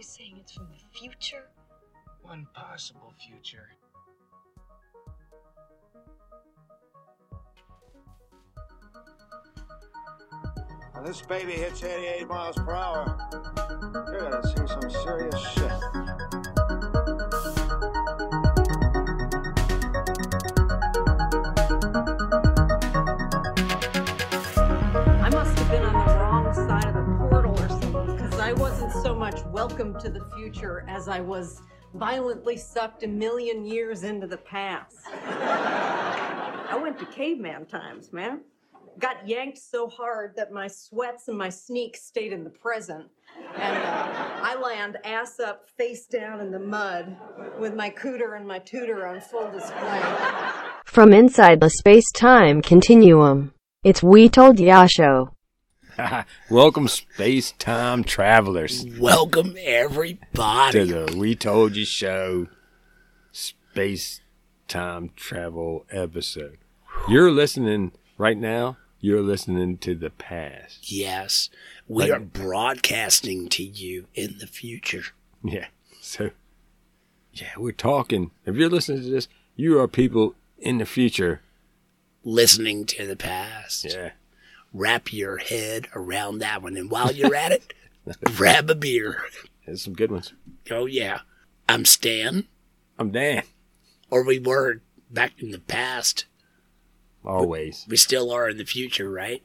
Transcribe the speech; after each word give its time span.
you 0.00 0.04
saying 0.04 0.36
it's 0.40 0.52
from 0.52 0.66
the 0.70 0.98
future? 0.98 1.50
One 2.22 2.46
possible 2.54 3.12
future. 3.18 3.68
When 10.94 11.04
this 11.04 11.20
baby 11.20 11.52
hits 11.52 11.84
88 11.84 12.28
miles 12.28 12.56
per 12.56 12.72
hour, 12.72 13.18
you're 14.10 14.30
gonna 14.30 14.42
see 14.42 14.66
some 14.66 14.90
serious 14.90 15.38
shit. 15.38 16.09
Welcome 29.60 30.00
to 30.00 30.08
the 30.08 30.24
future 30.34 30.86
as 30.88 31.06
I 31.06 31.20
was 31.20 31.60
violently 31.92 32.56
sucked 32.56 33.02
a 33.02 33.06
million 33.06 33.66
years 33.66 34.04
into 34.04 34.26
the 34.26 34.38
past. 34.38 34.96
I 35.12 36.78
went 36.82 36.98
to 36.98 37.04
caveman 37.04 37.66
times, 37.66 38.10
man. 38.10 38.40
Got 38.98 39.28
yanked 39.28 39.58
so 39.58 39.86
hard 39.86 40.32
that 40.36 40.50
my 40.50 40.66
sweats 40.66 41.28
and 41.28 41.36
my 41.36 41.50
sneaks 41.50 42.06
stayed 42.06 42.32
in 42.32 42.42
the 42.42 42.48
present. 42.48 43.08
And 43.54 43.76
uh, 43.76 44.40
I 44.42 44.58
land 44.58 44.96
ass 45.04 45.38
up, 45.38 45.68
face 45.76 46.06
down 46.06 46.40
in 46.40 46.50
the 46.50 46.58
mud 46.58 47.14
with 47.58 47.74
my 47.74 47.90
cooter 47.90 48.38
and 48.38 48.48
my 48.48 48.60
tutor 48.60 49.06
on 49.06 49.20
full 49.20 49.50
display. 49.50 50.02
From 50.86 51.12
inside 51.12 51.60
the 51.60 51.68
space 51.68 52.10
time 52.12 52.62
continuum, 52.62 53.52
it's 53.84 54.02
We 54.02 54.30
Told 54.30 54.58
Ya 54.58 54.86
Show. 54.86 55.34
Welcome, 56.50 56.88
space 56.88 57.52
time 57.52 58.04
travelers, 58.04 58.84
Welcome 58.98 59.56
everybody. 59.60 60.86
to 60.86 61.06
the 61.06 61.16
We 61.16 61.34
Told 61.34 61.76
You 61.76 61.84
Show 61.84 62.48
space 63.32 64.20
time 64.68 65.10
travel 65.16 65.84
episode. 65.90 66.58
You're 67.08 67.30
listening 67.30 67.92
right 68.18 68.36
now, 68.38 68.76
you're 69.00 69.22
listening 69.22 69.78
to 69.78 69.94
the 69.94 70.10
past. 70.10 70.90
yes, 70.90 71.50
we 71.88 72.04
Like- 72.04 72.12
are 72.12 72.20
broadcasting 72.20 73.48
to 73.50 73.62
you 73.62 74.06
in 74.14 74.38
the 74.38 74.46
future. 74.46 75.04
Yeah. 75.42 75.66
So, 76.00 76.30
yeah, 77.32 77.52
we're 77.56 77.72
talking. 77.72 78.30
If 78.46 78.56
you're 78.56 78.68
listening 78.70 79.02
to 79.02 79.10
this, 79.10 79.28
you 79.56 79.78
are 79.78 79.88
people 79.88 80.34
in 80.58 80.78
the 80.78 80.86
future. 80.86 81.40
Listening 82.24 82.84
to 82.86 83.06
the 83.06 83.16
past. 83.16 83.84
Yeah. 83.84 84.10
Wrap 84.72 85.12
your 85.12 85.38
head 85.38 85.88
around 85.94 86.38
that 86.38 86.62
one. 86.62 86.76
And 86.76 86.90
while 86.90 87.12
you're 87.12 87.34
at 87.34 87.52
it, 87.52 87.74
grab 88.24 88.70
a 88.70 88.74
beer. 88.74 89.22
There's 89.66 89.82
some 89.82 89.94
good 89.94 90.10
ones. 90.12 90.32
Oh, 90.70 90.86
yeah. 90.86 91.20
I'm 91.68 91.84
Stan, 91.84 92.46
I'm 92.98 93.10
Dan. 93.12 93.42
or 94.10 94.24
we 94.24 94.38
were 94.40 94.80
back 95.10 95.34
in 95.40 95.50
the 95.52 95.58
past. 95.60 96.24
Always. 97.24 97.86
We 97.88 97.96
still 97.96 98.32
are 98.32 98.48
in 98.48 98.56
the 98.58 98.64
future, 98.64 99.10
right? 99.10 99.42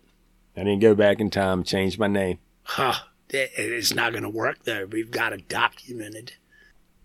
I 0.58 0.62
didn't 0.64 0.80
go 0.80 0.96
back 0.96 1.20
in 1.20 1.30
time, 1.30 1.64
change 1.64 2.00
my 2.00 2.08
name. 2.08 2.40
Huh. 2.64 2.94
It- 3.30 3.52
It's 3.58 3.94
not 3.94 4.12
going 4.12 4.24
to 4.24 4.30
work, 4.30 4.64
though. 4.64 4.86
We've 4.86 5.12
got 5.12 5.34
it 5.34 5.48
documented. 5.50 6.34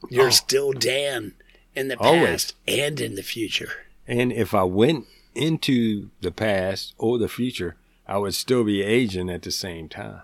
You're 0.08 0.28
Oh. 0.28 0.30
still 0.30 0.72
Dan 0.72 1.34
in 1.74 1.88
the 1.88 1.98
Always. 1.98 2.22
past 2.52 2.54
and 2.66 3.00
in 3.00 3.14
the 3.16 3.22
future. 3.22 3.72
And 4.06 4.32
if 4.32 4.54
I 4.54 4.62
went 4.62 5.06
into 5.34 6.10
the 6.22 6.30
past 6.30 6.94
or 6.96 7.18
the 7.18 7.28
future, 7.28 7.76
I 8.10 8.18
would 8.18 8.34
still 8.34 8.64
be 8.64 8.82
aging 8.82 9.30
at 9.30 9.42
the 9.42 9.50
same 9.52 9.88
time. 9.88 10.22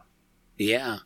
Yeah. 0.59 0.99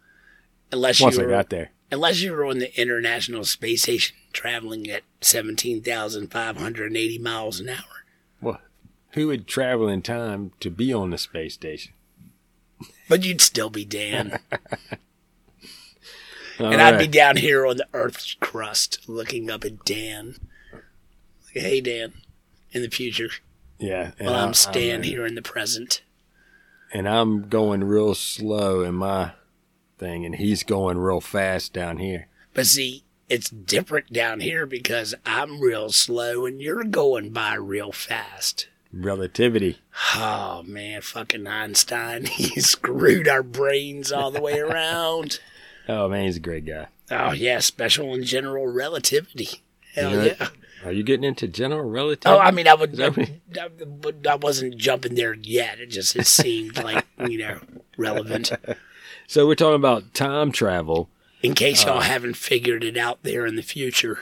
Unless 0.72 1.00
Once 1.02 1.16
you 1.16 1.22
I 1.22 1.26
were, 1.26 1.30
got 1.32 1.50
there. 1.50 1.72
unless 1.92 2.20
you 2.22 2.32
were 2.32 2.46
on 2.46 2.58
the 2.58 2.80
International 2.80 3.44
Space 3.44 3.82
Station 3.82 4.16
traveling 4.32 4.88
at 4.88 5.02
17,580 5.20 7.18
miles 7.18 7.60
an 7.60 7.68
hour. 7.68 8.04
Well, 8.40 8.60
who 9.10 9.26
would 9.26 9.46
travel 9.46 9.88
in 9.88 10.00
time 10.02 10.52
to 10.60 10.70
be 10.70 10.92
on 10.92 11.10
the 11.10 11.18
space 11.18 11.52
station? 11.54 11.92
But 13.08 13.24
you'd 13.24 13.40
still 13.42 13.68
be 13.70 13.84
Dan. 13.84 14.38
And 16.58 16.82
I'd 16.82 16.98
be 16.98 17.06
down 17.06 17.38
here 17.38 17.66
on 17.66 17.78
the 17.78 17.86
Earth's 17.94 18.36
crust 18.38 19.08
looking 19.08 19.50
up 19.50 19.64
at 19.64 19.82
Dan. 19.86 20.34
Like, 20.74 20.84
hey, 21.64 21.80
Dan, 21.80 22.12
in 22.72 22.82
the 22.82 22.90
future. 22.90 23.30
yeah. 23.78 24.10
and 24.18 24.26
While 24.28 24.36
I- 24.36 24.42
I'm 24.44 24.52
Stan 24.52 24.90
I'm- 24.90 25.00
uh, 25.00 25.04
here 25.04 25.24
in 25.24 25.36
the 25.36 25.42
present. 25.42 26.02
And 26.92 27.08
I'm 27.08 27.48
going 27.48 27.84
real 27.84 28.14
slow 28.14 28.82
in 28.82 28.94
my 28.94 29.32
thing, 29.98 30.24
and 30.24 30.36
he's 30.36 30.62
going 30.62 30.98
real 30.98 31.20
fast 31.20 31.72
down 31.72 31.98
here. 31.98 32.28
But 32.54 32.66
see, 32.66 33.04
it's 33.28 33.48
different 33.50 34.12
down 34.12 34.40
here 34.40 34.66
because 34.66 35.14
I'm 35.24 35.60
real 35.60 35.90
slow 35.90 36.46
and 36.46 36.60
you're 36.60 36.82
going 36.84 37.30
by 37.30 37.54
real 37.54 37.92
fast. 37.92 38.66
Relativity. 38.92 39.78
Oh 40.16 40.64
man, 40.66 41.00
fucking 41.02 41.46
Einstein. 41.46 42.24
He 42.26 42.60
screwed 42.60 43.28
our 43.28 43.44
brains 43.44 44.10
all 44.10 44.30
the 44.32 44.42
way 44.42 44.58
around. 44.58 45.40
Oh 45.88 46.08
man, 46.08 46.26
he's 46.26 46.36
a 46.36 46.40
great 46.40 46.66
guy. 46.66 46.86
Oh 47.10 47.32
yeah, 47.32 47.58
special 47.58 48.14
and 48.14 48.22
general 48.22 48.68
relativity. 48.68 49.62
Hell 49.94 50.10
You 50.10 50.16
know, 50.16 50.24
yeah. 50.24 50.48
Are 50.84 50.92
you 50.92 51.02
getting 51.02 51.24
into 51.24 51.46
general 51.48 51.88
relativity? 51.88 52.30
Oh, 52.36 52.38
I 52.38 52.50
mean, 52.50 52.66
I 52.66 52.74
would, 52.74 52.92
Is 52.92 52.98
that 52.98 54.22
I, 54.26 54.30
I 54.30 54.34
wasn't 54.36 54.76
jumping 54.76 55.14
there 55.14 55.34
yet. 55.34 55.78
It 55.80 55.86
just 55.88 56.16
it 56.16 56.26
seemed 56.26 56.82
like 56.82 57.06
you 57.28 57.38
know 57.38 57.60
relevant. 57.96 58.50
so 59.26 59.46
we're 59.46 59.54
talking 59.54 59.74
about 59.76 60.14
time 60.14 60.52
travel. 60.52 61.08
In 61.42 61.54
case 61.54 61.84
Uh. 61.84 61.88
y'all 61.92 62.00
haven't 62.00 62.34
figured 62.36 62.84
it 62.84 62.96
out 62.96 63.22
there 63.22 63.46
in 63.46 63.56
the 63.56 63.62
future. 63.62 64.20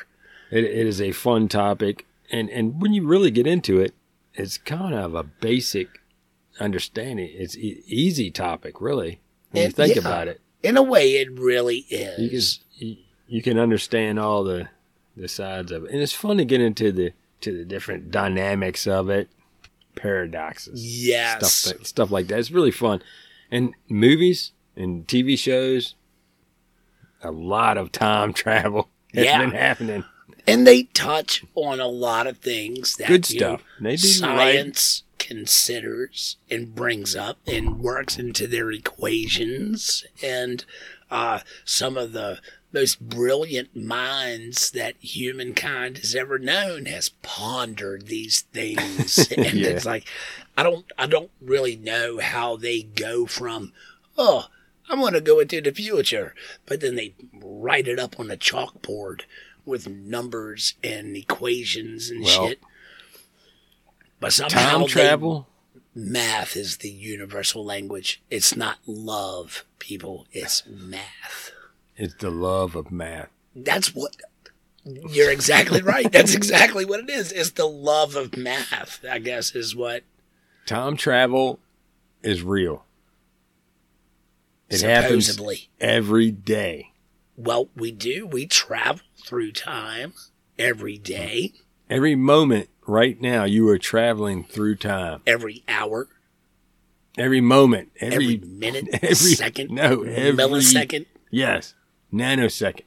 It, 0.51 0.65
it 0.65 0.87
is 0.87 1.01
a 1.01 1.13
fun 1.13 1.49
topic, 1.49 2.07
and 2.31 2.49
and 2.51 2.81
when 2.83 2.93
you 2.93 3.07
really 3.07 3.31
get 3.31 3.47
into 3.47 3.81
it, 3.81 3.95
it's 4.35 4.57
kind 4.59 4.95
of 4.95 5.15
a 5.15 5.23
basic 5.25 5.89
understanding. 6.61 7.31
It's 7.33 7.57
e- 7.57 7.83
easy 7.87 8.31
topic, 8.31 8.81
really. 8.81 9.21
When 9.51 9.65
you 9.65 9.71
think 9.71 9.95
yeah. 9.95 10.01
about 10.01 10.29
it, 10.29 10.41
In 10.63 10.77
a 10.77 10.83
way, 10.83 11.13
it 11.17 11.31
really 11.33 11.87
you 11.89 11.99
can 11.99 12.15
is. 12.19 12.61
you, 12.75 12.97
you 13.27 13.43
can 13.43 13.59
understand 13.59 14.19
all 14.19 14.43
the 14.45 14.69
the 15.19 15.29
sides 15.29 15.73
of 15.73 15.85
it, 15.85 15.91
and 15.91 16.01
it's 16.01 16.13
fun 16.13 16.37
to 16.39 16.45
get 16.45 16.61
into 16.61 16.93
the 16.93 17.13
to 17.41 17.57
the 17.57 17.65
different 17.65 18.11
dynamics 18.11 18.87
of 18.87 19.09
it, 19.11 19.29
paradoxes, 19.95 21.07
Yes. 21.07 21.53
stuff 21.53 21.87
stuff 21.87 22.11
like 22.11 22.27
that. 22.29 22.39
It's 22.39 22.51
really 22.51 22.71
fun, 22.71 23.03
and 23.51 23.75
movies 23.89 24.53
and 24.77 25.07
TV 25.07 25.37
shows, 25.39 25.95
a 27.23 27.31
lot 27.31 27.77
of 27.79 27.93
time 27.93 28.33
travel 28.45 28.89
has 29.15 29.25
Yeah. 29.25 29.39
been 29.41 29.51
happening. 29.53 30.05
and 30.47 30.67
they 30.67 30.85
touch 30.85 31.45
on 31.55 31.79
a 31.81 31.87
lot 31.89 32.27
of 32.27 32.39
things 32.39 32.97
that 32.97 33.09
Good 33.09 33.29
you 33.31 33.41
know, 33.41 33.57
stuff. 33.57 33.63
They 33.81 33.97
do 33.97 34.09
right- 34.27 34.55
science 34.55 35.03
considers 35.19 36.37
and 36.51 36.75
brings 36.75 37.15
up 37.17 37.39
and 37.47 37.81
works 37.81 38.19
into 38.19 38.47
their 38.47 38.71
equations 38.71 40.05
and 40.23 40.65
uh, 41.11 41.41
some 41.65 41.97
of 41.99 42.13
the 42.13 42.39
most 42.73 43.01
brilliant 43.01 43.75
minds 43.75 44.71
that 44.73 44.95
humankind 45.01 45.99
has 45.99 46.15
ever 46.15 46.39
known 46.39 46.85
has 46.87 47.09
pondered 47.23 48.07
these 48.07 48.43
things. 48.53 49.31
And 49.37 49.55
Yeah. 49.59 49.69
it's 49.69 49.87
like 49.87 50.05
i 50.57 50.63
don't 50.63 50.85
i 50.99 51.07
don't 51.07 51.31
really 51.41 51.77
know 51.77 52.19
how 52.19 52.57
they 52.57 52.83
go 52.83 53.27
from 53.27 53.73
oh 54.17 54.47
i'm 54.91 54.99
going 55.01 55.13
to 55.15 55.21
go 55.21 55.39
into 55.41 55.61
the 55.61 55.73
future 55.73 56.35
but 56.67 56.81
then 56.81 56.97
they 56.97 57.15
write 57.33 57.87
it 57.89 57.99
up 57.99 58.19
on 58.19 58.31
a 58.31 58.37
chalkboard 58.37 59.23
with 59.65 59.89
numbers 59.89 60.75
and 60.83 61.17
equations 61.17 62.11
and 62.11 62.25
Well, 62.25 62.49
shit. 62.49 62.61
But 64.21 64.33
somehow 64.33 64.79
Time 64.79 64.87
travel. 64.89 65.49
math 65.95 66.57
is 66.57 66.79
the 66.79 66.91
universal 66.91 67.65
language. 67.65 68.21
It's 68.31 68.57
not 68.57 68.79
love 68.87 69.65
people. 69.79 70.27
It's 70.33 70.65
math 70.67 71.53
It's 71.99 72.15
the 72.15 72.31
love 72.31 72.75
of 72.77 72.91
math. 72.91 73.29
that's 73.55 73.95
what 73.95 74.17
you're 74.85 75.31
exactly 75.31 75.83
right. 75.83 76.11
That's 76.11 76.35
exactly 76.35 76.87
what 76.87 77.01
it 77.01 77.11
is. 77.11 77.31
It's 77.33 77.51
the 77.51 77.67
love 77.69 78.17
of 78.17 78.37
math 78.39 79.05
i 79.11 79.19
guess 79.19 79.55
is 79.55 79.77
what. 79.77 80.05
Time 80.65 80.97
travel 80.97 81.59
is 82.23 82.43
real. 82.43 82.85
It 84.71 84.81
happens 84.83 85.39
every 85.81 86.31
day. 86.31 86.93
well 87.37 87.69
we 87.75 87.91
do. 87.91 88.27
We 88.27 88.47
travel 88.47 89.01
through 89.27 89.53
time 89.53 90.13
every 90.59 90.99
day. 90.99 91.53
Every 91.91 92.15
moment 92.15 92.69
right 92.87 93.21
now, 93.21 93.45
you 93.45 93.69
are 93.69 93.79
traveling 93.79 94.45
through 94.45 94.77
time. 94.77 95.23
every 95.27 95.65
hour. 95.69 96.09
Every 97.17 97.41
moment, 97.41 97.91
every, 98.01 98.35
every, 98.37 98.39
minute 98.49 98.89
every- 99.03 99.15
second 99.17 99.71
no, 99.71 100.03
every- 100.03 100.33
millisecond. 100.45 101.07
Yes, 101.31 101.75
nanosecond. 102.13 102.83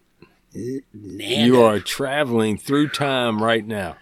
nano. 0.54 1.46
You 1.46 1.62
are 1.64 1.80
traveling 1.80 2.58
through 2.58 2.90
time 2.90 3.42
right 3.42 3.66
now. 3.66 3.98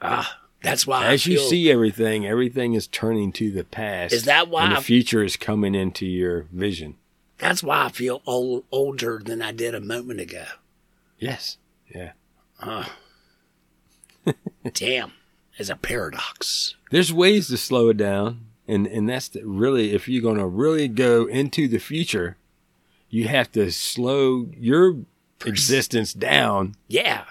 ah 0.00 0.40
that's 0.62 0.86
why 0.86 1.04
I 1.04 1.12
As 1.12 1.26
you 1.26 1.38
see 1.38 1.70
everything, 1.70 2.26
everything 2.26 2.72
is 2.72 2.86
turning 2.86 3.32
to 3.32 3.50
the 3.50 3.64
past. 3.64 4.14
Is 4.14 4.24
that 4.24 4.48
why 4.48 4.70
the 4.70 4.76
I- 4.78 4.80
future 4.80 5.22
is 5.22 5.36
coming 5.36 5.74
into 5.74 6.06
your 6.06 6.46
vision? 6.52 6.96
That's 7.36 7.62
why 7.62 7.84
I 7.84 7.88
feel 7.90 8.22
old, 8.26 8.64
older 8.72 9.20
than 9.22 9.42
I 9.42 9.52
did 9.52 9.74
a 9.74 9.80
moment 9.80 10.20
ago. 10.20 10.44
Yes. 11.18 11.58
Yeah. 11.94 12.12
Uh, 12.58 12.84
Damn, 14.72 15.12
it's 15.58 15.68
a 15.68 15.76
paradox. 15.76 16.76
There's 16.90 17.12
ways 17.12 17.48
to 17.48 17.58
slow 17.58 17.90
it 17.90 17.98
down, 17.98 18.46
and 18.66 18.86
and 18.86 19.06
that's 19.08 19.28
the, 19.28 19.44
really 19.46 19.92
if 19.92 20.08
you're 20.08 20.22
going 20.22 20.38
to 20.38 20.46
really 20.46 20.88
go 20.88 21.26
into 21.26 21.68
the 21.68 21.78
future, 21.78 22.36
you 23.14 23.28
have 23.28 23.50
to 23.52 23.70
slow 23.70 24.48
your 24.58 24.96
existence 25.46 26.12
down 26.12 26.74
Yeah. 26.88 27.24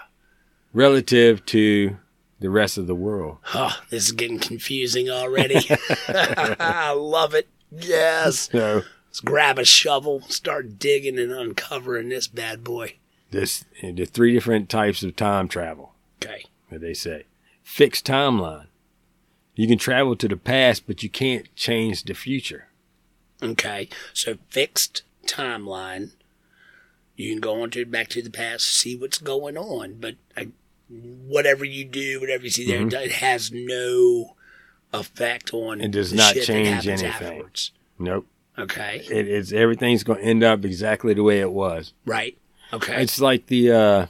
relative 0.71 1.45
to 1.47 1.97
the 2.39 2.49
rest 2.49 2.77
of 2.77 2.87
the 2.87 2.95
world. 2.95 3.37
Oh, 3.53 3.77
this 3.89 4.05
is 4.05 4.11
getting 4.11 4.39
confusing 4.39 5.09
already. 5.09 5.55
I 6.07 6.91
love 6.91 7.33
it. 7.33 7.47
Yes. 7.71 8.49
So 8.51 8.83
Let's 9.07 9.19
grab 9.19 9.59
a 9.59 9.65
shovel, 9.65 10.21
start 10.21 10.79
digging 10.79 11.19
and 11.19 11.31
uncovering 11.31 12.09
this 12.09 12.27
bad 12.27 12.63
boy. 12.63 12.95
this 13.31 13.65
the 13.81 14.05
three 14.05 14.33
different 14.33 14.69
types 14.69 15.03
of 15.03 15.15
time 15.15 15.47
travel 15.47 15.93
Okay. 16.23 16.45
that 16.71 16.81
they 16.81 16.93
say. 16.93 17.25
Fixed 17.61 18.05
timeline. 18.05 18.67
You 19.55 19.67
can 19.67 19.77
travel 19.77 20.15
to 20.15 20.27
the 20.27 20.35
past, 20.37 20.87
but 20.87 21.03
you 21.03 21.09
can't 21.09 21.53
change 21.55 22.03
the 22.03 22.13
future. 22.15 22.67
Okay. 23.41 23.87
So 24.13 24.37
fixed 24.49 25.03
timeline. 25.27 26.11
You 27.15 27.31
can 27.31 27.39
go 27.41 27.61
on 27.61 27.69
to 27.71 27.85
back 27.85 28.07
to 28.09 28.21
the 28.21 28.29
past, 28.29 28.65
see 28.65 28.95
what's 28.95 29.19
going 29.19 29.57
on, 29.57 29.95
but 29.99 30.15
I, 30.35 30.49
whatever 30.89 31.63
you 31.63 31.85
do, 31.85 32.19
whatever 32.19 32.43
you 32.43 32.49
see 32.49 32.65
there, 32.65 32.85
it 33.03 33.11
has 33.11 33.51
no 33.51 34.35
effect 34.91 35.53
on. 35.53 35.77
Mm-hmm. 35.77 35.85
It 35.85 35.91
does 35.91 36.13
not 36.13 36.35
change 36.35 36.87
anything. 36.87 37.07
Afterwards. 37.07 37.71
Nope. 37.99 38.27
Okay. 38.57 39.05
It, 39.09 39.27
it's 39.27 39.51
everything's 39.51 40.03
going 40.03 40.19
to 40.19 40.25
end 40.25 40.43
up 40.43 40.63
exactly 40.65 41.13
the 41.13 41.23
way 41.23 41.39
it 41.39 41.51
was. 41.51 41.93
Right. 42.05 42.37
Okay. 42.71 43.01
It's 43.01 43.19
like 43.19 43.47
the 43.47 43.71
uh 43.71 44.05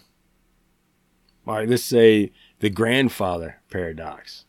all 1.45 1.56
right, 1.56 1.68
let's 1.68 1.83
say 1.83 2.31
the 2.60 2.69
grandfather 2.69 3.62
paradox, 3.69 4.45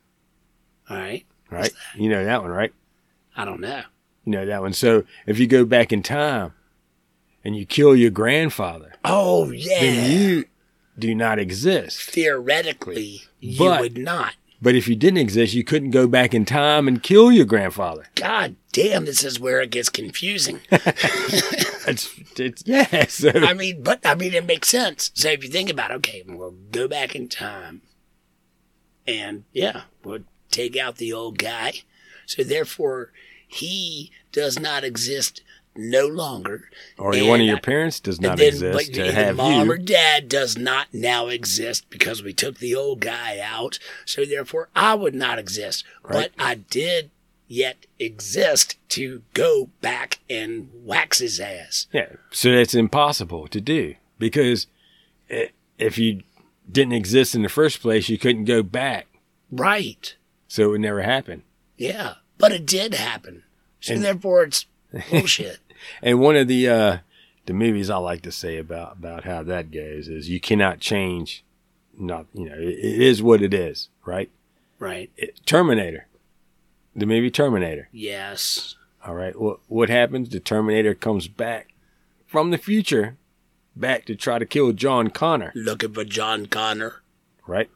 All 0.88 0.96
right. 0.96 1.24
right? 1.50 1.72
You 1.96 2.08
know 2.08 2.24
that 2.24 2.42
one, 2.42 2.52
right? 2.52 2.72
I 3.36 3.44
don't 3.44 3.60
know. 3.60 3.82
You 4.24 4.32
know 4.32 4.46
that 4.46 4.62
one. 4.62 4.72
So 4.72 5.04
if 5.26 5.38
you 5.38 5.46
go 5.46 5.64
back 5.64 5.92
in 5.92 6.02
time 6.02 6.52
and 7.44 7.56
you 7.56 7.66
kill 7.66 7.94
your 7.94 8.10
grandfather, 8.10 8.94
Oh 9.04 9.50
yeah. 9.50 9.80
then 9.80 10.10
you 10.10 10.44
do 10.98 11.14
not 11.14 11.38
exist. 11.38 12.10
Theoretically, 12.10 13.22
you 13.40 13.58
But- 13.58 13.80
would 13.80 13.98
not. 13.98 14.34
But 14.62 14.74
if 14.76 14.88
you 14.88 14.96
didn't 14.96 15.18
exist, 15.18 15.52
you 15.52 15.62
couldn't 15.62 15.90
go 15.90 16.06
back 16.06 16.32
in 16.32 16.46
time 16.46 16.88
and 16.88 17.02
kill 17.02 17.30
your 17.30 17.44
grandfather. 17.44 18.06
God 18.14 18.56
damn, 18.72 19.04
this 19.04 19.22
is 19.22 19.38
where 19.38 19.60
it 19.60 19.70
gets 19.70 19.90
confusing. 19.90 20.60
It's, 21.86 22.08
it's 22.38 22.62
yeah. 22.64 23.04
So 23.08 23.30
I 23.30 23.52
mean, 23.52 23.82
but 23.82 24.00
I 24.06 24.14
mean, 24.14 24.32
it 24.32 24.46
makes 24.46 24.68
sense. 24.68 25.10
So 25.12 25.28
if 25.28 25.44
you 25.44 25.50
think 25.50 25.68
about, 25.68 25.90
it, 25.90 25.94
okay, 25.96 26.22
we'll 26.26 26.52
go 26.70 26.88
back 26.88 27.14
in 27.14 27.28
time, 27.28 27.82
and 29.06 29.44
yeah, 29.52 29.82
we'll 30.02 30.20
take 30.50 30.78
out 30.78 30.96
the 30.96 31.12
old 31.12 31.36
guy. 31.38 31.82
So 32.24 32.42
therefore, 32.42 33.12
he 33.54 34.10
does 34.32 34.58
not 34.58 34.82
exist 34.82 35.42
no 35.76 36.06
longer. 36.06 36.68
or 36.98 37.12
one 37.24 37.40
of 37.40 37.46
your 37.46 37.60
parents 37.60 38.00
does 38.00 38.20
not 38.20 38.38
then, 38.38 38.48
exist 38.48 38.76
but 38.76 38.94
to 38.94 39.02
either 39.04 39.12
have 39.12 39.36
mom 39.36 39.66
you. 39.66 39.72
or 39.72 39.78
dad 39.78 40.28
does 40.28 40.58
not 40.58 40.88
now 40.92 41.28
exist 41.28 41.88
because 41.88 42.22
we 42.22 42.32
took 42.32 42.58
the 42.58 42.74
old 42.74 43.00
guy 43.00 43.38
out. 43.40 43.78
So 44.04 44.24
therefore, 44.24 44.68
I 44.74 44.94
would 44.94 45.14
not 45.14 45.38
exist. 45.38 45.84
Right. 46.02 46.32
But 46.36 46.44
I 46.44 46.54
did 46.56 47.10
yet 47.46 47.86
exist 47.98 48.76
to 48.90 49.22
go 49.34 49.70
back 49.80 50.18
and 50.28 50.68
wax 50.72 51.18
his 51.18 51.38
ass. 51.38 51.86
Yeah. 51.92 52.08
So 52.32 52.52
that's 52.52 52.74
impossible 52.74 53.46
to 53.48 53.60
do 53.60 53.94
because 54.18 54.66
if 55.78 55.96
you 55.98 56.22
didn't 56.70 56.94
exist 56.94 57.36
in 57.36 57.42
the 57.42 57.48
first 57.48 57.80
place, 57.80 58.08
you 58.08 58.18
couldn't 58.18 58.46
go 58.46 58.64
back. 58.64 59.06
Right. 59.50 60.16
So 60.48 60.64
it 60.64 60.68
would 60.68 60.80
never 60.80 61.02
happen. 61.02 61.44
Yeah. 61.76 62.14
But 62.36 62.50
it 62.50 62.66
did 62.66 62.94
happen. 62.94 63.43
So 63.84 63.94
And- 63.94 64.02
therefore, 64.02 64.44
it's 64.44 64.66
bullshit. 65.10 65.58
And 66.02 66.18
one 66.18 66.34
of 66.34 66.48
the 66.48 66.66
uh, 66.66 66.98
the 67.44 67.52
movies 67.52 67.90
I 67.90 67.96
like 67.98 68.22
to 68.22 68.32
say 68.32 68.56
about 68.56 68.92
about 68.96 69.24
how 69.24 69.42
that 69.42 69.70
goes 69.70 70.08
is 70.08 70.30
you 70.30 70.40
cannot 70.40 70.80
change. 70.80 71.44
Not 71.98 72.24
you 72.32 72.48
know 72.48 72.54
it, 72.56 72.78
it 72.78 73.02
is 73.02 73.22
what 73.22 73.42
it 73.42 73.52
is, 73.52 73.90
right? 74.06 74.30
right. 74.78 75.10
It, 75.18 75.40
Terminator, 75.44 76.06
the 76.96 77.04
movie 77.04 77.30
Terminator. 77.30 77.90
Yes. 77.92 78.76
All 79.04 79.14
right. 79.14 79.38
What 79.38 79.60
what 79.68 79.90
happens? 79.90 80.30
The 80.30 80.40
Terminator 80.40 80.94
comes 80.94 81.28
back 81.28 81.74
from 82.26 82.50
the 82.50 82.56
future, 82.56 83.18
back 83.76 84.06
to 84.06 84.14
try 84.16 84.38
to 84.38 84.46
kill 84.46 84.72
John 84.72 85.10
Connor. 85.10 85.52
Looking 85.54 85.92
for 85.92 86.04
John 86.04 86.46
Connor. 86.46 87.02
Right. 87.46 87.68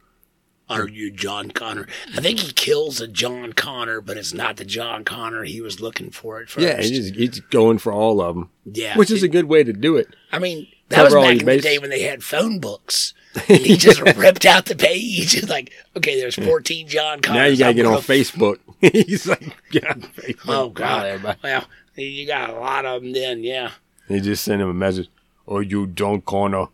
Are 0.69 0.87
you 0.87 1.09
John 1.11 1.49
Connor? 1.49 1.87
I 2.15 2.21
think 2.21 2.39
he 2.39 2.51
kills 2.51 3.01
a 3.01 3.07
John 3.07 3.53
Connor, 3.53 4.01
but 4.01 4.17
it's 4.17 4.33
not 4.33 4.57
the 4.57 4.65
John 4.65 5.03
Connor 5.03 5.43
he 5.43 5.61
was 5.61 5.81
looking 5.81 6.11
for 6.11 6.39
at 6.39 6.49
first. 6.49 6.65
Yeah. 6.65 6.77
he's, 6.77 7.09
it's 7.11 7.39
going 7.39 7.79
for 7.79 7.91
all 7.91 8.21
of 8.21 8.35
them, 8.35 8.51
yeah. 8.65 8.95
which 8.95 9.09
is 9.09 9.23
a 9.23 9.27
good 9.27 9.45
way 9.45 9.63
to 9.63 9.73
do 9.73 9.97
it. 9.97 10.15
I 10.31 10.37
mean, 10.37 10.67
that 10.89 10.97
Cover 10.97 11.19
was 11.19 11.25
back 11.25 11.39
in 11.39 11.45
the 11.45 11.59
day 11.59 11.79
when 11.79 11.89
they 11.89 12.03
had 12.03 12.23
phone 12.23 12.59
books. 12.59 13.13
he 13.45 13.77
just 13.77 14.01
ripped 14.15 14.45
out 14.45 14.65
the 14.65 14.75
page. 14.75 15.35
It's 15.35 15.49
like, 15.49 15.71
okay, 15.97 16.19
there's 16.19 16.35
14 16.35 16.87
John 16.87 17.21
Connors. 17.21 17.39
now 17.39 17.45
you 17.45 17.57
gotta 17.57 17.69
I'm 17.69 17.75
get 17.75 17.85
on 17.85 18.01
Facebook. 18.01 18.59
He's 18.81 19.27
like, 19.27 19.55
get 19.71 19.85
on 19.85 20.01
Facebook. 20.01 20.53
Oh, 20.53 20.69
God. 20.69 21.37
Well, 21.43 21.65
you 21.95 22.27
got 22.27 22.51
a 22.51 22.53
lot 22.53 22.85
of 22.85 23.01
them 23.01 23.13
then, 23.13 23.43
yeah. 23.43 23.71
They 24.07 24.19
just 24.19 24.43
send 24.43 24.61
him 24.61 24.69
a 24.69 24.73
message. 24.73 25.09
Oh, 25.47 25.59
you 25.59 25.87
John 25.87 26.21
Connor. 26.21 26.67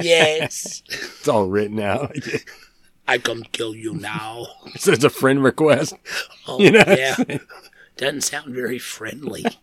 Yes. 0.00 0.82
It's 0.88 1.28
all 1.28 1.48
written 1.48 1.80
out. 1.80 2.16
I 3.08 3.18
come 3.18 3.42
kill 3.52 3.74
you 3.74 3.94
now. 3.94 4.46
so 4.76 4.92
it's 4.92 5.02
a 5.04 5.10
friend 5.10 5.42
request. 5.42 5.94
Oh, 6.46 6.60
You 6.60 6.70
know? 6.72 6.84
yeah. 6.86 7.16
Doesn't 7.96 8.20
sound 8.22 8.54
very 8.54 8.78
friendly. 8.78 9.44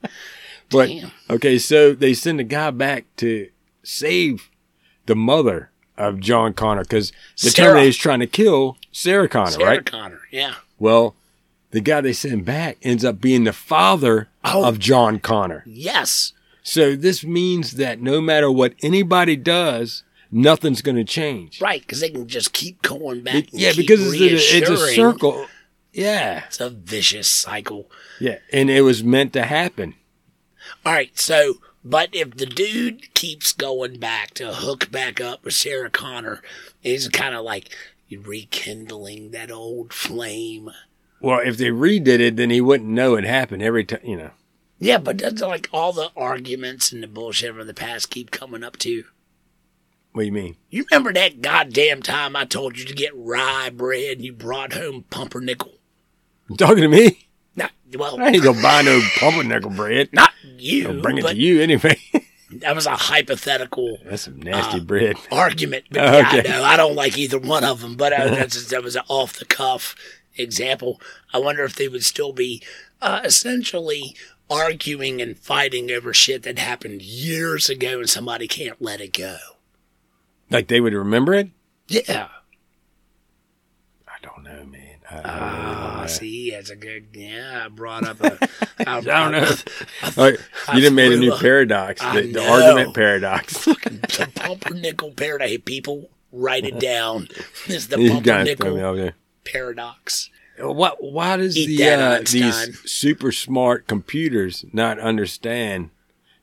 But 0.72 0.88
Damn. 0.88 1.12
okay, 1.30 1.60
so 1.60 1.94
they 1.94 2.16
send 2.16 2.40
the 2.40 2.44
guy 2.44 2.72
back 2.72 3.06
to 3.18 3.50
save 3.84 4.50
the 5.06 5.14
mother 5.16 5.70
of 5.96 6.20
John 6.20 6.54
Connor 6.54 6.82
because 6.82 7.12
the 7.40 7.52
Sarah. 7.52 7.82
is 7.84 7.96
trying 7.96 8.20
to 8.22 8.26
kill 8.26 8.76
Sarah 8.92 9.30
Connor, 9.30 9.52
Sarah 9.52 9.66
right? 9.70 9.86
Connor, 9.86 10.22
yeah. 10.32 10.56
Well, 10.80 11.14
the 11.70 11.82
guy 11.82 12.02
they 12.02 12.14
send 12.14 12.46
back 12.46 12.78
ends 12.82 13.06
up 13.06 13.22
being 13.22 13.44
the 13.44 13.54
father 13.54 14.28
Oh. 14.44 14.66
of 14.68 14.80
John 14.80 15.20
Connor. 15.20 15.62
Yes. 15.68 16.34
So 16.64 16.96
this 16.96 17.24
means 17.24 17.74
that 17.74 18.02
no 18.02 18.20
matter 18.20 18.50
what 18.52 18.74
anybody 18.82 19.36
does, 19.36 20.02
nothing's 20.32 20.82
going 20.82 20.96
to 20.98 21.04
change. 21.04 21.62
Right, 21.62 21.82
because 21.82 22.00
they 22.02 22.10
can 22.10 22.28
just 22.28 22.54
keep 22.54 22.82
going 22.82 23.22
back. 23.22 23.36
And 23.36 23.50
yeah, 23.54 23.72
because 23.76 24.14
it's 24.14 24.54
a, 24.54 24.58
it's 24.58 24.70
a 24.70 24.78
circle. 24.94 25.46
Yeah, 25.94 26.44
It's 26.48 26.60
a 26.60 26.70
vicious 26.70 27.28
cycle. 27.30 27.90
yeah, 28.20 28.40
and 28.52 28.70
it 28.70 28.82
was 28.82 29.04
meant 29.04 29.32
to 29.34 29.44
happen. 29.46 29.96
All 30.86 30.92
right, 30.94 31.18
so 31.18 31.56
but 31.84 32.10
if 32.14 32.36
the 32.36 32.46
dude 32.46 33.14
keeps 33.14 33.54
going 33.54 34.00
back 34.00 34.34
to 34.36 34.54
hook 34.54 34.92
back 34.92 35.22
up 35.22 35.46
with 35.46 35.54
Sarah 35.54 35.90
Connor, 35.90 36.42
he's 36.82 37.08
kind 37.08 37.34
of 37.36 37.46
like 37.46 37.70
rekindling 38.12 39.32
that 39.32 39.52
old 39.52 39.94
flame. 39.94 40.70
Well, 41.22 41.40
if 41.44 41.58
they 41.58 41.70
redid 41.70 42.20
it, 42.20 42.36
then 42.36 42.50
he 42.50 42.62
wouldn't 42.62 42.90
know 42.90 43.16
it 43.16 43.24
happened 43.24 43.62
every 43.64 43.86
time. 43.86 44.02
You 44.04 44.18
know, 44.18 44.32
Yeah, 44.80 44.98
but 44.98 45.18
does 45.18 45.42
like 45.42 45.70
all 45.72 45.94
the 45.94 46.12
arguments 46.16 46.92
and 46.92 47.02
the 47.02 47.08
bullshit 47.08 47.56
from 47.56 47.68
the 47.68 47.74
past 47.74 48.10
keep 48.10 48.32
coming 48.32 48.64
up 48.64 48.78
too? 48.78 49.06
What 50.16 50.22
do 50.22 50.26
you 50.28 50.32
mean? 50.32 50.56
You 50.70 50.86
remember 50.90 51.12
that 51.14 51.42
goddamn 51.42 52.02
time 52.02 52.36
I 52.38 52.46
told 52.46 52.80
you 52.80 52.86
to 52.86 52.94
get 52.94 53.12
rye 53.16 53.70
bread 53.70 54.18
and 54.18 54.26
you 54.26 54.32
brought 54.32 54.72
home 54.72 55.04
pumpernickel? 55.10 55.74
You 56.50 56.56
talking 56.56 56.82
to 56.84 56.88
me? 56.88 57.28
Not 57.56 57.72
well, 57.98 58.20
I 58.22 58.28
ain't 58.30 58.44
gonna 58.44 58.62
buy 58.62 58.82
no 58.82 59.02
pumpernickel 59.20 59.72
bread. 59.72 60.10
not 60.14 60.32
you. 60.44 60.88
I'll 60.88 61.02
bring 61.02 61.18
it 61.18 61.24
to 61.24 61.36
you 61.36 61.62
anyway. 61.62 62.00
That 62.62 62.76
was 62.76 62.86
a 62.86 62.96
hypothetical 62.96 63.98
That's 64.06 64.22
some 64.22 64.40
nasty 64.40 64.80
bread. 64.80 65.18
argument. 65.32 65.86
But 65.92 66.02
Oh, 66.08 66.18
yeah, 66.20 66.30
I 66.30 66.42
know 66.44 66.64
I 66.64 66.78
don't 66.78 66.96
like 66.96 67.18
either 67.18 67.40
one 67.40 67.66
of 67.66 67.82
them. 67.82 67.96
But 67.96 68.14
uh, 68.14 68.26
that's 68.30 68.54
just, 68.54 68.70
that 68.70 68.84
was 68.84 68.96
an 68.96 69.02
off 69.10 69.38
the 69.40 69.46
cuff 69.46 69.96
example. 70.38 71.02
I 71.34 71.40
wonder 71.40 71.64
if 71.64 71.76
they 71.76 71.90
would 71.90 72.06
still 72.06 72.32
be 72.32 72.62
uh, 73.02 73.22
essentially 73.26 74.16
arguing 74.50 75.22
and 75.22 75.38
fighting 75.38 75.92
over 75.92 76.14
shit 76.14 76.44
that 76.44 76.60
happened 76.60 77.02
years 77.02 77.68
ago, 77.68 78.00
and 78.00 78.10
somebody 78.10 78.48
can't 78.48 78.82
let 78.82 79.02
it 79.02 79.12
go. 79.14 79.38
Like 80.50 80.68
they 80.68 80.80
would 80.82 80.94
remember 80.94 81.34
it? 81.34 81.50
Yeah. 81.88 82.28
I 84.08 84.14
don't 84.22 84.44
know, 84.44 84.66
man. 84.66 84.82
I, 85.10 85.16
I 85.16 85.18
really 85.18 85.24
don't 85.24 85.76
Ah, 85.76 85.98
know. 86.02 86.08
see, 86.08 86.52
that's 86.52 86.70
a 86.70 86.76
good. 86.76 87.08
Yeah, 87.14 87.64
I 87.66 87.70
brought 87.70 88.06
up 88.08 88.22
a. 88.22 88.38
I, 88.88 88.98
I 88.98 89.02
don't 89.02 89.32
know. 89.32 89.56
I, 90.04 90.14
All 90.18 90.24
right, 90.32 90.40
I 90.68 90.78
you 90.78 90.84
done 90.84 90.96
made 90.96 91.12
a 91.12 91.18
new 91.18 91.34
a- 91.34 91.40
paradox. 91.40 92.02
The, 92.02 92.32
the 92.32 92.48
argument 92.50 92.96
paradox. 92.96 93.66
the 93.66 94.30
pumpernickel 94.36 95.12
paradox. 95.12 95.50
Hey, 95.52 95.58
people, 95.58 96.10
write 96.32 96.66
it 96.66 96.80
down. 96.80 97.28
This 97.68 97.78
is 97.78 97.88
the 97.88 98.00
you 98.02 98.22
guys 98.22 98.48
throw 98.56 98.76
me 98.76 98.82
pumpernickel 98.82 99.12
paradox. 99.44 100.30
Why, 100.60 100.92
why 101.00 101.38
does 101.38 101.58
Eat 101.58 101.78
the 101.78 101.84
uh, 101.90 102.16
Einstein. 102.18 102.42
these 102.42 102.92
super 102.92 103.32
smart 103.34 103.88
computers 103.88 104.64
not 104.72 105.00
understand 105.00 105.90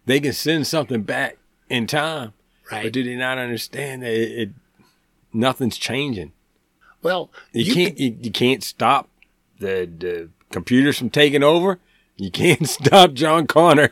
they 0.05 0.21
can 0.21 0.33
send 0.35 0.67
something 0.67 1.03
back 1.03 1.39
in 1.71 1.87
time, 1.87 2.33
Right. 2.71 2.85
but 2.85 2.93
do 2.93 3.03
they 3.03 3.17
not 3.17 3.39
understand 3.39 4.03
that 4.03 4.13
it, 4.13 4.39
it 4.39 4.51
nothing's 5.33 5.77
changing? 5.79 6.33
well, 7.03 7.31
You, 7.53 7.73
can't 7.75 7.99
you, 7.99 8.17
you 8.21 8.31
can't 8.31 8.63
stop 8.63 9.09
the 9.59 9.89
the 9.99 10.29
computers 10.51 10.99
from 10.99 11.11
taking 11.11 11.43
over. 11.43 11.79
You 12.17 12.31
can't 12.31 12.69
stop 12.69 13.13
John 13.15 13.47
Connor. 13.47 13.91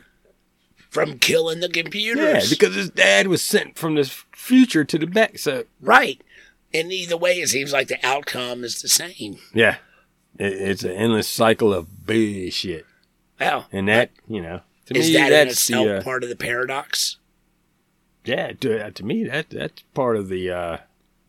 from 0.89 1.19
killing 1.19 1.59
the 1.59 1.69
computers. 1.69 2.43
Yeah, 2.45 2.49
because 2.49 2.75
his 2.75 2.89
dad 2.89 3.27
was 3.27 3.41
sent 3.41 3.77
from 3.77 3.95
the 3.95 4.05
future 4.33 4.83
to 4.83 4.97
the 4.97 5.07
back. 5.07 5.37
So 5.39 5.65
right. 5.81 6.21
And 6.73 6.91
either 6.93 7.17
way, 7.17 7.33
it 7.41 7.49
seems 7.49 7.73
like 7.73 7.89
the 7.89 7.99
outcome 8.05 8.63
is 8.63 8.81
the 8.81 8.87
same. 8.87 9.37
yeah, 9.53 9.77
it, 10.39 10.53
it's 10.53 10.83
an 10.83 10.91
endless 10.91 11.27
cycle 11.27 11.73
of 11.73 12.05
bullshit. 12.05 12.85
Well, 13.39 13.67
And 13.73 13.87
that 13.89 14.11
you 14.27 14.41
know, 14.41 14.61
to 14.85 14.97
is 14.97 15.07
me, 15.07 15.13
that 15.15 15.25
in 15.25 15.29
that's 15.31 15.51
itself 15.53 15.85
the 15.85 15.97
uh, 15.97 16.01
part 16.03 16.23
of 16.23 16.29
the 16.29 16.35
paradox? 16.37 17.17
Yeah. 18.25 18.53
To, 18.53 18.91
to 18.91 19.05
me, 19.05 19.23
that 19.25 19.49
that's 19.49 19.83
part 19.93 20.15
of 20.17 20.29
the 20.29 20.49
uh, 20.49 20.77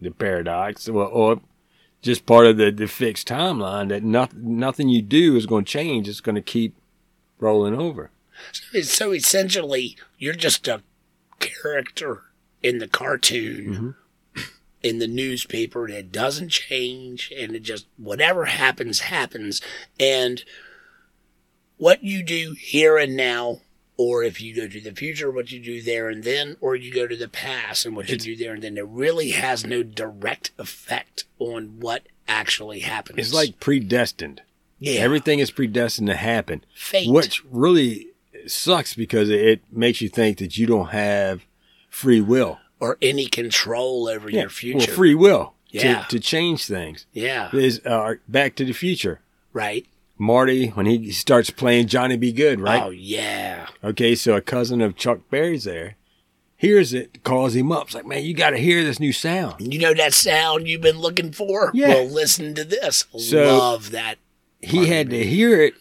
the 0.00 0.10
paradox, 0.10 0.88
well, 0.88 1.08
or 1.12 1.40
just 2.02 2.26
part 2.26 2.46
of 2.46 2.56
the, 2.56 2.70
the 2.70 2.88
fixed 2.88 3.28
timeline 3.28 3.88
that 3.88 4.02
nothing 4.02 4.58
nothing 4.58 4.88
you 4.88 5.02
do 5.02 5.36
is 5.36 5.46
going 5.46 5.64
to 5.64 5.72
change. 5.72 6.08
It's 6.08 6.20
going 6.20 6.34
to 6.34 6.42
keep 6.42 6.74
rolling 7.38 7.74
over. 7.74 8.10
So 8.82 9.12
essentially, 9.12 9.96
you're 10.18 10.34
just 10.34 10.66
a 10.66 10.82
character 11.38 12.24
in 12.62 12.78
the 12.78 12.88
cartoon, 12.88 13.94
in 14.82 14.98
the 14.98 15.06
newspaper 15.06 15.88
that 15.88 16.12
doesn't 16.12 16.48
change, 16.48 17.32
and 17.36 17.54
it 17.54 17.62
just 17.62 17.86
whatever 17.96 18.46
happens 18.46 19.00
happens. 19.00 19.60
And 19.98 20.44
what 21.76 22.02
you 22.02 22.22
do 22.22 22.54
here 22.58 22.96
and 22.96 23.16
now, 23.16 23.60
or 23.96 24.22
if 24.24 24.40
you 24.40 24.54
go 24.54 24.66
to 24.66 24.80
the 24.80 24.92
future, 24.92 25.30
what 25.30 25.52
you 25.52 25.60
do 25.60 25.82
there 25.82 26.08
and 26.08 26.24
then, 26.24 26.56
or 26.60 26.74
you 26.76 26.92
go 26.92 27.06
to 27.06 27.16
the 27.16 27.28
past 27.28 27.84
and 27.86 27.94
what 27.94 28.08
you 28.08 28.16
do 28.16 28.34
there 28.36 28.54
and 28.54 28.62
then, 28.62 28.76
it 28.78 28.86
really 28.86 29.30
has 29.32 29.64
no 29.66 29.82
direct 29.82 30.50
effect 30.58 31.24
on 31.38 31.78
what 31.80 32.04
actually 32.26 32.80
happens. 32.80 33.18
It's 33.18 33.34
like 33.34 33.60
predestined. 33.60 34.42
yeah, 34.78 35.00
Everything 35.00 35.38
is 35.38 35.50
predestined 35.50 36.08
to 36.08 36.16
happen. 36.16 36.64
fate. 36.74 37.10
Which 37.10 37.44
really 37.44 38.08
sucks 38.46 38.94
because 38.94 39.28
it 39.30 39.60
makes 39.70 40.00
you 40.00 40.08
think 40.08 40.38
that 40.38 40.56
you 40.58 40.66
don't 40.66 40.88
have 40.88 41.42
free 41.90 42.20
will. 42.20 42.58
or 42.80 42.96
any 43.00 43.26
control 43.26 44.08
over 44.08 44.28
your 44.30 44.48
future. 44.48 44.78
Well, 44.88 44.96
free 44.96 45.14
will 45.14 45.54
Yeah. 45.70 46.02
to, 46.04 46.16
to 46.16 46.20
change 46.20 46.66
things. 46.66 47.06
yeah, 47.12 47.50
Is 47.54 47.80
uh, 47.84 48.14
Back 48.26 48.56
to 48.56 48.64
the 48.64 48.72
Future. 48.72 49.20
right. 49.52 49.86
Marty, 50.22 50.68
when 50.68 50.86
he 50.86 51.10
starts 51.10 51.50
playing 51.50 51.88
Johnny 51.88 52.16
B. 52.16 52.32
Goode, 52.32 52.60
right? 52.60 52.82
Oh 52.82 52.90
yeah, 52.90 53.66
Okay, 53.82 54.14
so 54.14 54.34
a 54.36 54.40
cousin 54.40 54.80
of 54.80 54.96
Chuck 54.96 55.18
Berry's 55.30 55.64
there, 55.64 55.96
hears 56.56 56.94
it, 56.94 57.24
calls 57.24 57.54
him 57.56 57.72
up. 57.72 57.86
It's 57.86 57.94
like, 57.94 58.06
man, 58.06 58.22
you 58.24 58.32
got 58.32 58.50
to 58.50 58.58
hear 58.58 58.84
this 58.84 59.00
new 59.00 59.12
sound. 59.12 59.72
you 59.72 59.78
know 59.80 59.92
that 59.94 60.14
sound 60.14 60.68
you've 60.68 60.80
been 60.80 60.98
looking 61.00 61.32
for. 61.32 61.70
Yeah. 61.74 61.88
Well, 61.88 62.06
listen 62.06 62.54
to 62.54 62.64
this. 62.64 63.04
So- 63.18 63.58
Love 63.58 63.90
that. 63.90 64.18
He 64.60 64.86
had 64.86 65.10
to 65.10 65.24
hear 65.24 65.60
it 65.60 65.74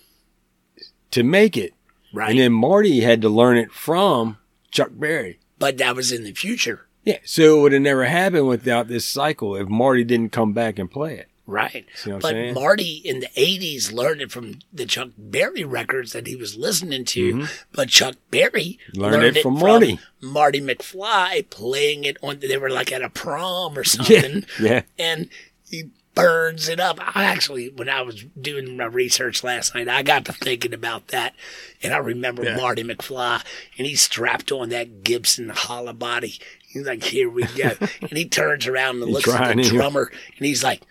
to 1.12 1.22
make 1.24 1.56
it. 1.56 1.74
Right, 2.14 2.32
And 2.32 2.40
then 2.40 2.52
Marty 2.52 3.02
had 3.02 3.22
to 3.22 3.30
learn 3.30 3.58
it 3.58 3.72
from 3.72 4.38
Chuck 4.72 4.90
Berry. 4.92 5.40
but 5.60 5.78
that 5.78 5.96
was 5.96 6.12
in 6.12 6.24
the 6.24 6.34
future. 6.34 6.88
Yeah, 7.06 7.20
so 7.24 7.58
it 7.58 7.62
would 7.62 7.72
have 7.74 7.82
never 7.82 8.06
happened 8.06 8.48
without 8.48 8.88
this 8.88 9.06
cycle 9.06 9.56
if 9.56 9.68
Marty 9.70 10.04
didn't 10.04 10.32
come 10.32 10.52
back 10.54 10.78
and 10.78 10.90
play 10.92 11.16
it. 11.18 11.28
Right. 11.52 11.86
See 11.96 12.10
what 12.10 12.16
I'm 12.16 12.22
but 12.22 12.30
saying? 12.32 12.54
Marty 12.54 13.02
in 13.04 13.20
the 13.20 13.28
80s 13.38 13.92
learned 13.92 14.22
it 14.22 14.32
from 14.32 14.60
the 14.72 14.86
Chuck 14.86 15.10
Berry 15.18 15.64
records 15.66 16.14
that 16.14 16.26
he 16.28 16.36
was 16.36 16.56
listening 16.56 17.04
to. 17.06 17.48
But 17.74 17.90
Chuck 17.90 18.16
Berry 18.32 18.80
Mm-hmm. 18.94 19.02
Learned 19.02 19.38
it 19.38 19.42
from 19.44 19.60
Marty. 19.60 20.00
Marty 20.22 20.62
McFly 20.62 21.50
playing 21.50 22.06
it 22.06 22.18
on, 22.24 22.40
they 22.40 22.58
were 22.58 22.70
like 22.70 22.92
at 22.92 23.02
a 23.02 23.10
prom 23.10 23.78
or 23.78 23.84
something. 23.96 24.46
Yeah, 24.60 24.70
yeah. 24.72 24.82
and 24.98 25.30
he 25.70 25.90
burns 26.14 26.68
it 26.70 26.80
up. 26.80 27.00
I 27.00 27.24
actually, 27.26 27.70
when 27.70 27.90
I 27.90 28.02
was 28.02 28.24
doing 28.40 28.76
my 28.78 28.86
research 28.86 29.44
last 29.44 29.74
night, 29.76 29.88
I 29.88 30.04
got 30.04 30.26
to 30.26 30.34
thinking 30.34 30.74
about 30.74 31.08
that, 31.10 31.34
and 31.82 31.94
I 31.94 31.98
remember 31.98 32.44
Yeah. 32.44 32.58
Marty 32.58 32.84
McFly, 32.84 33.44
and 33.78 33.88
he 33.88 33.96
strapped 33.96 34.52
on 34.52 34.70
that 34.70 35.04
Gibson 35.04 35.50
hollow 35.50 35.94
body. 35.94 36.38
He's 36.68 36.86
like, 36.86 37.04
"Here 37.04 37.30
we 37.30 37.44
go," 37.44 37.72
and 38.02 38.12
he 38.12 38.26
turns 38.26 38.68
around 38.68 38.98
and 38.98 39.06
He's 39.08 39.26
looks 39.26 39.30
at 39.30 39.56
the 39.58 39.64
drummer, 39.64 40.12
and 40.38 40.46
he's 40.46 40.64
like. 40.64 40.82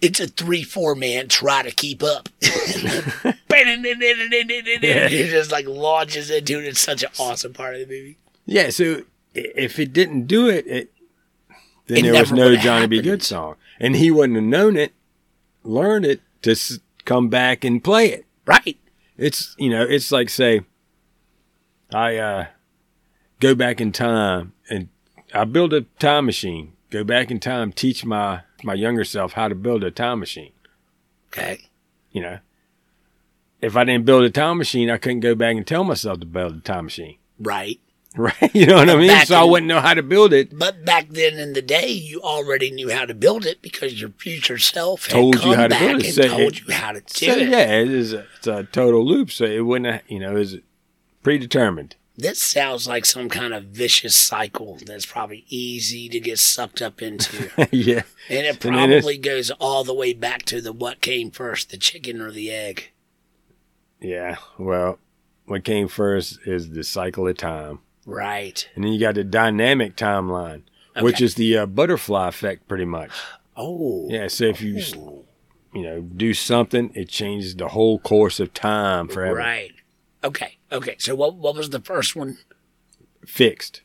It's 0.00 0.20
a 0.20 0.26
three-four 0.28 0.94
man. 0.94 1.28
Try 1.28 1.62
to 1.62 1.70
keep 1.70 2.02
up. 2.02 2.28
He 3.50 5.28
just 5.28 5.50
like 5.50 5.66
launches 5.66 6.30
into 6.30 6.58
it. 6.60 6.66
It's 6.66 6.80
such 6.80 7.02
an 7.02 7.10
awesome 7.18 7.52
part 7.52 7.74
of 7.74 7.80
the 7.80 7.86
movie. 7.86 8.16
yeah. 8.46 8.70
So 8.70 9.02
if 9.34 9.78
it 9.78 9.92
didn't 9.92 10.26
do 10.26 10.48
it, 10.48 10.66
it 10.66 10.92
then 11.86 12.04
It 12.04 12.12
there 12.12 12.20
was 12.20 12.32
no 12.32 12.54
Johnny 12.56 12.86
B. 12.86 12.96
happened. 12.96 13.04
Good 13.12 13.22
song, 13.22 13.56
and 13.80 13.96
he 13.96 14.10
wouldn't 14.10 14.36
have 14.36 14.44
known 14.44 14.76
it, 14.76 14.92
learned 15.64 16.04
it 16.04 16.20
to 16.42 16.52
s- 16.52 16.78
come 17.04 17.28
back 17.28 17.64
and 17.64 17.82
play 17.82 18.10
it. 18.12 18.26
Right. 18.46 18.76
It's 19.16 19.54
you 19.58 19.70
know, 19.70 19.82
it's 19.82 20.12
like 20.12 20.28
say, 20.28 20.60
I 21.92 22.16
uh, 22.16 22.46
go 23.40 23.54
back 23.54 23.80
in 23.80 23.90
time 23.92 24.52
and 24.70 24.88
I 25.34 25.44
build 25.44 25.72
a 25.72 25.82
time 25.98 26.26
machine. 26.26 26.74
Go 26.90 27.04
back 27.04 27.30
in 27.30 27.40
time, 27.40 27.72
teach 27.72 28.04
my 28.04 28.42
my 28.64 28.74
younger 28.74 29.04
self 29.04 29.32
how 29.34 29.48
to 29.48 29.54
build 29.54 29.84
a 29.84 29.90
time 29.90 30.18
machine. 30.20 30.52
Okay. 31.32 31.60
You 32.12 32.22
know, 32.22 32.38
if 33.60 33.76
I 33.76 33.84
didn't 33.84 34.04
build 34.06 34.24
a 34.24 34.30
time 34.30 34.58
machine, 34.58 34.90
I 34.90 34.96
couldn't 34.98 35.20
go 35.20 35.34
back 35.34 35.56
and 35.56 35.66
tell 35.66 35.84
myself 35.84 36.20
to 36.20 36.26
build 36.26 36.56
a 36.56 36.60
time 36.60 36.84
machine. 36.84 37.16
Right. 37.38 37.80
Right? 38.16 38.50
You 38.54 38.64
know 38.66 38.76
what 38.76 38.88
I 38.90 38.96
mean? 38.96 39.26
So 39.26 39.36
I 39.38 39.44
wouldn't 39.44 39.68
know 39.68 39.80
how 39.80 39.92
to 39.94 40.02
build 40.02 40.32
it. 40.32 40.58
But 40.58 40.84
back 40.84 41.08
then 41.10 41.38
in 41.38 41.52
the 41.52 41.60
day, 41.62 41.88
you 41.88 42.20
already 42.22 42.70
knew 42.70 42.90
how 42.90 43.04
to 43.04 43.14
build 43.14 43.44
it 43.44 43.60
because 43.62 44.00
your 44.00 44.10
future 44.10 44.56
self 44.58 45.04
had 45.04 45.12
Told 45.12 45.44
you 45.44 45.54
how 45.54 45.68
to 45.68 45.78
build 45.78 46.00
it. 46.00 46.06
and 46.06 46.14
So 46.14 46.22
told 46.28 46.40
it- 46.56 46.66
you 46.66 46.72
how 46.74 46.92
to 46.92 47.00
do 47.00 47.26
So 47.26 47.32
it. 47.32 47.48
yeah, 47.50 47.80
it 47.80 47.90
is. 47.90 48.14
A, 48.14 48.26
it's 48.38 48.46
a 48.46 48.64
total 48.64 49.06
loop. 49.06 49.30
So 49.30 49.44
it 49.44 49.60
wouldn't. 49.60 50.02
You 50.10 50.18
know, 50.20 50.36
is 50.36 50.56
predetermined. 51.22 51.96
This 52.20 52.42
sounds 52.42 52.88
like 52.88 53.06
some 53.06 53.28
kind 53.28 53.54
of 53.54 53.66
vicious 53.66 54.16
cycle 54.16 54.76
that's 54.84 55.06
probably 55.06 55.44
easy 55.48 56.08
to 56.08 56.18
get 56.18 56.40
sucked 56.40 56.82
up 56.82 57.00
into. 57.00 57.48
yeah. 57.70 58.02
and 58.28 58.44
it 58.44 58.48
And 58.48 58.60
probably 58.60 59.16
goes 59.18 59.52
all 59.52 59.84
the 59.84 59.94
way 59.94 60.12
back 60.14 60.42
to 60.46 60.60
the 60.60 60.72
what 60.72 61.00
came 61.00 61.30
first, 61.30 61.70
the 61.70 61.76
chicken 61.76 62.20
or 62.20 62.32
the 62.32 62.50
egg. 62.50 62.90
Yeah. 64.00 64.36
Well, 64.58 64.98
what 65.46 65.62
came 65.62 65.86
first 65.86 66.40
is 66.44 66.70
the 66.70 66.82
cycle 66.82 67.28
of 67.28 67.36
time. 67.36 67.78
Right. 68.04 68.68
And 68.74 68.82
then 68.84 68.92
you 68.92 68.98
got 69.00 69.14
the 69.14 69.22
dynamic 69.24 69.94
timeline, 69.96 70.62
which 71.00 71.20
is 71.20 71.36
the 71.36 71.58
uh, 71.58 71.66
butterfly 71.66 72.28
effect, 72.28 72.66
pretty 72.66 72.84
much. 72.84 73.12
Oh. 73.56 74.08
Yeah. 74.10 74.26
So 74.26 74.44
if 74.46 74.60
you, 74.60 74.78
s- 74.78 74.92
you 74.94 75.82
know, 75.82 76.00
do 76.00 76.34
something, 76.34 76.90
it 76.94 77.08
changes 77.08 77.54
the 77.54 77.68
whole 77.68 78.00
course 78.00 78.40
of 78.40 78.52
time 78.54 79.06
forever. 79.06 79.36
Right. 79.36 79.72
Okay. 80.24 80.57
Okay. 80.70 80.96
So 80.98 81.14
what 81.14 81.34
what 81.36 81.54
was 81.54 81.70
the 81.70 81.80
first 81.80 82.14
one? 82.16 82.38
Fixed. 83.26 83.82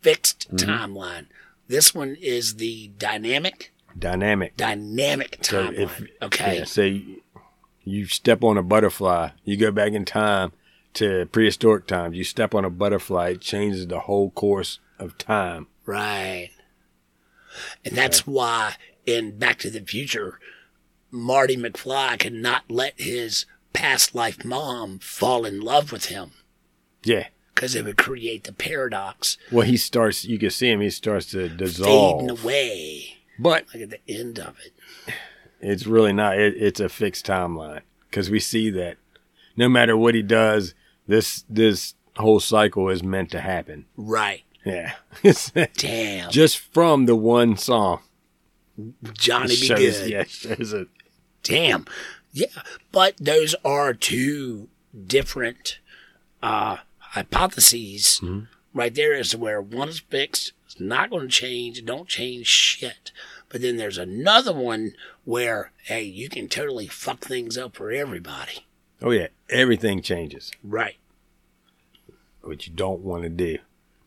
Fixed 0.00 0.50
Mm-hmm. 0.54 0.70
timeline. 0.70 1.26
This 1.68 1.94
one 1.94 2.16
is 2.20 2.56
the 2.56 2.88
dynamic 2.98 3.72
Dynamic. 3.98 4.56
dynamic 4.56 5.38
So 5.42 5.68
timeline. 5.68 5.78
if 5.78 6.02
okay. 6.22 6.58
yeah, 6.58 6.64
say 6.64 7.04
you 7.84 8.06
step 8.06 8.42
on 8.42 8.58
a 8.58 8.62
butterfly, 8.62 9.30
you 9.44 9.56
go 9.56 9.70
back 9.70 9.92
in 9.92 10.04
time 10.04 10.52
to 10.94 11.26
prehistoric 11.26 11.86
times. 11.86 12.16
You 12.16 12.24
step 12.24 12.54
on 12.54 12.64
a 12.64 12.70
butterfly, 12.70 13.30
it 13.30 13.40
changes 13.40 13.86
the 13.86 14.00
whole 14.00 14.30
course 14.30 14.78
of 14.98 15.16
time. 15.18 15.66
Right. 15.86 16.50
And 17.84 17.96
that's 17.96 18.26
why 18.26 18.74
in 19.06 19.38
Back 19.38 19.58
to 19.60 19.70
the 19.70 19.80
Future, 19.80 20.38
Marty 21.10 21.56
McFly 21.56 22.18
could 22.18 22.32
not 22.32 22.64
let 22.68 22.94
his 23.00 23.46
past 23.74 24.14
life 24.14 24.42
mom 24.44 24.98
fall 25.00 25.44
in 25.44 25.60
love 25.60 25.92
with 25.92 26.06
him 26.06 26.30
Yeah. 27.02 27.26
because 27.54 27.74
it 27.74 27.84
would 27.84 27.98
create 27.98 28.44
the 28.44 28.52
paradox 28.52 29.36
Well, 29.52 29.66
he 29.66 29.76
starts. 29.76 30.24
You 30.24 30.38
can 30.38 30.50
see 30.50 30.70
him. 30.70 30.80
He 30.80 30.88
starts 30.90 31.26
to 31.32 31.48
dissolve. 31.50 32.20
fading 32.22 32.30
away. 32.38 33.16
But 33.38 33.66
Like 33.74 33.82
at 33.82 33.90
the 33.90 34.00
end 34.08 34.38
of 34.38 34.56
it. 34.64 35.14
it's 35.60 35.86
really 35.86 36.12
not. 36.12 36.38
It, 36.38 36.54
it's 36.56 36.80
a 36.80 36.88
fixed 36.88 37.26
timeline 37.26 37.82
because 38.08 38.30
we 38.30 38.40
see 38.40 38.70
that 38.70 38.96
no 39.56 39.68
matter 39.68 39.96
what 39.96 40.14
he 40.14 40.22
does, 40.22 40.74
this 41.06 41.44
this 41.48 41.94
whole 42.16 42.38
cycle 42.40 42.88
is 42.88 43.02
meant 43.02 43.30
to 43.32 43.40
happen. 43.40 43.86
Right. 43.96 44.42
Yeah. 44.64 44.94
Damn. 45.76 46.30
Just 46.30 46.58
from 46.58 47.06
the 47.06 47.16
one 47.16 47.56
song. 47.56 48.00
Johnny 49.12 49.48
be 49.48 49.54
shows, 49.56 49.78
good. 49.98 50.10
Yeah, 50.10 50.24
shows 50.24 50.72
it. 50.72 50.88
Damn. 51.42 51.84
Yeah. 52.34 52.46
But 52.92 53.14
those 53.18 53.54
are 53.64 53.94
two 53.94 54.68
different 55.06 55.78
uh, 56.42 56.78
hypotheses 56.98 58.20
right 58.74 58.94
there 58.94 59.22
to 59.22 59.38
where 59.38 59.62
one 59.62 59.88
is 59.88 60.00
fixed, 60.00 60.52
it's 60.66 60.80
not 60.80 61.10
going 61.10 61.22
to 61.22 61.28
change, 61.28 61.84
don't 61.84 62.08
change 62.08 62.48
shit. 62.48 63.12
But 63.48 63.62
then 63.62 63.76
there's 63.76 63.98
another 63.98 64.52
one 64.52 64.94
where, 65.24 65.70
hey, 65.84 66.02
you 66.02 66.28
can 66.28 66.48
totally 66.48 66.88
fuck 66.88 67.20
things 67.20 67.56
up 67.56 67.76
for 67.76 67.92
everybody. 67.92 68.66
Oh 69.00 69.12
yeah, 69.12 69.28
everything 69.48 70.02
changes. 70.02 70.50
Right. 70.62 70.96
what 72.42 72.66
you 72.66 72.72
don't 72.72 73.00
want 73.00 73.22
to 73.22 73.28
do. 73.28 73.58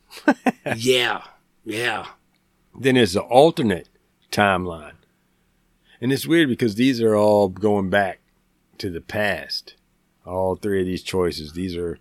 yeah, 0.76 1.22
yeah. 1.64 2.08
Then 2.78 2.96
there's 2.96 3.14
the 3.14 3.22
alternate 3.22 3.88
timeline. 4.32 4.97
And 6.02 6.12
it's 6.14 6.28
weird 6.28 6.50
because 6.50 6.76
these 6.76 7.02
are 7.02 7.16
all 7.16 7.48
going 7.50 7.90
back 7.90 8.20
to 8.78 8.90
the 8.90 9.02
past. 9.02 9.76
All 10.26 10.56
three 10.56 10.82
of 10.82 10.86
these 10.86 11.02
choices, 11.04 11.54
these 11.54 11.76
are 11.76 11.98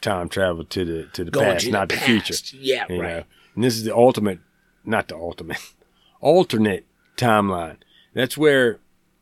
time 0.00 0.28
travel 0.28 0.64
to 0.64 0.84
the 0.84 1.04
to 1.12 1.24
the 1.24 1.30
Going 1.30 1.52
past, 1.52 1.64
to 1.66 1.70
not 1.70 1.88
the, 1.88 1.96
past. 1.96 2.06
future. 2.06 2.56
Yeah, 2.60 2.82
right. 2.82 2.88
know. 2.90 3.22
And 3.54 3.64
this 3.64 3.76
is 3.76 3.84
the 3.84 3.94
ultimate, 3.94 4.38
not 4.84 5.08
the 5.08 5.16
ultimate, 5.16 5.58
alternate 6.20 6.86
timeline. 7.16 7.76
That's 8.14 8.36
where 8.36 8.78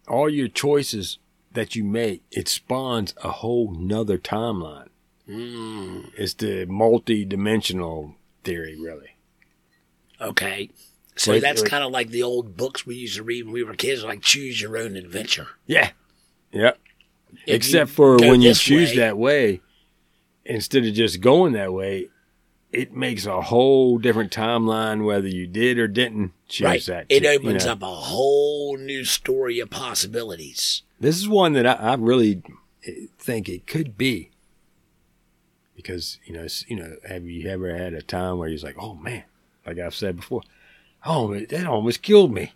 all 0.08 0.28
your 0.28 0.48
choices 0.48 1.18
that 1.52 1.74
you 1.76 1.84
make, 1.84 2.22
it 2.30 2.48
spawns 2.48 3.14
a 3.22 3.30
whole 3.30 3.72
nother 3.72 4.18
timeline. 4.18 4.88
Mm, 5.28 6.10
It's 6.18 6.34
the 6.34 6.66
multi-dimensional 6.66 8.14
theory, 8.42 8.78
really. 8.78 9.16
okay. 10.20 10.70
So 11.16 11.38
that's 11.38 11.62
kind 11.62 11.84
of 11.84 11.92
like 11.92 12.10
the 12.10 12.22
old 12.22 12.56
books 12.56 12.84
we 12.84 12.96
used 12.96 13.16
to 13.16 13.22
read 13.22 13.44
when 13.44 13.54
we 13.54 13.62
were 13.62 13.74
kids, 13.74 14.02
like 14.02 14.20
choose 14.20 14.60
your 14.60 14.76
own 14.76 14.96
adventure. 14.96 15.48
Yeah. 15.66 15.90
Yep. 16.52 16.78
If 17.46 17.56
Except 17.56 17.90
for 17.90 18.16
when 18.16 18.42
you 18.42 18.54
choose 18.54 18.90
way- 18.90 18.96
that 18.96 19.16
way, 19.16 19.60
instead 20.44 20.84
of 20.84 20.94
just 20.94 21.20
going 21.20 21.52
that 21.52 21.72
way, 21.72 22.08
it 22.72 22.92
makes 22.92 23.26
a 23.26 23.40
whole 23.40 23.98
different 23.98 24.32
timeline 24.32 25.04
whether 25.04 25.28
you 25.28 25.46
did 25.46 25.78
or 25.78 25.86
didn't 25.86 26.32
choose 26.48 26.64
right. 26.64 26.86
that. 26.86 27.06
It 27.08 27.22
you 27.22 27.28
opens 27.30 27.66
know. 27.66 27.72
up 27.72 27.82
a 27.82 27.86
whole 27.86 28.76
new 28.76 29.04
story 29.04 29.60
of 29.60 29.70
possibilities. 29.70 30.82
This 30.98 31.16
is 31.16 31.28
one 31.28 31.52
that 31.52 31.66
I, 31.66 31.74
I 31.74 31.94
really 31.94 32.42
think 33.18 33.48
it 33.48 33.66
could 33.66 33.96
be. 33.96 34.30
Because, 35.76 36.18
you 36.24 36.34
know, 36.34 36.46
you 36.66 36.76
know, 36.76 36.96
have 37.08 37.24
you 37.24 37.48
ever 37.48 37.76
had 37.76 37.94
a 37.94 38.02
time 38.02 38.38
where 38.38 38.48
you're 38.48 38.58
like, 38.60 38.78
oh 38.78 38.94
man, 38.94 39.24
like 39.66 39.78
I've 39.78 39.94
said 39.94 40.16
before, 40.16 40.42
oh, 41.04 41.38
that 41.38 41.66
almost 41.66 42.02
killed 42.02 42.32
me. 42.32 42.52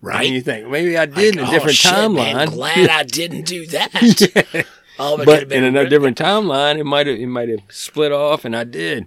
Right? 0.00 0.26
And 0.26 0.34
you 0.34 0.40
think, 0.42 0.68
maybe 0.68 0.96
I 0.96 1.06
did 1.06 1.16
Like, 1.16 1.26
in 1.34 1.38
a 1.38 1.48
oh, 1.48 1.50
different 1.50 1.76
shit, 1.76 1.92
man, 2.12 2.36
timeline. 2.36 2.52
glad 2.52 2.90
I 2.90 3.02
didn't 3.02 3.42
do 3.46 3.66
that. 3.68 4.42
Yeah. 4.54 4.62
Oh, 4.98 5.22
but 5.22 5.52
in 5.52 5.76
a 5.76 5.88
different 5.88 6.16
timeline, 6.16 6.78
it 6.78 6.84
might 6.84 7.06
have 7.06 7.18
it 7.18 7.26
might 7.26 7.50
have 7.50 7.60
split 7.68 8.12
off, 8.12 8.46
and 8.46 8.56
I 8.56 8.64
did. 8.64 9.06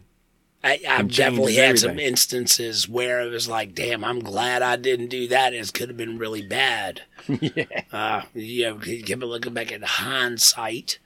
I, 0.64 0.80
I've 0.88 1.12
definitely 1.12 1.56
had 1.56 1.80
some 1.80 1.98
instances 2.00 2.88
where 2.88 3.22
it 3.22 3.30
was 3.32 3.48
like, 3.48 3.74
damn, 3.74 4.04
I'm 4.04 4.20
glad 4.20 4.62
I 4.62 4.76
didn't 4.76 5.08
do 5.08 5.28
that. 5.30 5.54
It 5.54 5.74
could 5.74 5.88
have 5.88 5.98
been 5.98 6.18
really 6.18 6.46
bad. 6.46 7.04
yeah, 7.28 7.64
Uh, 7.94 8.22
you 8.34 8.66
know, 8.66 8.78
keep 8.78 9.20
looking 9.24 9.54
back 9.54 9.72
at 9.72 9.84
hindsight, 9.84 11.00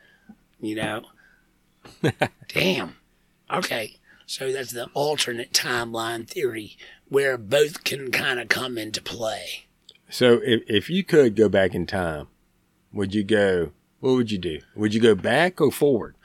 you 0.60 0.76
know. 0.76 1.04
damn. 2.48 2.96
Okay. 3.52 3.98
So 4.26 4.52
that's 4.52 4.72
the 4.72 4.90
alternate 4.96 5.54
timeline 5.54 6.28
theory 6.28 6.76
where 7.14 7.38
both 7.38 7.84
can 7.84 8.12
kind 8.12 8.40
of 8.40 8.50
come 8.50 8.78
into 8.78 9.02
play. 9.02 9.66
So 10.10 10.40
if 10.44 10.64
if 10.68 10.90
you 10.90 11.04
could 11.04 11.36
go 11.36 11.48
back 11.48 11.74
in 11.76 11.86
time, 11.86 12.28
would 12.92 13.14
you 13.14 13.24
go? 13.24 13.72
What 14.00 14.16
would 14.16 14.32
you 14.32 14.38
do? 14.38 14.60
Would 14.76 14.94
you 14.94 15.00
go 15.00 15.16
back 15.16 15.62
or 15.62 15.72
forward? 15.72 16.16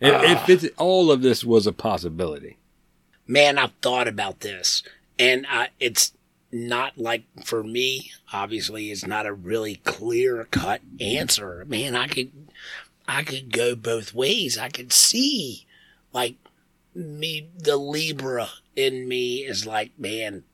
If, 0.00 0.12
Ah. 0.14 0.32
if 0.32 0.48
it's, 0.48 0.74
all 0.78 1.10
of 1.10 1.22
this 1.22 1.44
was 1.44 1.66
a 1.66 1.72
possibility, 1.72 2.58
man, 3.26 3.58
I've 3.58 3.72
thought 3.82 4.06
about 4.06 4.40
this, 4.40 4.82
and 5.18 5.46
I, 5.48 5.70
it's 5.80 6.12
not 6.52 6.98
like 6.98 7.24
for 7.44 7.64
me. 7.64 8.12
Obviously, 8.32 8.90
it's 8.90 9.06
not 9.06 9.26
a 9.26 9.32
really 9.32 9.76
clear 9.84 10.44
cut 10.50 10.80
answer. 11.00 11.64
Man, 11.66 11.96
I 11.96 12.06
could, 12.08 12.30
I 13.08 13.22
could 13.22 13.52
go 13.52 13.74
both 13.74 14.12
ways. 14.14 14.58
I 14.58 14.68
could 14.68 14.92
see, 14.92 15.66
like, 16.12 16.36
me, 16.94 17.48
the 17.56 17.76
Libra 17.76 18.48
in 18.76 19.08
me 19.08 19.38
is 19.38 19.66
like, 19.66 19.92
man, 19.98 20.44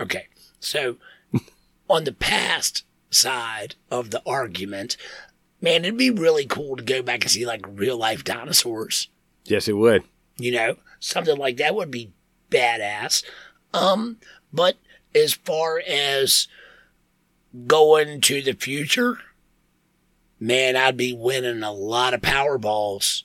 okay. 0.00 0.26
So, 0.60 0.96
on 1.90 2.04
the 2.04 2.12
past 2.12 2.84
side 3.10 3.74
of 3.90 4.10
the 4.10 4.22
argument, 4.26 4.96
man, 5.60 5.84
it'd 5.84 5.96
be 5.96 6.10
really 6.10 6.46
cool 6.46 6.76
to 6.76 6.82
go 6.82 7.02
back 7.02 7.22
and 7.22 7.30
see 7.30 7.46
like 7.46 7.64
real 7.68 7.96
life 7.96 8.24
dinosaurs 8.24 9.08
yes, 9.44 9.68
it 9.68 9.72
would. 9.74 10.02
you 10.38 10.52
know 10.52 10.76
something 11.00 11.36
like 11.36 11.56
that 11.56 11.74
would 11.74 11.90
be 11.90 12.12
badass 12.50 13.24
um 13.74 14.18
but 14.52 14.76
as 15.14 15.34
far 15.34 15.80
as 15.86 16.46
going 17.66 18.20
to 18.20 18.40
the 18.40 18.52
future 18.52 19.18
man 20.38 20.76
i'd 20.76 20.96
be 20.96 21.12
winning 21.12 21.62
a 21.62 21.72
lot 21.72 22.14
of 22.14 22.20
powerballs 22.20 23.24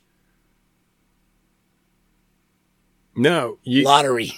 No, 3.18 3.58
you 3.64 3.84
lottery 3.84 4.32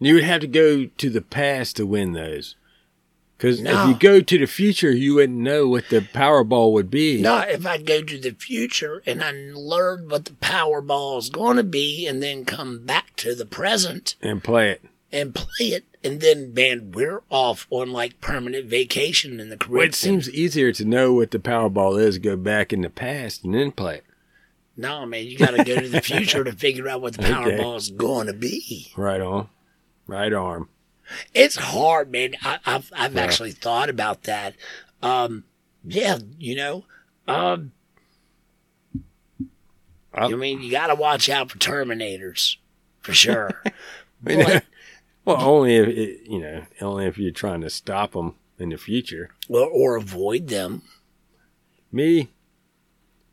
you 0.00 0.14
would 0.14 0.24
have 0.24 0.40
to 0.42 0.46
go 0.46 0.86
to 0.86 1.10
the 1.10 1.20
past 1.20 1.76
to 1.76 1.84
win 1.86 2.12
those. 2.12 2.54
Because 3.36 3.60
No. 3.60 3.82
if 3.82 3.88
you 3.88 3.94
go 3.98 4.20
to 4.20 4.38
the 4.38 4.46
future, 4.46 4.90
you 4.90 5.14
wouldn't 5.14 5.38
know 5.38 5.66
what 5.68 5.88
the 5.90 6.00
Powerball 6.00 6.72
would 6.72 6.90
be. 6.90 7.20
no 7.20 7.38
if 7.40 7.66
i 7.66 7.78
go 7.78 8.02
to 8.02 8.18
the 8.18 8.30
future 8.32 9.02
and 9.06 9.22
i 9.22 9.30
learn 9.54 10.08
what 10.08 10.24
the 10.24 10.32
powerball 10.32 11.18
is 11.18 11.30
going 11.30 11.56
to 11.56 11.62
be 11.62 12.06
and 12.06 12.22
then 12.22 12.44
come 12.44 12.84
back 12.84 13.14
to 13.16 13.34
the 13.34 13.46
present 13.46 14.14
and 14.22 14.42
play 14.42 14.70
it. 14.70 14.82
and 15.12 15.34
play 15.34 15.66
it 15.68 15.84
and 16.04 16.20
then 16.20 16.52
man 16.54 16.90
we're 16.92 17.22
off 17.30 17.66
on 17.70 17.92
like 17.92 18.20
permanent 18.20 18.66
vacation 18.66 19.38
in 19.40 19.48
the 19.50 19.56
Caribbean. 19.56 19.78
Well, 19.78 19.88
it 19.88 19.94
seems 19.94 20.30
easier 20.30 20.72
to 20.72 20.84
know 20.84 21.12
what 21.12 21.30
the 21.32 21.38
Powerball 21.40 22.00
is, 22.00 22.18
go 22.18 22.36
back 22.36 22.72
in 22.72 22.82
the 22.82 22.90
past, 22.90 23.44
and 23.44 23.54
then 23.54 23.72
play 23.72 23.96
it. 23.96 24.04
No, 24.80 25.04
man, 25.04 25.26
you 25.26 25.36
got 25.36 25.50
to 25.56 25.64
go 25.64 25.78
to 25.80 25.88
the 25.88 26.00
future 26.00 26.44
to 26.44 26.52
figure 26.66 26.88
out 26.88 27.02
what 27.02 27.14
the. 27.14 27.24
Powerball 27.24 27.76
is 27.76 27.90
going 27.90 28.28
to 28.28 28.32
be. 28.32 28.92
Right 28.96 29.20
on. 29.20 29.48
Right 30.06 30.32
arm. 30.32 30.68
It's 31.34 31.56
hard, 31.56 32.12
man. 32.12 32.36
I, 32.42 32.58
I've 32.64 32.90
I've 32.94 33.14
Yeah. 33.14 33.22
actually 33.22 33.50
thought 33.52 33.90
about 33.90 34.22
that. 34.24 34.54
Um, 35.02 35.44
yeah, 35.84 36.18
you 36.38 36.54
know, 36.56 36.84
um, 37.26 37.72
I- 40.14 40.24
I 40.26 40.28
mean, 40.28 40.60
you 40.62 40.70
got 40.70 40.88
to 40.88 40.94
watch 40.94 41.28
out 41.28 41.50
for 41.50 41.58
Terminators, 41.58 42.56
for 43.00 43.12
sure. 43.12 43.62
But- 44.22 44.64
well, 45.24 45.40
only 45.40 45.76
if 45.76 45.86
it, 45.88 46.20
you 46.28 46.40
know, 46.40 46.64
only 46.80 47.06
if 47.06 47.18
you're 47.18 47.30
trying 47.30 47.60
to 47.60 47.70
stop 47.70 48.12
them 48.12 48.34
in 48.58 48.70
the 48.70 48.76
future. 48.78 49.30
or, 49.48 49.60
or 49.68 49.96
avoid 49.96 50.48
them. 50.48 50.82
Me, 51.92 52.28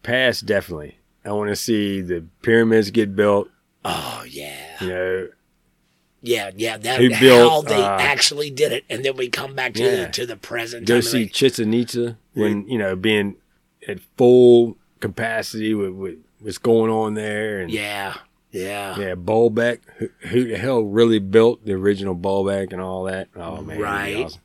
past 0.04 0.46
definitely. 0.46 1.00
I 1.26 1.32
want 1.32 1.50
to 1.50 1.56
see 1.56 2.02
the 2.02 2.24
pyramids 2.42 2.92
get 2.92 3.16
built. 3.16 3.50
Oh 3.84 4.24
yeah, 4.28 4.82
You 4.82 4.88
know, 4.90 5.28
yeah, 6.22 6.52
yeah. 6.56 6.78
That 6.78 7.00
Who 7.00 7.12
how 7.14 7.20
built, 7.20 7.68
they 7.68 7.76
uh, 7.82 7.98
actually 8.00 8.50
did 8.50 8.72
it, 8.72 8.84
and 8.90 9.04
then 9.06 9.16
we 9.18 9.30
come 9.30 9.54
back 9.56 9.74
to 9.76 9.84
Yeah. 9.84 10.06
the 10.06 10.12
to 10.14 10.26
the 10.26 10.36
present. 10.38 10.88
go 10.88 11.02
see 11.02 11.24
like, 11.24 11.34
Chichen 11.34 11.74
Itza 11.74 12.18
when 12.34 12.68
you 12.68 12.78
know 12.78 12.96
being 12.96 13.36
at 13.88 14.00
full 14.18 14.78
capacity 15.00 15.74
with, 15.74 15.92
with 15.92 16.18
what's 16.40 16.58
going 16.58 16.90
on 16.92 17.14
there. 17.14 17.60
And 17.60 17.72
yeah, 17.72 18.16
yeah, 18.52 18.98
yeah, 19.00 19.16
Baalbek. 19.16 19.80
Who, 19.98 20.10
who 20.30 20.48
the 20.48 20.58
hell 20.58 20.82
really 20.82 21.20
built 21.20 21.64
the 21.66 21.74
original 21.74 22.16
Baalbek 22.16 22.72
and 22.74 22.82
all 22.82 23.04
that? 23.06 23.28
Oh 23.36 23.62
man, 23.62 23.80
Right. 23.80 24.26
awesome. 24.26 24.42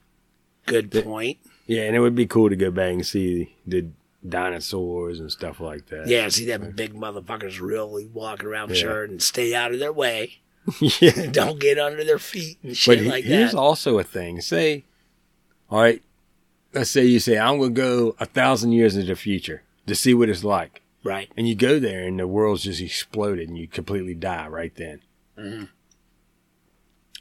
Good 0.66 0.90
point. 0.92 1.38
Yeah, 1.66 1.82
and 1.82 1.96
it 1.96 2.00
would 2.00 2.14
be 2.14 2.26
cool 2.26 2.50
to 2.50 2.56
go 2.56 2.70
back 2.70 2.92
and 2.92 3.06
see 3.06 3.54
the 3.66 3.86
dinosaurs 4.28 5.18
and 5.20 5.30
stuff 5.30 5.60
like 5.60 5.86
that. 5.86 6.06
Yeah, 6.06 6.28
see 6.28 6.44
them 6.46 6.72
big 6.76 6.94
motherfuckers 6.94 7.60
really 7.60 8.06
walk 8.06 8.44
around 8.44 8.70
Yeah. 8.70 8.74
sure 8.76 9.04
and 9.04 9.22
stay 9.22 9.54
out 9.54 9.72
of 9.72 9.78
their 9.78 9.92
way. 9.92 10.40
yeah. 10.80 11.26
Don't 11.30 11.58
get 11.58 11.78
under 11.78 12.04
their 12.04 12.18
feet 12.18 12.58
and 12.62 12.72
But 12.72 12.76
shit 12.76 12.98
he- 13.00 13.08
like 13.08 13.24
here's 13.24 13.30
that. 13.32 13.38
Here's 13.38 13.54
also 13.54 13.98
a 13.98 14.04
thing. 14.04 14.40
Say, 14.40 14.84
all 15.70 15.80
right, 15.80 16.02
let's 16.74 16.90
say 16.90 17.04
you 17.04 17.18
say 17.20 17.38
I'm 17.38 17.58
going 17.58 17.74
to 17.74 17.80
go 17.80 18.16
a 18.20 18.26
thousand 18.26 18.72
years 18.72 18.94
into 18.96 19.06
the 19.08 19.16
future 19.16 19.62
to 19.86 19.94
see 19.94 20.12
what 20.14 20.28
it's 20.28 20.44
like, 20.44 20.82
right. 21.02 21.30
and 21.36 21.48
you 21.48 21.54
go 21.54 21.78
there 21.80 22.06
and 22.06 22.18
the 22.20 22.26
world's 22.28 22.64
just 22.64 22.80
exploded 22.80 23.48
and 23.48 23.56
you 23.58 23.66
completely 23.66 24.14
die 24.14 24.46
right 24.48 24.74
then. 24.76 25.00
Mm-hmm. 25.38 25.64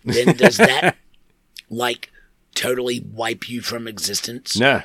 Then 0.06 0.36
does 0.36 0.58
that 0.58 0.98
like 1.70 2.12
totally 2.56 3.00
wipe 3.00 3.50
you 3.50 3.62
from 3.62 3.88
existence? 3.88 4.58
No, 4.60 4.82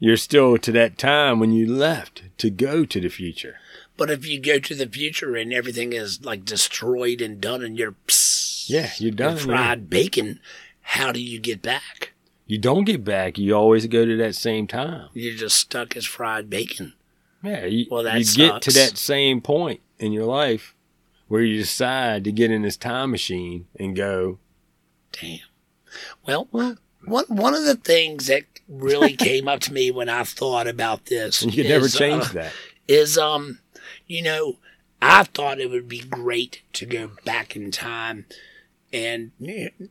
you're 0.00 0.16
still 0.16 0.58
to 0.58 0.72
that 0.72 0.98
time 0.98 1.38
when 1.38 1.52
you 1.52 1.72
left 1.72 2.22
to 2.38 2.50
go 2.50 2.84
to 2.84 3.00
the 3.00 3.08
future. 3.08 3.56
But 3.96 4.10
if 4.10 4.26
you 4.26 4.40
go 4.40 4.58
to 4.58 4.74
the 4.74 4.86
future 4.88 5.36
and 5.36 5.52
everything 5.52 5.92
is 5.92 6.24
like 6.24 6.44
destroyed 6.44 7.20
and 7.20 7.40
done 7.40 7.62
and 7.62 7.78
you're 7.78 7.94
psst, 8.08 8.68
Yeah, 8.70 8.90
you're 8.98 9.12
done. 9.12 9.34
man. 9.36 9.44
fried 9.46 9.90
bacon, 9.90 10.40
how 10.80 11.12
do 11.12 11.20
you 11.20 11.38
get 11.38 11.60
back? 11.62 12.12
You 12.46 12.58
don't 12.58 12.84
get 12.84 13.04
back. 13.04 13.38
You 13.38 13.54
always 13.54 13.86
go 13.86 14.04
to 14.04 14.16
that 14.16 14.34
same 14.34 14.66
time. 14.66 15.08
You're 15.12 15.36
just 15.36 15.56
stuck 15.56 15.96
as 15.96 16.04
fried 16.06 16.50
bacon. 16.50 16.94
Yeah, 17.44 17.66
you, 17.66 17.86
Well, 17.90 18.02
that 18.02 18.18
you 18.18 18.24
get 18.34 18.62
to 18.62 18.72
that 18.72 18.96
same 18.98 19.40
point 19.40 19.80
in 19.98 20.12
your 20.12 20.24
life 20.26 20.74
where 21.28 21.42
you 21.42 21.58
decide 21.58 22.24
to 22.24 22.32
get 22.32 22.50
in 22.50 22.62
this 22.62 22.76
time 22.76 23.10
machine 23.12 23.66
and 23.78 23.94
go, 23.94 24.38
Damn. 25.12 25.38
Well, 26.26 26.48
one 27.04 27.24
one 27.28 27.54
of 27.54 27.64
the 27.64 27.76
things 27.76 28.26
that 28.26 28.44
really 28.68 29.16
came 29.16 29.48
up 29.48 29.60
to 29.60 29.72
me 29.72 29.90
when 29.90 30.08
I 30.08 30.24
thought 30.24 30.66
about 30.66 31.06
this 31.06 31.42
and 31.42 31.54
you 31.54 31.64
can 31.64 31.72
never 31.72 31.88
change 31.88 32.24
uh, 32.30 32.32
that. 32.34 32.52
is 32.86 33.16
um 33.18 33.58
you 34.06 34.22
know 34.22 34.58
I 35.02 35.24
thought 35.24 35.60
it 35.60 35.70
would 35.70 35.88
be 35.88 36.00
great 36.00 36.62
to 36.74 36.86
go 36.86 37.10
back 37.24 37.56
in 37.56 37.70
time 37.70 38.26
and 38.92 39.30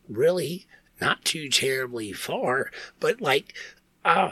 really 0.08 0.67
not 1.02 1.24
too 1.26 1.50
terribly 1.50 2.12
far, 2.12 2.69
but 3.00 3.22
like 3.22 3.54
uh, 4.06 4.32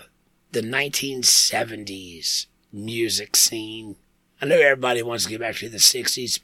the 0.51 0.61
1970s 0.61 2.47
music 2.71 3.35
scene. 3.35 3.95
I 4.41 4.45
know 4.45 4.59
everybody 4.59 5.01
wants 5.01 5.23
to 5.23 5.29
get 5.31 5.39
back 5.39 5.55
to 5.55 5.69
the 5.69 5.77
60s. 5.77 6.41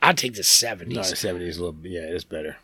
I'd 0.00 0.18
take 0.18 0.34
the 0.34 0.42
70s. 0.42 0.86
No, 0.86 1.02
the 1.02 1.16
seventies 1.16 1.56
a 1.58 1.64
little. 1.64 1.80
Yeah, 1.82 2.02
it's 2.02 2.24
better. 2.24 2.56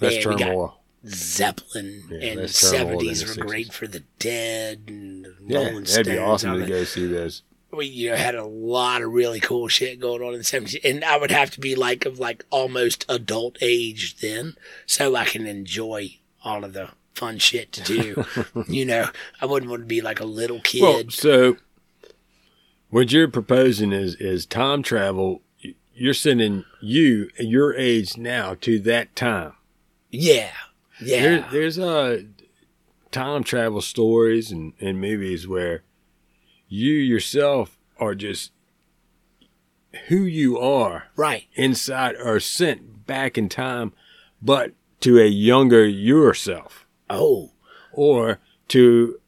We 0.00 0.10
got- 0.10 0.38
turmoil. 0.38 0.81
Zeppelin 1.06 2.04
Yeah, 2.10 2.18
and 2.30 2.40
less 2.40 2.60
turmoil 2.70 3.00
70s 3.00 3.20
the 3.20 3.26
were 3.40 3.46
60s. 3.46 3.46
great 3.48 3.72
for 3.72 3.86
the 3.86 4.00
dead 4.18 4.82
and 4.88 5.24
the 5.24 5.34
Yeah, 5.46 5.58
Rolling 5.68 5.84
that'd 5.84 6.06
be 6.06 6.18
awesome 6.18 6.60
to 6.60 6.66
go 6.66 6.84
see 6.84 7.06
those. 7.06 7.42
we 7.72 7.86
you 7.86 8.10
know 8.10 8.16
had 8.16 8.34
a 8.34 8.44
lot 8.44 9.02
of 9.02 9.10
really 9.12 9.40
cool 9.40 9.68
shit 9.68 9.98
going 10.00 10.22
on 10.22 10.32
in 10.32 10.38
the 10.38 10.44
seventies, 10.44 10.80
and 10.84 11.04
I 11.04 11.16
would 11.18 11.30
have 11.30 11.50
to 11.52 11.60
be 11.60 11.74
like 11.74 12.04
of 12.06 12.18
like 12.18 12.44
almost 12.50 13.04
adult 13.08 13.56
age 13.60 14.18
then, 14.20 14.54
so 14.86 15.16
I 15.16 15.24
can 15.24 15.46
enjoy 15.46 16.18
all 16.44 16.64
of 16.64 16.72
the 16.74 16.90
fun 17.14 17.38
shit 17.38 17.72
to 17.72 17.82
do. 17.82 18.24
you 18.68 18.84
know, 18.84 19.08
I 19.40 19.46
wouldn't 19.46 19.70
want 19.70 19.82
to 19.82 19.86
be 19.86 20.00
like 20.00 20.20
a 20.20 20.24
little 20.24 20.60
kid. 20.60 20.82
Well, 20.82 21.04
so 21.10 21.56
what 22.90 23.10
you're 23.12 23.28
proposing 23.28 23.92
is 23.92 24.14
is 24.16 24.46
time 24.46 24.82
travel. 24.82 25.42
You're 25.94 26.14
sending 26.14 26.64
you 26.80 27.30
at 27.38 27.46
your 27.46 27.74
age 27.74 28.16
now 28.16 28.54
to 28.62 28.78
that 28.80 29.14
time. 29.14 29.52
yeah, 30.10 30.50
yeah, 31.06 31.22
There, 31.22 31.48
there's 31.52 31.78
uh 31.78 32.22
time 33.10 33.44
travel 33.44 33.80
stories 33.80 34.50
and, 34.50 34.72
and 34.80 35.00
movies 35.00 35.46
where 35.46 35.82
you 36.68 36.92
yourself 36.94 37.78
are 37.98 38.14
just 38.14 38.52
who 40.08 40.22
you 40.22 40.58
are 40.58 41.04
right. 41.16 41.44
inside 41.54 42.14
or 42.16 42.40
sent 42.40 43.06
back 43.06 43.36
in 43.36 43.48
time, 43.48 43.92
but 44.40 44.72
to 45.00 45.18
a 45.20 45.26
younger 45.26 45.84
yourself 45.86 46.86
Oh, 47.10 47.50
or 47.92 48.38
to 48.68 49.20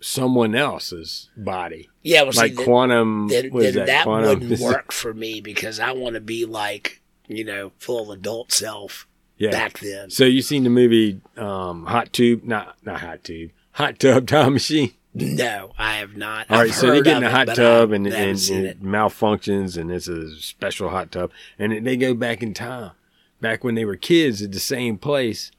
someone 0.00 0.54
else's 0.54 1.30
body. 1.36 1.88
yeah. 2.02 2.22
Well, 2.22 2.32
like 2.36 2.56
see, 2.56 2.64
quantum. 2.64 3.28
then, 3.28 3.50
then 3.50 3.74
that? 3.74 3.86
that 3.86 4.04
quantum. 4.04 4.40
wouldn't 4.40 4.60
work 4.60 4.92
for 4.92 5.14
me 5.14 5.40
because 5.40 5.80
I 5.80 5.92
want 5.92 6.14
to 6.14 6.20
be 6.20 6.44
like 6.44 7.00
you 7.28 7.44
know 7.44 7.72
full 7.78 8.12
adult 8.12 8.52
self 8.52 9.06
Yeah. 9.40 9.50
back 9.50 9.78
then. 9.80 10.10
So 10.10 10.24
you 10.24 10.42
seen 10.42 10.64
the 10.64 10.70
movie 10.70 11.20
um, 11.36 11.86
Hot 11.86 12.12
Tube? 12.12 12.44
Not 12.44 12.76
not 12.84 13.00
Hot 13.00 13.24
Tube. 13.24 13.50
Hot 13.72 13.98
Tub 13.98 14.26
Time 14.28 14.52
Machine. 14.52 14.92
No, 15.14 15.72
I 15.76 15.94
have 15.94 16.16
not. 16.16 16.48
All 16.50 16.58
right, 16.60 16.70
so 16.72 16.88
they 16.92 17.02
get 17.02 17.16
in 17.16 17.24
a 17.24 17.30
hot 17.30 17.46
but 17.48 17.56
tub 17.56 17.90
and, 17.90 18.06
and, 18.06 18.14
and 18.16 18.38
it. 18.38 18.64
it 18.64 18.82
malfunctions, 18.82 19.76
and 19.76 19.90
it's 19.90 20.06
a 20.06 20.30
special 20.36 20.90
hot 20.90 21.10
tub, 21.10 21.32
and 21.58 21.84
they 21.84 21.96
go 21.96 22.14
back 22.14 22.44
in 22.44 22.54
time, 22.54 22.92
back 23.40 23.64
when 23.64 23.74
they 23.74 23.84
were 23.84 23.96
kids 23.96 24.40
at 24.40 24.52
the 24.52 24.60
same 24.60 24.98
place, 24.98 25.50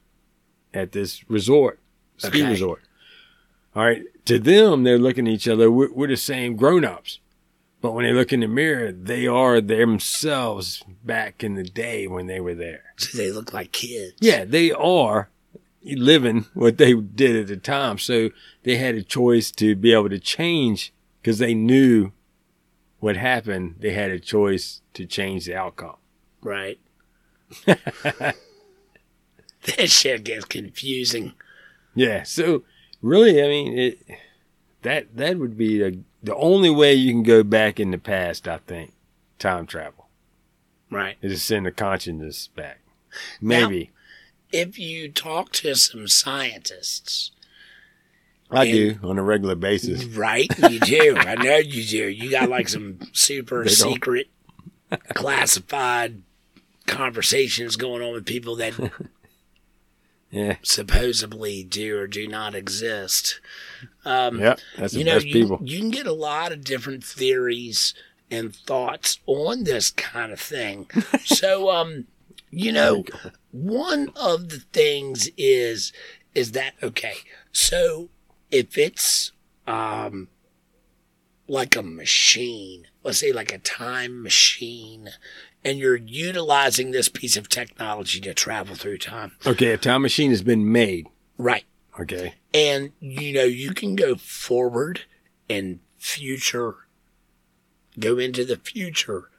at 0.73 0.93
this 0.93 1.27
resort, 1.29 1.79
ski 2.17 2.41
Okay. 2.43 2.49
resort. 2.49 2.81
All 3.75 3.83
right, 3.83 4.03
to 4.25 4.39
them, 4.39 4.83
they're 4.83 4.97
looking 4.97 5.27
at 5.27 5.33
each 5.33 5.47
other. 5.49 5.69
We're, 5.69 5.91
we're 5.91 6.07
the 6.07 6.15
same 6.15 6.55
grown-ups, 6.55 7.19
but 7.81 7.93
when 7.93 8.05
they 8.05 8.13
look 8.13 8.31
in 8.31 8.41
the 8.41 8.47
mirror, 8.47 8.91
they 8.91 9.25
are 9.25 9.59
themselves 9.59 10.83
back 11.03 11.43
in 11.43 11.55
the 11.55 11.63
day 11.63 12.07
when 12.07 12.27
they 12.27 12.39
were 12.39 12.53
there. 12.53 12.93
So 12.97 13.17
they 13.17 13.31
look 13.31 13.53
like 13.53 13.71
kids. 13.71 14.13
Yeah, 14.19 14.45
they 14.45 14.71
are 14.71 15.29
living 15.83 16.45
what 16.53 16.77
they 16.77 16.93
did 16.93 17.35
at 17.35 17.47
the 17.47 17.57
time. 17.57 17.97
So 17.97 18.29
they 18.63 18.77
had 18.77 18.95
a 18.95 19.01
choice 19.01 19.51
to 19.53 19.75
be 19.75 19.93
able 19.93 20.09
to 20.09 20.19
change 20.19 20.93
because 21.21 21.39
they 21.39 21.55
knew 21.55 22.11
what 22.99 23.17
happened. 23.17 23.77
They 23.79 23.93
had 23.93 24.11
a 24.11 24.19
choice 24.19 24.81
to 24.93 25.07
change 25.07 25.45
the 25.45 25.55
outcome. 25.55 25.97
Right. 26.43 26.79
that 27.65 28.35
shit 29.87 30.23
gets 30.23 30.45
confusing. 30.45 31.33
Yeah. 31.95 32.23
So 32.23 32.63
really, 33.01 33.43
I 33.43 33.47
mean, 33.47 33.77
it, 33.77 33.99
that 34.83 35.15
that 35.17 35.37
would 35.37 35.57
be 35.57 35.79
the 35.79 36.03
the 36.23 36.35
only 36.35 36.69
way 36.69 36.93
you 36.93 37.11
can 37.11 37.23
go 37.23 37.43
back 37.43 37.79
in 37.79 37.91
the 37.91 37.97
past. 37.97 38.47
I 38.47 38.57
think 38.57 38.93
time 39.39 39.65
travel 39.65 40.07
Right. 40.89 41.17
is 41.21 41.33
to 41.33 41.39
send 41.39 41.65
the 41.65 41.71
consciousness 41.71 42.47
back. 42.55 42.79
Maybe 43.41 43.91
If 44.51 44.77
you 44.77 45.09
talk 45.09 45.51
to 45.53 45.75
some 45.75 46.07
scientists, 46.07 47.31
I 48.49 48.65
and- 48.65 48.73
do 49.01 49.07
on 49.07 49.17
a 49.17 49.23
regular 49.23 49.55
basis. 49.55 50.03
right? 50.05 50.47
You 50.69 50.79
do. 50.79 51.15
I 51.17 51.35
know 51.35 51.57
you 51.57 51.83
do. 51.85 52.07
You 52.09 52.29
got 52.29 52.49
like 52.49 52.67
some 52.69 52.99
super 53.13 53.67
secret, 53.69 54.27
classified 55.13 56.21
conversations 56.87 57.75
going 57.77 58.01
on 58.01 58.11
with 58.13 58.25
people 58.25 58.55
that 58.57 58.73
Yeah. 60.31 60.55
supposedly 60.63 61.63
do 61.63 61.97
or 61.99 62.07
do 62.07 62.27
not 62.27 62.55
exist. 62.55 63.39
Um, 64.05 64.39
Yep. 64.39 64.59
That's 64.77 64.93
the 64.93 64.99
you 64.99 65.05
know, 65.05 65.15
best 65.15 65.25
you, 65.25 65.33
people. 65.33 65.59
you 65.61 65.79
can 65.79 65.91
get 65.91 66.07
a 66.07 66.13
lot 66.13 66.51
of 66.51 66.63
different 66.63 67.03
theories 67.03 67.93
and 68.29 68.55
thoughts 68.55 69.19
on 69.25 69.65
this 69.65 69.91
kind 69.91 70.31
of 70.31 70.39
thing. 70.39 70.89
so, 71.25 71.69
um, 71.69 72.07
you 72.49 72.71
know, 72.71 73.03
one 73.51 74.11
of 74.15 74.49
the 74.49 74.59
things 74.71 75.29
is 75.37 75.91
is 76.33 76.53
that 76.53 76.73
okay? 76.81 77.15
So, 77.51 78.09
if 78.49 78.77
it's 78.77 79.31
um 79.67 80.29
like 81.47 81.75
a 81.75 81.83
machine, 81.83 82.87
let's 83.03 83.17
say 83.19 83.33
like 83.33 83.51
a 83.53 83.57
time 83.57 84.23
machine, 84.23 85.09
and 85.63 85.77
you're 85.79 85.95
utilizing 85.95 86.91
this 86.91 87.09
piece 87.09 87.37
of 87.37 87.47
technology 87.49 88.19
to 88.21 88.33
travel 88.33 88.75
through 88.75 88.97
time, 88.97 89.33
Okay, 89.45 89.71
a 89.71 89.77
time 89.77 90.01
machine 90.01 90.31
has 90.31 90.41
been 90.41 90.71
made. 90.71 91.07
right? 91.37 91.65
Okay. 91.99 92.35
And 92.53 92.91
you 92.99 93.33
know, 93.33 93.43
you 93.43 93.73
can 93.73 93.95
go 93.95 94.15
forward 94.15 95.01
and 95.49 95.79
future, 95.97 96.75
go 97.99 98.17
into 98.17 98.45
the 98.45 98.57
future 98.57 99.29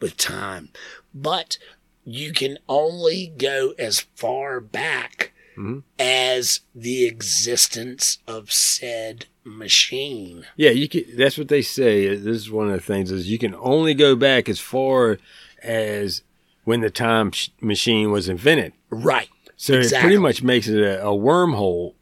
with 0.00 0.16
time, 0.16 0.70
but 1.14 1.58
you 2.04 2.32
can 2.32 2.58
only 2.68 3.32
go 3.36 3.74
as 3.78 4.00
far 4.16 4.60
back 4.60 5.32
Mhm. 5.58 5.82
as 5.98 6.60
the 6.74 7.04
existence 7.06 8.18
of 8.26 8.50
said 8.50 9.26
machine. 9.44 10.46
Yeah, 10.56 10.70
you 10.70 10.88
can. 10.88 11.04
That's 11.16 11.36
what 11.36 11.48
they 11.48 11.60
say. 11.62 12.08
This 12.16 12.36
is 12.36 12.50
one 12.50 12.68
of 12.70 12.74
the 12.74 12.80
things 12.80 13.10
is 13.10 13.30
you 13.30 13.38
can 13.38 13.54
only 13.56 13.92
go 13.94 14.14
back 14.16 14.48
as 14.48 14.58
far 14.58 15.18
as 15.62 16.22
when 16.64 16.80
the 16.80 16.90
time 16.90 17.32
sh- 17.32 17.48
machine 17.60 18.10
was 18.10 18.28
invented. 18.28 18.72
Right. 18.90 19.28
So 19.56 19.74
it 19.74 19.92
pretty 20.00 20.18
much 20.18 20.42
makes 20.42 20.68
it 20.68 20.80
a, 20.80 21.02
a 21.02 21.10
wormhole, 21.10 21.94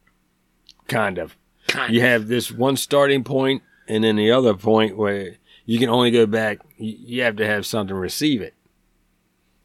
kind 0.87 1.17
of. 1.17 1.35
Kind 1.67 1.93
You 1.93 2.01
of. 2.01 2.07
have 2.07 2.27
this 2.27 2.51
one 2.51 2.77
starting 2.77 3.23
point, 3.23 3.61
and 3.87 4.03
then 4.03 4.15
the 4.15 4.31
other 4.31 4.53
point 4.53 4.97
where 4.97 5.35
you 5.65 5.77
can 5.77 5.89
only 5.89 6.09
go 6.11 6.25
back. 6.25 6.59
You, 6.77 6.95
you 6.99 7.21
have 7.23 7.35
to 7.37 7.45
have 7.45 7.65
something 7.65 7.95
receive 7.95 8.41
it. 8.41 8.53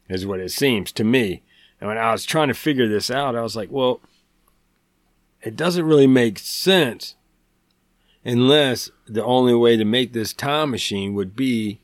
Is 0.07 0.25
what 0.25 0.39
it 0.39 0.51
seems 0.51 0.91
to 0.93 1.03
me. 1.03 1.41
And 1.81 1.87
when 1.87 1.97
I 1.97 2.11
was 2.11 2.25
trying 2.25 2.49
to 2.49 2.53
figure 2.53 2.87
this 2.87 3.09
out, 3.09 3.35
I 3.35 3.41
was 3.41 3.55
like, 3.55 3.71
well, 3.71 4.01
it 5.41 5.55
doesn't 5.55 5.85
really 5.85 6.07
make 6.07 6.37
sense 6.39 7.15
unless 8.23 8.91
the 9.07 9.23
only 9.23 9.53
way 9.55 9.77
to 9.77 9.85
make 9.85 10.13
this 10.13 10.33
time 10.33 10.71
machine 10.71 11.13
would 11.15 11.35
be 11.35 11.79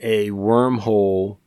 a 0.00 0.30
wormhole 0.30 1.38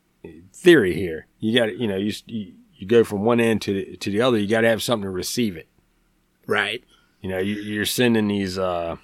theory 0.60 0.94
here. 0.94 1.26
You 1.38 1.58
got 1.58 1.76
you 1.78 1.86
know, 1.88 1.96
you, 1.96 2.12
you 2.26 2.52
you 2.74 2.86
go 2.86 3.04
from 3.04 3.22
one 3.24 3.40
end 3.40 3.62
to 3.62 3.72
the, 3.74 3.96
to 3.96 4.10
the 4.10 4.20
other. 4.20 4.38
You 4.38 4.46
got 4.48 4.62
to 4.62 4.68
have 4.68 4.82
something 4.82 5.04
to 5.04 5.10
receive 5.10 5.56
it. 5.56 5.68
Right. 6.46 6.82
You 7.20 7.28
know, 7.30 7.38
you, 7.38 7.54
you're 7.56 7.84
sending 7.84 8.28
these 8.28 8.58
uh, 8.58 8.96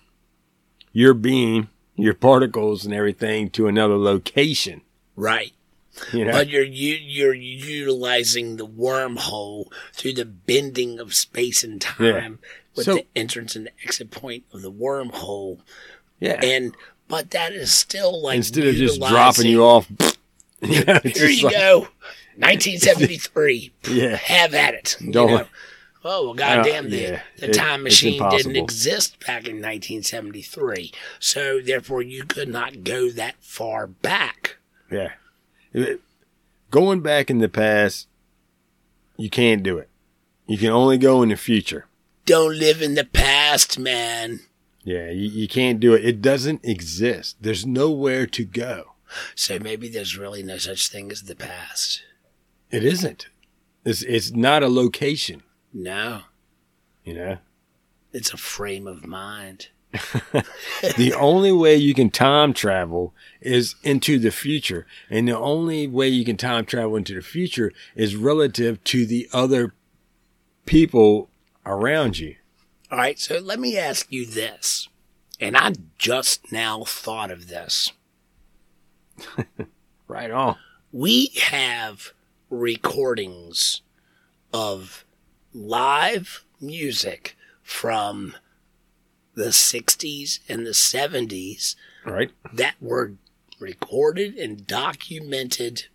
your 0.93 1.15
being, 1.15 1.69
your 1.95 2.15
particles, 2.15 2.85
and 2.85 2.95
everything 2.95 3.51
to 3.51 3.67
another 3.69 3.97
location. 3.99 4.81
Right. 5.15 5.53
You 6.13 6.27
know, 6.27 6.33
But 6.33 6.49
you're 6.49 6.63
you, 6.65 6.95
you're 6.95 7.35
utilizing 7.35 8.57
the 8.57 8.67
wormhole 8.67 9.67
through 9.95 10.13
the 10.15 10.25
bending 10.27 10.99
of 10.99 11.15
space 11.15 11.65
and 11.65 11.81
time 11.81 12.39
with 12.75 12.85
So- 12.87 12.95
the 12.97 13.07
entrance 13.15 13.57
and 13.57 13.71
exit 13.83 14.11
point 14.11 14.45
of 14.53 14.63
the 14.63 14.73
wormhole. 14.73 15.61
yeah. 16.21 16.39
And 16.43 16.75
but 17.09 17.31
that 17.31 17.53
is 17.53 17.71
still 17.73 18.21
like 18.23 18.37
Instead 18.37 18.67
of 18.67 18.75
just 18.75 19.01
dropping 19.01 19.47
you 19.47 19.63
off, 19.65 19.87
you 20.63 20.85
know, 20.85 20.99
Here 21.05 21.29
you 21.29 21.45
like- 21.45 21.55
go, 21.55 21.89
1973. 22.37 23.73
Yeah. 23.91 24.17
have 24.17 24.55
at 24.55 24.75
it. 24.75 24.97
Don't- 25.11 25.31
know? 25.31 25.47
Oh 26.09 26.27
well, 26.27 26.35
goddamn! 26.35 26.91
The, 26.91 26.97
yeah, 26.97 27.21
the 27.39 27.49
time 27.49 27.81
it's 27.85 27.95
machine 27.95 28.23
didn't 28.31 28.55
exist 28.55 29.19
back 29.27 29.49
in 29.49 29.57
1973, 29.57 30.93
so 31.19 31.61
therefore 31.61 32.01
you 32.01 32.23
could 32.25 32.49
not 32.49 32.85
go 32.85 33.11
that 33.11 33.35
far 33.41 33.89
back. 33.89 34.59
Yeah. 34.89 35.09
Going 36.71 37.01
back 37.01 37.29
in 37.29 37.39
the 37.39 37.49
past, 37.49 38.07
you 39.17 39.29
can't 39.29 39.65
do 39.65 39.79
it. 39.79 39.89
You 40.47 40.59
can 40.59 40.71
only 40.71 40.97
go 40.97 41.23
in 41.23 41.31
the 41.31 41.37
future. 41.37 41.87
Don't 42.25 42.57
live 42.57 42.83
in 42.83 42.95
the 42.95 43.05
past, 43.05 43.77
man. 43.77 44.41
Yeah, 44.85 45.11
you, 45.11 45.29
you 45.29 45.49
can't 45.49 45.81
do 45.81 45.93
it. 45.95 46.05
It 46.05 46.23
doesn't 46.23 46.65
exist. 46.65 47.37
There's 47.41 47.67
nowhere 47.67 48.27
to 48.29 48.45
go. 48.45 48.93
So 49.35 49.59
maybe 49.59 49.89
there's 49.89 50.17
really 50.19 50.43
no 50.43 50.59
such 50.59 50.89
thing 50.89 51.11
as 51.13 51.23
the 51.23 51.37
past. 51.37 52.03
It 52.71 52.85
isn't. 52.85 53.29
It's 53.85 54.03
it's 54.03 54.33
not 54.33 54.63
a 54.63 54.69
location. 54.69 55.43
No, 55.73 56.23
You 57.05 57.15
know. 57.15 57.39
it's 58.13 58.33
a 58.33 58.37
frame 58.37 58.87
of 58.87 59.07
mind. 59.07 59.69
the 60.97 61.15
only 61.19 61.53
way 61.53 61.77
you 61.77 61.95
can 61.95 62.11
time 62.11 62.53
travel 62.53 63.15
is 63.41 63.75
into 63.83 64.19
the 64.19 64.31
future. 64.31 64.87
And 65.11 65.29
the 65.29 65.39
only 65.39 65.87
way 65.87 66.09
you 66.09 66.25
can 66.25 66.37
time 66.37 66.65
travel 66.67 66.97
into 66.97 67.15
the 67.15 67.21
future 67.23 67.73
is 67.95 68.17
relative 68.17 68.83
to 68.85 69.07
the 69.07 69.29
other 69.33 69.75
people 70.65 71.31
around 71.65 72.19
you. 72.19 72.37
All 72.91 72.99
right, 72.99 73.19
so 73.19 73.39
let 73.39 73.59
me 73.61 73.77
ask 73.79 74.11
you 74.11 74.27
this. 74.27 74.89
And 75.41 75.57
I 75.57 75.73
just 75.99 76.51
now 76.53 76.85
thought 76.85 77.31
of 77.31 77.49
this. 77.49 77.93
Right 80.09 80.31
on. 80.31 80.57
We 80.93 81.27
have 81.43 82.13
recordings 82.49 83.83
of 84.53 85.05
live 85.53 86.45
music 86.61 87.37
from 87.63 88.35
the 89.35 89.53
60s 89.53 90.41
and 90.49 90.67
the 90.67 90.71
70s 90.75 91.77
Right? 92.05 92.31
that 92.53 92.77
were 92.81 93.15
recorded 93.59 94.37
and 94.37 94.67
documented 94.67 95.87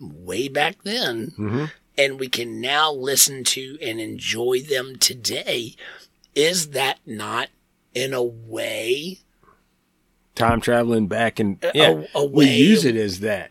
way 0.00 0.48
back 0.48 0.82
then, 0.82 1.30
Mhm. 1.38 1.70
and 1.96 2.18
we 2.18 2.28
can 2.28 2.60
now 2.60 2.92
listen 2.92 3.44
to 3.44 3.78
and 3.80 4.00
enjoy 4.00 4.60
them 4.60 4.98
today. 4.98 5.76
Is 6.34 6.68
that 6.70 6.98
not, 7.06 7.50
in 7.94 8.12
a 8.12 8.22
way, 8.22 9.20
Time 10.34 10.60
traveling 10.60 11.08
back 11.08 11.38
and 11.38 11.58
yeah, 11.74 12.04
a 12.14 12.24
we 12.24 12.46
use 12.48 12.84
it 12.84 12.96
as 12.96 13.20
that. 13.20 13.50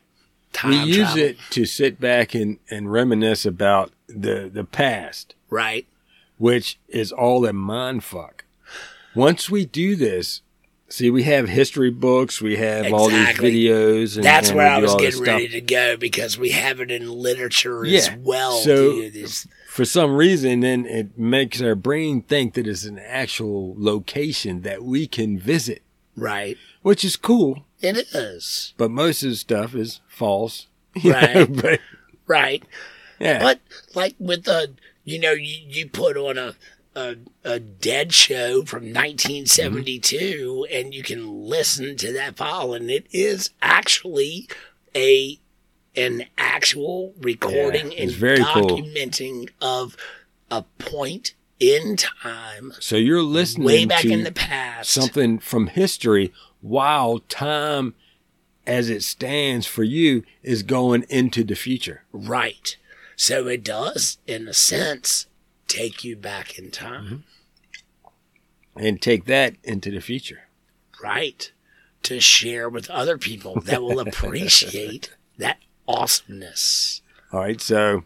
time 0.52 0.72
we 0.72 0.78
use 0.78 0.98
travel? 1.14 1.20
it 1.24 1.38
to 1.52 1.66
sit 1.66 2.00
back 2.00 2.34
and, 2.34 2.58
and 2.70 2.92
reminisce 2.92 3.46
about 3.46 3.92
the, 4.08 4.50
the 4.52 4.64
past, 4.64 5.36
right? 5.50 5.86
which 6.38 6.80
is 6.88 7.12
all 7.12 7.46
a 7.46 7.54
mind 7.54 8.04
fuck. 8.04 8.46
Once 9.14 9.48
we 9.50 9.66
do 9.66 9.96
this, 9.96 10.42
see, 10.90 11.12
we 11.12 11.22
have 11.24 11.50
history 11.50 11.92
books, 11.92 12.42
we 12.42 12.56
have 12.58 12.92
all 12.92 13.10
these 13.10 13.28
videos, 13.38 14.16
and 14.16 14.24
That's 14.24 14.50
and 14.50 14.58
where 14.58 14.68
I 14.68 14.80
was 14.80 14.96
getting 14.96 15.22
ready 15.22 15.50
to 15.50 15.62
go 15.62 15.98
because 15.98 16.40
we 16.40 16.50
have 16.52 16.80
it 16.80 16.90
in 16.90 17.08
literature 17.12 17.86
as 17.86 18.10
well. 18.18 18.54
so- 18.54 18.94
dude. 18.94 19.28
For 19.70 19.86
some 19.86 20.16
reason, 20.16 20.60
then 20.60 20.86
it 20.86 21.18
makes 21.18 21.62
our 21.62 21.76
brain 21.76 22.24
think 22.24 22.56
that 22.56 22.68
it's 22.68 22.84
an 22.84 23.00
actual 23.00 23.74
location 23.78 24.64
that 24.64 24.84
we 24.84 25.08
can 25.08 25.40
visit, 25.40 25.82
right. 26.16 26.58
which 26.82 27.04
is 27.04 27.16
cool. 27.16 27.66
It 27.82 27.98
is. 28.14 28.74
But 28.78 28.92
most 28.92 29.24
of 29.24 29.30
the 29.30 29.36
stuff 29.36 29.76
is 29.76 30.02
false. 30.08 30.68
Right. 31.06 31.48
but 31.62 31.80
Right. 32.28 32.64
yeah, 33.20 33.40
But 33.40 33.60
like 33.96 34.16
with 34.20 34.44
the, 34.44 34.74
you 35.04 35.20
know, 35.20 35.32
you, 35.32 35.58
you 35.68 35.90
put 35.90 36.18
on 36.18 36.38
a, 36.38 36.56
a 36.96 37.16
a 37.46 37.60
dead 37.60 38.14
show 38.14 38.64
from 38.64 38.94
1972, 38.94 40.18
mm-hmm. 40.18 40.76
and 40.78 40.94
you 40.94 41.04
can 41.04 41.46
listen 41.50 41.96
to 41.98 42.12
that 42.14 42.36
file, 42.38 42.74
and 42.74 42.92
it 42.92 43.06
is 43.12 43.52
actually 43.62 44.48
a 44.96 45.40
an 45.96 46.26
actual 46.38 47.14
recording 47.20 47.92
Yeah, 47.94 48.04
and 48.04 48.12
very 48.12 48.44
cool. 48.44 48.64
documenting 48.70 49.50
of 49.62 49.96
a 50.50 50.64
point 50.80 51.34
in 51.62 51.96
time 51.96 52.74
so 52.80 52.96
you're 52.96 53.22
listening 53.22 53.66
way 53.68 53.86
back 53.86 54.02
to 54.02 54.10
in 54.12 54.24
the 54.24 54.32
past. 54.32 54.90
something 54.90 55.38
from 55.38 55.68
history 55.68 56.34
while 56.62 57.20
time, 57.20 57.96
as 58.66 58.90
it 58.90 59.04
stands 59.04 59.66
for 59.66 59.84
you, 59.84 60.24
is 60.44 60.64
going 60.64 61.04
into 61.10 61.44
the 61.44 61.56
future. 61.56 62.04
Right. 62.12 62.78
So 63.16 63.48
it 63.48 63.64
does, 63.64 64.20
in 64.26 64.48
a 64.48 64.54
sense, 64.54 65.28
take 65.68 66.04
you 66.04 66.16
back 66.16 66.58
in 66.58 66.72
time. 66.72 67.06
Mm-hmm. 67.06 68.86
And 68.86 69.02
take 69.02 69.26
that 69.26 69.56
into 69.64 69.92
the 69.92 70.00
future. 70.00 70.48
right 71.04 71.52
to 72.04 72.20
share 72.20 72.70
with 72.70 72.90
other 72.90 73.18
people 73.18 73.60
that 73.62 73.84
will 73.84 74.00
appreciate 74.08 75.14
that 75.38 75.58
awesomeness 75.88 77.02
All 77.32 77.42
right, 77.42 77.62
so 77.62 78.04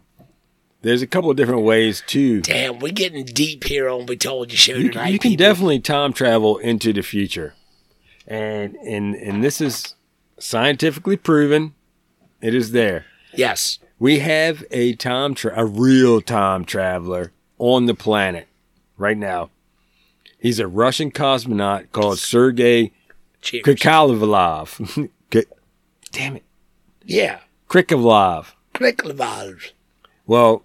there's 0.86 1.02
a 1.02 1.06
couple 1.06 1.30
of 1.30 1.36
different 1.36 1.62
ways 1.62 2.02
to 2.06 2.40
damn 2.42 2.78
we're 2.78 2.92
getting 2.92 3.24
deep 3.24 3.64
here 3.64 3.88
on 3.88 4.06
we 4.06 4.16
told 4.16 4.52
you 4.52 4.56
show 4.56 4.74
you, 4.74 4.90
tonight 4.90 5.08
you 5.08 5.18
can 5.18 5.32
people. 5.32 5.44
definitely 5.44 5.80
time 5.80 6.12
travel 6.12 6.58
into 6.58 6.92
the 6.92 7.02
future. 7.02 7.54
And 8.26 8.76
and 8.76 9.14
and 9.16 9.42
this 9.42 9.60
is 9.60 9.94
scientifically 10.38 11.16
proven. 11.16 11.74
It 12.40 12.54
is 12.54 12.72
there. 12.72 13.06
Yes. 13.34 13.78
We 13.98 14.20
have 14.20 14.64
a 14.70 14.94
time 14.94 15.34
tra- 15.34 15.54
a 15.56 15.64
real 15.64 16.20
time 16.20 16.64
traveler 16.64 17.32
on 17.58 17.86
the 17.86 17.94
planet 17.94 18.46
right 18.96 19.16
now. 19.16 19.50
He's 20.38 20.60
a 20.60 20.68
russian 20.68 21.10
cosmonaut 21.10 21.90
called 21.92 22.18
sergei 22.18 22.92
krikalev 23.42 25.10
damn 26.12 26.36
it. 26.36 26.44
Yeah. 27.04 27.40
Krikalev 27.68 29.14
valves 29.14 29.72
well 30.26 30.62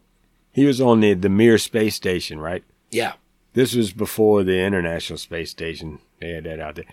he 0.52 0.66
was 0.66 0.80
on 0.82 1.00
the 1.00 1.14
the 1.14 1.30
mir 1.30 1.58
space 1.58 1.96
station 1.96 2.40
right 2.40 2.64
yeah 2.90 3.14
This 3.54 3.76
was 3.76 3.92
before 3.92 4.44
the 4.44 4.60
International 4.64 5.18
Space 5.18 5.52
Station. 5.52 6.00
They 6.20 6.30
had 6.32 6.46
that 6.46 6.60
out 6.60 6.76
there. 6.76 6.86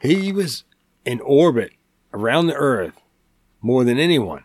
He 0.00 0.32
was 0.32 0.64
in 1.04 1.20
orbit 1.20 1.72
around 2.14 2.46
the 2.46 2.54
Earth 2.54 2.94
more 3.60 3.84
than 3.84 3.98
anyone. 3.98 4.44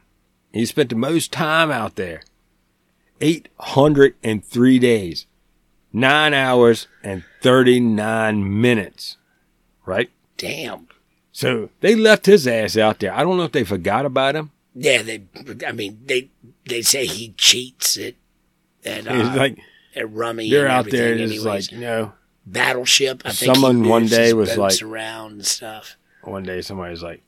He 0.51 0.65
spent 0.65 0.89
the 0.89 0.95
most 0.95 1.31
time 1.31 1.71
out 1.71 1.95
there 1.95 2.21
803 3.21 4.79
days, 4.79 5.25
9 5.93 6.33
hours, 6.33 6.87
and 7.03 7.23
39 7.41 8.61
minutes. 8.61 9.17
Right? 9.85 10.09
damn 10.37 10.87
So 11.31 11.69
they 11.79 11.95
left 11.95 12.25
his 12.25 12.45
ass 12.47 12.77
out 12.77 12.99
there. 12.99 13.13
I 13.13 13.23
don't 13.23 13.37
know 13.37 13.43
if 13.43 13.53
they 13.53 13.63
forgot 13.63 14.05
about 14.05 14.35
him. 14.35 14.51
Yeah 14.79 15.01
they 15.01 15.23
i 15.67 15.71
mean 15.71 15.99
they 16.05 16.29
they 16.65 16.81
say 16.81 17.05
he 17.05 17.33
cheats 17.37 17.97
at 17.97 18.13
at, 18.85 19.07
uh, 19.07 19.33
like 19.35 19.57
at 19.95 20.09
rummy 20.11 20.49
they're 20.49 20.65
and 20.65 20.71
out 20.73 20.89
there 20.89 21.11
and 21.13 21.21
it's 21.21 21.43
like, 21.43 21.71
you 21.71 21.79
know, 21.79 22.13
battleship 22.45 23.23
i 23.25 23.31
think 23.31 23.53
Someone 23.55 23.87
one 23.87 24.05
day 24.05 24.33
was 24.33 24.55
like- 24.57 24.81
around 24.81 25.31
and 25.33 25.45
stuff 25.45 25.97
one 26.23 26.43
day 26.43 26.61
somebody 26.61 26.91
was 26.91 27.01
like, 27.03 27.23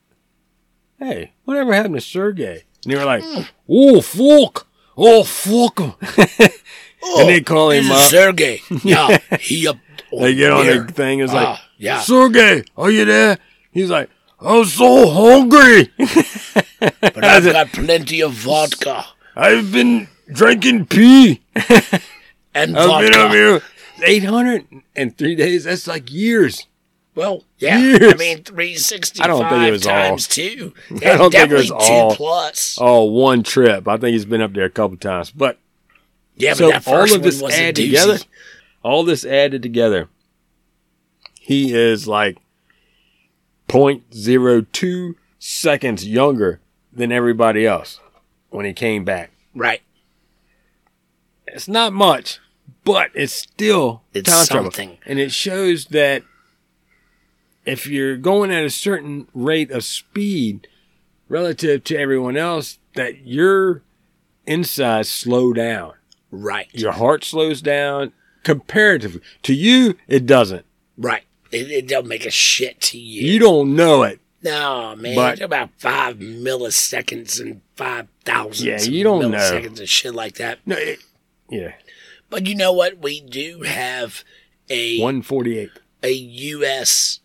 "Hey, 0.98 1.32
whatever 1.44 1.72
happened 1.72 1.94
to 1.94 2.00
Sergey?" 2.02 2.64
And 2.84 2.92
they 2.92 2.96
were 2.98 3.04
like, 3.06 3.22
"Oh 3.68 4.00
fuck, 4.02 4.66
oh 4.96 5.24
fuck 5.24 5.78
him." 5.78 5.94
and 7.18 7.28
they 7.28 7.40
call 7.40 7.70
him 7.70 7.90
up. 7.90 8.10
sergey 8.10 8.60
yeah 8.84 9.16
he 9.40 9.66
up 9.66 9.78
They 10.12 10.34
get 10.34 10.52
on 10.52 10.66
there. 10.66 10.82
the 10.82 10.92
thing. 10.92 11.20
It's 11.20 11.32
like, 11.32 11.46
Ah, 11.48 11.66
yeah 11.78 12.00
"Sergey, 12.00 12.62
are 12.76 12.90
you 12.90 13.06
there?" 13.06 13.38
He's 13.72 13.88
like, 13.90 14.10
"I'm 14.40 14.64
so 14.64 15.10
hungry. 15.10 15.90
but 17.00 17.24
i've 17.24 17.44
got 17.44 17.72
plenty 17.72 18.20
of 18.22 18.32
vodka 18.32 19.04
I've 19.36 19.72
been 19.72 20.08
drinking 20.32 20.86
pee. 20.86 21.42
and 22.54 22.76
I've 22.76 22.86
vodka 22.86 23.10
been 23.10 23.20
up 23.20 23.32
here 23.32 23.62
803 24.02 25.34
days. 25.34 25.64
That's 25.64 25.86
like 25.86 26.10
years." 26.10 26.66
Well, 27.14 27.44
yeah. 27.58 27.78
Years. 27.78 28.14
I 28.14 28.16
mean, 28.16 28.44
three 28.44 28.76
sixty 28.76 29.20
I 29.20 29.26
don't 29.26 29.48
think 29.48 29.64
it 29.64 29.70
was 29.72 29.86
all- 29.86 29.92
times 29.92 30.28
two. 30.28 30.72
I 30.90 31.16
don't 31.16 31.32
think 31.32 31.50
it 31.50 31.54
was 31.54 31.70
all- 31.70 32.10
two 32.10 32.16
plus. 32.16 32.78
Oh, 32.80 33.04
one 33.04 33.42
trip. 33.42 33.88
I 33.88 33.96
think 33.96 34.12
he's 34.12 34.24
been 34.24 34.40
up 34.40 34.52
there 34.52 34.64
a 34.64 34.70
couple 34.70 34.96
times, 34.96 35.30
but 35.30 35.58
yeah, 36.36 36.54
so 36.54 36.70
but 36.70 36.84
that 36.84 36.88
all 36.90 37.00
first 37.00 37.16
of 37.16 37.22
this 37.22 37.42
one 37.42 37.48
was 37.50 37.58
a 37.58 37.62
added 37.62 37.76
together, 37.76 38.18
all 38.82 39.04
this 39.04 39.24
added 39.24 39.62
together, 39.62 40.08
he 41.40 41.74
is 41.74 42.06
like 42.06 42.38
0.02 43.70 45.14
seconds 45.38 46.06
younger 46.06 46.60
than 46.92 47.12
everybody 47.12 47.66
else 47.66 48.00
when 48.50 48.66
he 48.66 48.72
came 48.72 49.04
back. 49.04 49.30
right? 49.54 49.80
It's 51.46 51.68
not 51.68 51.92
much, 51.92 52.38
but 52.84 53.10
it's 53.14 53.32
still 53.32 54.02
It's 54.14 54.28
time 54.30 54.46
travel. 54.46 54.70
something. 54.70 54.98
and 55.06 55.18
it 55.18 55.32
shows 55.32 55.86
that 55.86 56.22
if 57.66 57.86
you're 57.86 58.16
going 58.16 58.50
at 58.52 58.64
a 58.64 58.70
certain 58.70 59.26
rate 59.34 59.70
of 59.70 59.84
speed 59.84 60.66
relative 61.28 61.84
to 61.84 61.96
everyone 61.98 62.36
else, 62.36 62.78
that 62.94 63.26
your 63.26 63.82
insides 64.46 65.08
slow 65.08 65.52
down. 65.52 65.92
Right, 66.32 66.68
Your 66.72 66.92
heart 66.92 67.24
slows 67.24 67.60
down 67.60 68.12
comparatively. 68.44 69.20
To 69.42 69.52
you, 69.54 69.96
it 70.06 70.26
doesn't. 70.26 70.64
right. 70.96 71.22
It, 71.50 71.70
it 71.70 71.88
don't 71.88 72.06
make 72.06 72.26
a 72.26 72.30
shit 72.30 72.80
to 72.82 72.98
you. 72.98 73.22
You 73.32 73.38
don't 73.38 73.74
know 73.74 74.02
it. 74.04 74.20
no, 74.42 74.94
man. 74.96 75.14
But- 75.16 75.32
it's 75.34 75.42
about 75.42 75.70
five 75.78 76.16
milliseconds 76.18 77.40
and 77.40 77.60
five 77.76 78.06
thousand. 78.24 78.66
Yeah, 78.66 78.80
you 78.82 79.02
don't 79.04 79.30
know. 79.30 79.38
milliseconds 79.38 79.78
and 79.80 79.88
shit 79.88 80.14
like 80.14 80.34
that. 80.36 80.58
No, 80.66 80.76
it, 80.76 81.00
yeah, 81.48 81.72
But 82.28 82.46
you 82.46 82.54
know 82.54 82.72
what? 82.72 82.98
We 82.98 83.20
do 83.20 83.62
have 83.62 84.22
a 84.68 85.00
one 85.00 85.22
forty 85.22 85.58
eight. 85.58 85.70
a 86.02 86.12
U.S. 86.12 87.20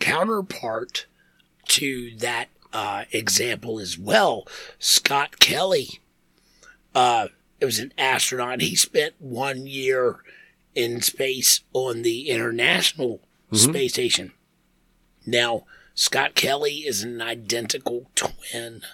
counterpart 0.00 1.06
to 1.68 2.16
that 2.16 2.48
uh, 2.72 3.04
example 3.12 3.78
as 3.78 3.96
well. 3.96 4.46
Scott 4.80 5.38
Kelly, 5.38 6.00
uh, 6.94 7.28
it 7.60 7.64
was 7.64 7.78
an 7.78 7.92
astronaut. 7.96 8.60
He 8.60 8.74
spent 8.74 9.14
one 9.20 9.66
year 9.66 10.16
in 10.74 11.00
space 11.00 11.60
on 11.72 12.02
the 12.02 12.28
International 12.28 13.20
Space 13.58 13.92
Station. 13.92 14.32
Now, 15.26 15.64
Scott 15.94 16.34
Kelly 16.34 16.78
is 16.78 17.02
an 17.02 17.20
identical 17.20 18.10
twin. 18.14 18.82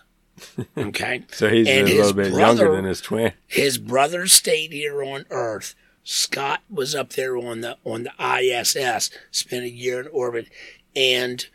Okay. 0.76 1.22
So 1.32 1.48
he's 1.48 1.66
And 1.66 1.88
a 1.88 1.94
little 1.94 2.12
bit 2.12 2.30
brother- 2.32 2.64
younger 2.64 2.76
than 2.76 2.84
his 2.84 3.00
twin. 3.00 3.32
His 3.46 3.78
brother 3.78 4.26
stayed 4.26 4.70
here 4.70 5.02
on 5.02 5.24
Earth. 5.30 5.74
Scott 6.04 6.60
was 6.68 6.94
up 6.94 7.14
there 7.14 7.38
on 7.38 7.62
the 7.62 7.78
on 7.84 8.02
the 8.04 8.12
ISS, 8.20 9.10
spent 9.30 9.64
a 9.64 9.70
year 9.70 9.98
in 10.00 10.08
orbit, 10.08 10.48
and 10.94 11.46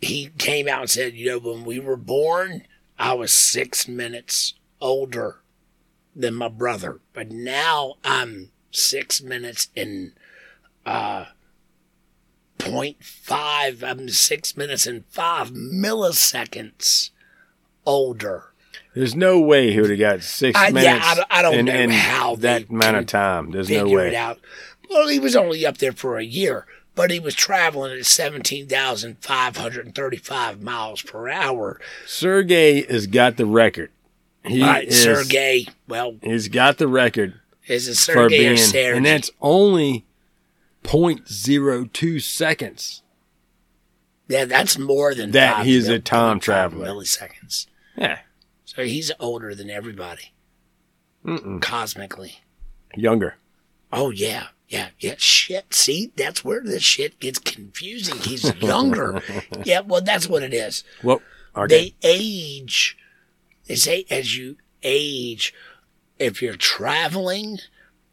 he 0.00 0.30
came 0.38 0.68
out 0.68 0.82
and 0.82 0.90
said, 0.90 1.14
"You 1.14 1.30
know, 1.30 1.38
when 1.40 1.64
we 1.64 1.80
were 1.80 1.96
born, 1.96 2.62
I 2.96 3.14
was 3.14 3.32
six 3.32 3.88
minutes 3.88 4.54
older 4.80 5.40
than 6.14 6.34
my 6.34 6.48
brother, 6.48 7.00
but 7.12 7.32
now 7.32 7.94
I'm 8.04 8.52
six 8.70 9.20
minutes 9.20 9.68
and 9.76 10.12
uh, 10.86 11.24
point 12.58 13.04
five. 13.04 13.84
I'm 13.84 14.08
six 14.08 14.56
minutes 14.56 14.86
and 14.86 15.04
five 15.06 15.50
milliseconds 15.50 17.10
older." 17.86 18.44
There's 18.94 19.14
no 19.16 19.40
way 19.40 19.72
he 19.72 19.80
would 19.80 19.90
have 19.90 19.98
got 19.98 20.22
six 20.22 20.56
I- 20.58 20.68
yeah, 20.68 20.72
minutes. 20.72 21.06
I 21.06 21.14
don't- 21.16 21.26
I 21.30 21.42
don't 21.42 21.54
in, 21.54 21.64
know 21.66 21.74
in 21.74 21.90
how 21.90 22.36
that 22.36 22.68
amount 22.70 22.96
of 22.96 23.06
time. 23.06 23.50
There's 23.50 23.68
no 23.68 23.88
way. 23.88 24.08
it 24.08 24.14
out. 24.14 24.38
Well, 24.88 25.08
he 25.08 25.18
was 25.18 25.34
only 25.34 25.66
up 25.66 25.78
there 25.78 25.92
for 25.92 26.16
a 26.18 26.24
year, 26.24 26.66
but 26.94 27.10
he 27.10 27.18
was 27.18 27.34
traveling 27.34 27.98
at 27.98 28.06
17,535 28.06 30.62
miles 30.62 31.02
per 31.02 31.28
hour. 31.28 31.80
Sergey 32.06 32.82
has 32.82 33.06
got 33.06 33.36
the 33.36 33.46
record. 33.46 33.90
He 34.44 34.62
right, 34.62 34.86
is, 34.86 35.02
Sergey, 35.02 35.66
well, 35.88 36.16
He's 36.22 36.48
got 36.48 36.76
the 36.78 36.86
record 36.86 37.40
is 37.66 37.88
it 37.88 37.94
Sergey 37.94 38.38
being, 38.38 38.52
or 38.52 38.56
Sergey? 38.58 38.96
and 38.98 39.06
that's 39.06 39.30
only 39.40 40.04
0.02 40.84 42.22
seconds. 42.22 43.02
yeah, 44.28 44.44
that's 44.44 44.78
more 44.78 45.14
than 45.14 45.32
That 45.32 45.66
he's 45.66 45.88
a 45.88 45.98
time 45.98 46.38
traveler. 46.40 46.86
Milliseconds. 46.86 47.66
Yeah, 47.96 48.20
So 48.64 48.84
he's 48.84 49.10
older 49.20 49.54
than 49.54 49.70
everybody, 49.70 50.32
Mm-mm. 51.24 51.60
cosmically. 51.60 52.40
younger. 52.94 53.36
Oh, 53.92 54.10
yeah. 54.10 54.48
Yeah, 54.66 54.88
yeah, 54.98 55.14
shit. 55.18 55.72
See, 55.74 56.10
that's 56.16 56.42
where 56.44 56.62
this 56.62 56.82
shit 56.82 57.20
gets 57.20 57.38
confusing. 57.38 58.16
He's 58.18 58.52
younger. 58.60 59.22
yeah, 59.64 59.80
well, 59.80 60.00
that's 60.00 60.26
what 60.28 60.42
it 60.42 60.52
is. 60.54 60.82
Well, 61.02 61.20
okay. 61.54 61.66
they 61.68 61.94
age. 62.08 62.96
They 63.68 63.76
say 63.76 64.04
as 64.10 64.36
you 64.36 64.56
age, 64.82 65.54
if 66.18 66.42
you're 66.42 66.56
traveling 66.56 67.58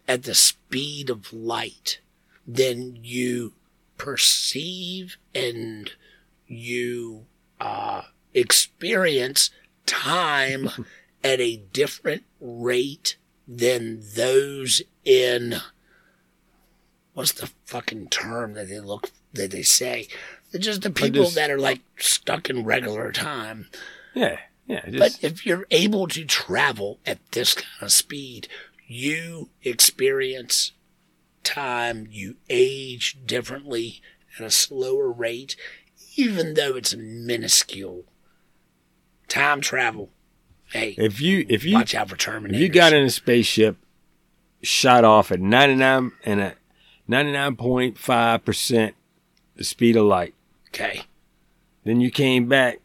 at 0.07 0.23
the 0.23 0.35
speed 0.35 1.09
of 1.09 1.31
light, 1.33 1.99
then 2.55 2.97
you 3.01 3.53
perceive 3.97 5.17
and 5.33 5.91
you 6.47 7.25
uh, 7.59 8.01
experience 8.33 9.49
time 9.85 10.69
at 11.23 11.39
a 11.39 11.57
different 11.71 12.23
rate 12.39 13.15
than 13.47 14.01
those 14.15 14.81
in 15.05 15.55
what's 17.13 17.33
the 17.33 17.49
fucking 17.65 18.07
term 18.07 18.53
that 18.53 18.69
they 18.69 18.79
look 18.79 19.11
that 19.33 19.51
they 19.51 19.63
say? 19.63 20.07
They're 20.51 20.61
just 20.61 20.81
the 20.81 20.89
people 20.89 21.23
just- 21.23 21.35
that 21.35 21.51
are 21.51 21.59
like 21.59 21.81
stuck 21.97 22.49
in 22.49 22.63
regular 22.65 23.11
time. 23.11 23.67
yeah, 24.13 24.39
yeah. 24.67 24.85
But 24.97 25.19
if 25.21 25.45
you're 25.45 25.65
able 25.71 26.07
to 26.09 26.25
travel 26.25 26.99
at 27.05 27.19
this 27.31 27.53
kind 27.53 27.83
of 27.83 27.91
speed, 27.91 28.47
you 28.87 29.49
experience 29.63 30.71
time, 31.43 32.07
you 32.09 32.35
age 32.49 33.17
differently 33.25 34.01
at 34.37 34.45
a 34.45 34.51
slower 34.51 35.11
rate, 35.11 35.55
even 36.15 36.53
though 36.53 36.75
it's 36.75 36.95
minuscule. 36.95 38.03
Time 39.27 39.61
travel. 39.61 40.09
Hey, 40.71 40.95
if 40.97 41.19
you 41.19 41.45
if 41.49 41.63
you 41.65 41.75
watch 41.75 41.93
out 41.95 42.09
for 42.09 42.15
Terminators. 42.15 42.53
if 42.55 42.59
you 42.61 42.69
got 42.69 42.93
in 42.93 43.03
a 43.03 43.09
spaceship, 43.09 43.77
shot 44.61 45.03
off 45.03 45.31
at 45.31 45.39
99 45.41 46.11
and 46.23 46.39
at 46.41 46.57
99.5 47.09 48.45
percent 48.45 48.95
the 49.55 49.63
speed 49.65 49.97
of 49.97 50.05
light, 50.05 50.33
Okay. 50.69 51.03
then 51.83 51.99
you 51.99 52.09
came 52.09 52.47
back. 52.47 52.79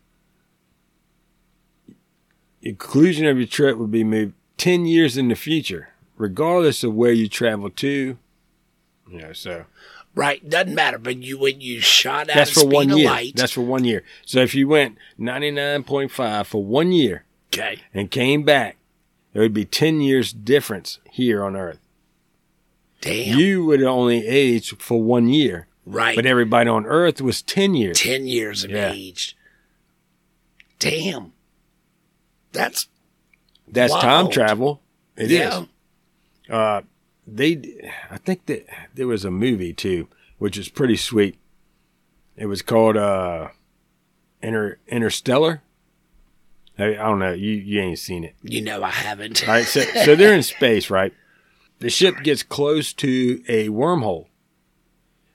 The 2.61 2.71
conclusion 2.73 3.27
of 3.27 3.39
your 3.39 3.47
trip 3.47 3.77
would 3.79 3.93
be 3.93 4.03
moved 4.05 4.35
10 4.57 4.87
years 4.87 5.17
in 5.17 5.29
the 5.29 5.37
future, 5.37 5.91
regardless 6.17 6.83
of 6.83 6.95
where 6.95 7.13
you 7.13 7.29
travel 7.29 7.71
to. 7.71 8.19
You 9.11 9.19
know, 9.19 9.33
so 9.33 9.65
Right, 10.15 10.49
doesn't 10.49 10.75
matter. 10.75 10.97
But 10.99 11.19
you 11.19 11.39
when 11.39 11.61
you 11.61 11.81
shot 11.81 12.31
out 12.31 12.35
that's 12.37 12.51
at 12.51 12.55
for 12.55 12.61
speed 12.61 12.73
one 12.73 12.91
of 12.91 12.99
year. 12.99 13.07
light. 13.11 13.33
That's 13.37 13.53
for 13.53 13.61
one 13.61 13.85
year. 13.85 14.03
So 14.25 14.41
if 14.41 14.55
you 14.55 14.67
went 14.67 14.97
99.5 15.21 16.47
for 16.47 16.65
one 16.65 16.91
year 16.93 17.25
okay. 17.53 17.81
and 17.93 18.11
came 18.11 18.43
back, 18.43 18.79
there 19.33 19.43
would 19.43 19.53
be 19.53 19.67
10 19.67 20.01
years 20.01 20.33
difference 20.33 21.01
here 21.11 21.45
on 21.45 21.55
Earth. 21.55 21.79
Damn. 23.03 23.39
You 23.39 23.67
would 23.67 23.83
only 23.83 24.27
age 24.27 24.75
for 24.79 25.03
one 25.03 25.29
year, 25.29 25.67
right. 25.85 26.17
but 26.17 26.25
everybody 26.25 26.71
on 26.71 26.87
Earth 26.87 27.21
was 27.21 27.43
10 27.43 27.75
years. 27.75 28.01
ten 28.01 28.27
years 28.27 28.65
of 28.65 28.71
Yeah. 28.71 28.93
age. 28.93 29.37
Damn. 30.79 31.33
That's 32.53 32.89
That's 33.69 33.93
Wow. 33.93 34.01
time 34.01 34.31
travel. 34.31 34.81
It 35.17 35.31
is. 35.31 35.39
yeah. 35.39 35.65
Uh, 36.49 36.83
they, 37.27 37.91
I 38.11 38.19
think 38.19 38.47
that 38.47 38.67
there 38.95 39.07
was 39.07 39.25
a 39.25 39.31
movie 39.31 39.73
too, 39.73 40.09
which 40.39 40.57
is 40.57 40.69
pretty 40.69 40.97
sweet. 40.97 41.39
It 42.37 42.47
was 42.47 42.63
called 42.63 42.97
uh, 42.97 43.49
Inter 44.43 44.79
Interstellar. 44.89 45.63
I, 46.79 46.91
I 46.91 46.95
don't 46.95 47.19
know. 47.19 47.33
You 47.33 47.53
you 47.53 47.81
ain't 47.81 47.99
seen 47.99 48.23
it, 48.25 48.35
You 48.43 48.61
know 48.61 48.83
I 48.83 48.91
haven't. 48.91 49.43
all 49.43 49.55
right? 49.55 49.65
So 49.65 49.81
so 50.05 50.15
they're 50.15 50.35
in 50.35 50.43
space, 50.43 50.91
right? 50.91 51.13
The 51.79 51.91
ship 51.91 52.23
gets 52.23 52.43
close 52.43 52.93
to 52.95 53.43
a 53.49 53.69
wormhole, 53.69 54.27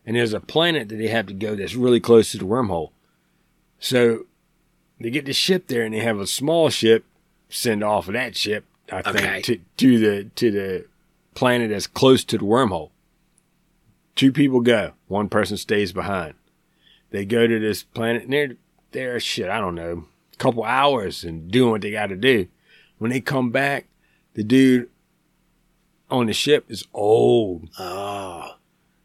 and 0.06 0.16
there's 0.16 0.34
a 0.34 0.40
planet 0.40 0.90
that 0.90 0.96
they 0.96 1.08
have 1.08 1.28
to 1.28 1.34
go 1.34 1.56
that's 1.56 1.76
really 1.76 2.00
close 2.00 2.32
to 2.32 2.38
the 2.38 2.46
wormhole. 2.46 2.92
So 3.80 4.26
they 5.00 5.10
get 5.10 5.26
the 5.26 5.34
ship 5.34 5.68
there, 5.68 5.84
and 5.84 5.94
they 5.94 6.00
have 6.00 6.20
a 6.20 6.28
small 6.28 6.70
ship 6.70 7.06
send 7.50 7.84
off 7.84 8.08
of 8.08 8.14
that 8.14 8.36
ship. 8.38 8.66
I 8.92 9.00
Okay. 9.00 9.42
think 9.42 9.46
to 9.46 9.60
to 9.78 10.00
the 10.00 10.24
to 10.36 10.52
the 10.52 10.86
planet 11.34 11.72
as 11.72 11.88
close 11.88 12.24
to 12.26 12.38
the 12.38 12.44
wormhole. 12.46 12.91
Two 14.15 14.32
people 14.32 14.60
go. 14.62 14.91
One 15.08 15.30
person 15.30 15.58
stays 15.58 15.91
behind. 15.94 16.34
They 17.12 17.26
go 17.26 17.48
to 17.48 17.60
this 17.60 17.84
planet 17.84 18.24
and 18.24 18.34
they're 18.34 18.56
they're 18.91 19.20
shit, 19.20 19.50
I 19.50 19.60
don't 19.60 19.76
know, 19.76 20.06
a 20.34 20.38
couple 20.38 20.63
hours 20.63 21.24
and 21.24 21.50
doing 21.50 21.72
what 21.72 21.82
they 21.82 21.91
gotta 21.91 22.15
do. 22.17 22.48
When 22.98 23.12
they 23.12 23.22
come 23.22 23.52
back, 23.52 23.88
the 24.34 24.44
dude 24.44 24.89
on 26.10 26.28
the 26.28 26.34
ship 26.34 26.65
is 26.70 26.86
old. 26.94 27.70
oh, 27.80 28.56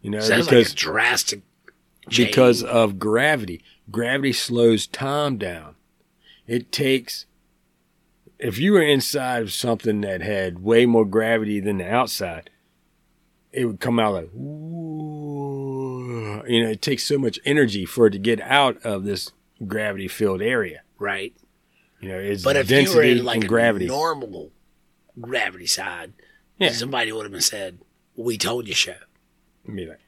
You 0.02 0.10
know, 0.10 0.20
sounds 0.20 0.46
because 0.46 0.70
like 0.70 0.76
drastic. 0.76 1.42
change. 2.10 2.28
because 2.30 2.62
of 2.64 2.98
gravity. 2.98 3.62
Gravity 3.90 4.32
slows 4.32 4.86
time 4.88 5.38
down. 5.38 5.76
It 6.48 6.72
takes 6.72 7.26
if 8.38 8.58
you 8.58 8.72
were 8.72 8.82
inside 8.82 9.42
of 9.42 9.52
something 9.52 10.00
that 10.02 10.20
had 10.20 10.60
way 10.60 10.86
more 10.86 11.04
gravity 11.04 11.60
than 11.60 11.78
the 11.78 11.90
outside, 11.90 12.50
it 13.52 13.64
would 13.64 13.80
come 13.80 13.98
out 13.98 14.14
like 14.14 14.34
"Ooh." 14.34 16.42
you 16.46 16.62
know, 16.62 16.70
it 16.70 16.82
takes 16.82 17.04
so 17.04 17.18
much 17.18 17.38
energy 17.44 17.84
for 17.84 18.06
it 18.06 18.10
to 18.12 18.18
get 18.18 18.40
out 18.42 18.80
of 18.84 19.04
this 19.04 19.32
gravity 19.66 20.08
filled 20.08 20.42
area. 20.42 20.82
right. 20.98 21.34
You 21.98 22.10
know, 22.10 22.18
it's 22.18 22.44
But 22.44 22.56
if 22.56 22.70
you 22.70 22.94
were 22.94 23.02
in 23.02 23.24
like 23.24 23.46
gravity. 23.48 23.86
normal 23.86 24.52
gravity 25.18 25.66
side, 25.66 26.12
Yeah. 26.58 26.70
somebody 26.72 27.10
would 27.10 27.22
have 27.24 27.32
been 27.32 27.40
said, 27.40 27.78
"We 28.14 28.36
told 28.36 28.68
you 28.68 28.74
so." 28.74 28.94
Be 29.74 29.86
like, 29.86 30.00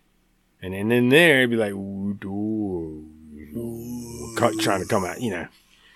and 0.60 0.74
then 0.74 0.92
in 0.92 1.08
there, 1.08 1.38
it'd 1.38 1.50
be 1.50 1.56
like, 1.56 1.72
ooh, 1.72 2.18
ooh, 3.56 4.34
trying 4.60 4.82
to 4.82 4.86
come 4.86 5.06
out. 5.06 5.22
You 5.22 5.30
know, 5.30 5.48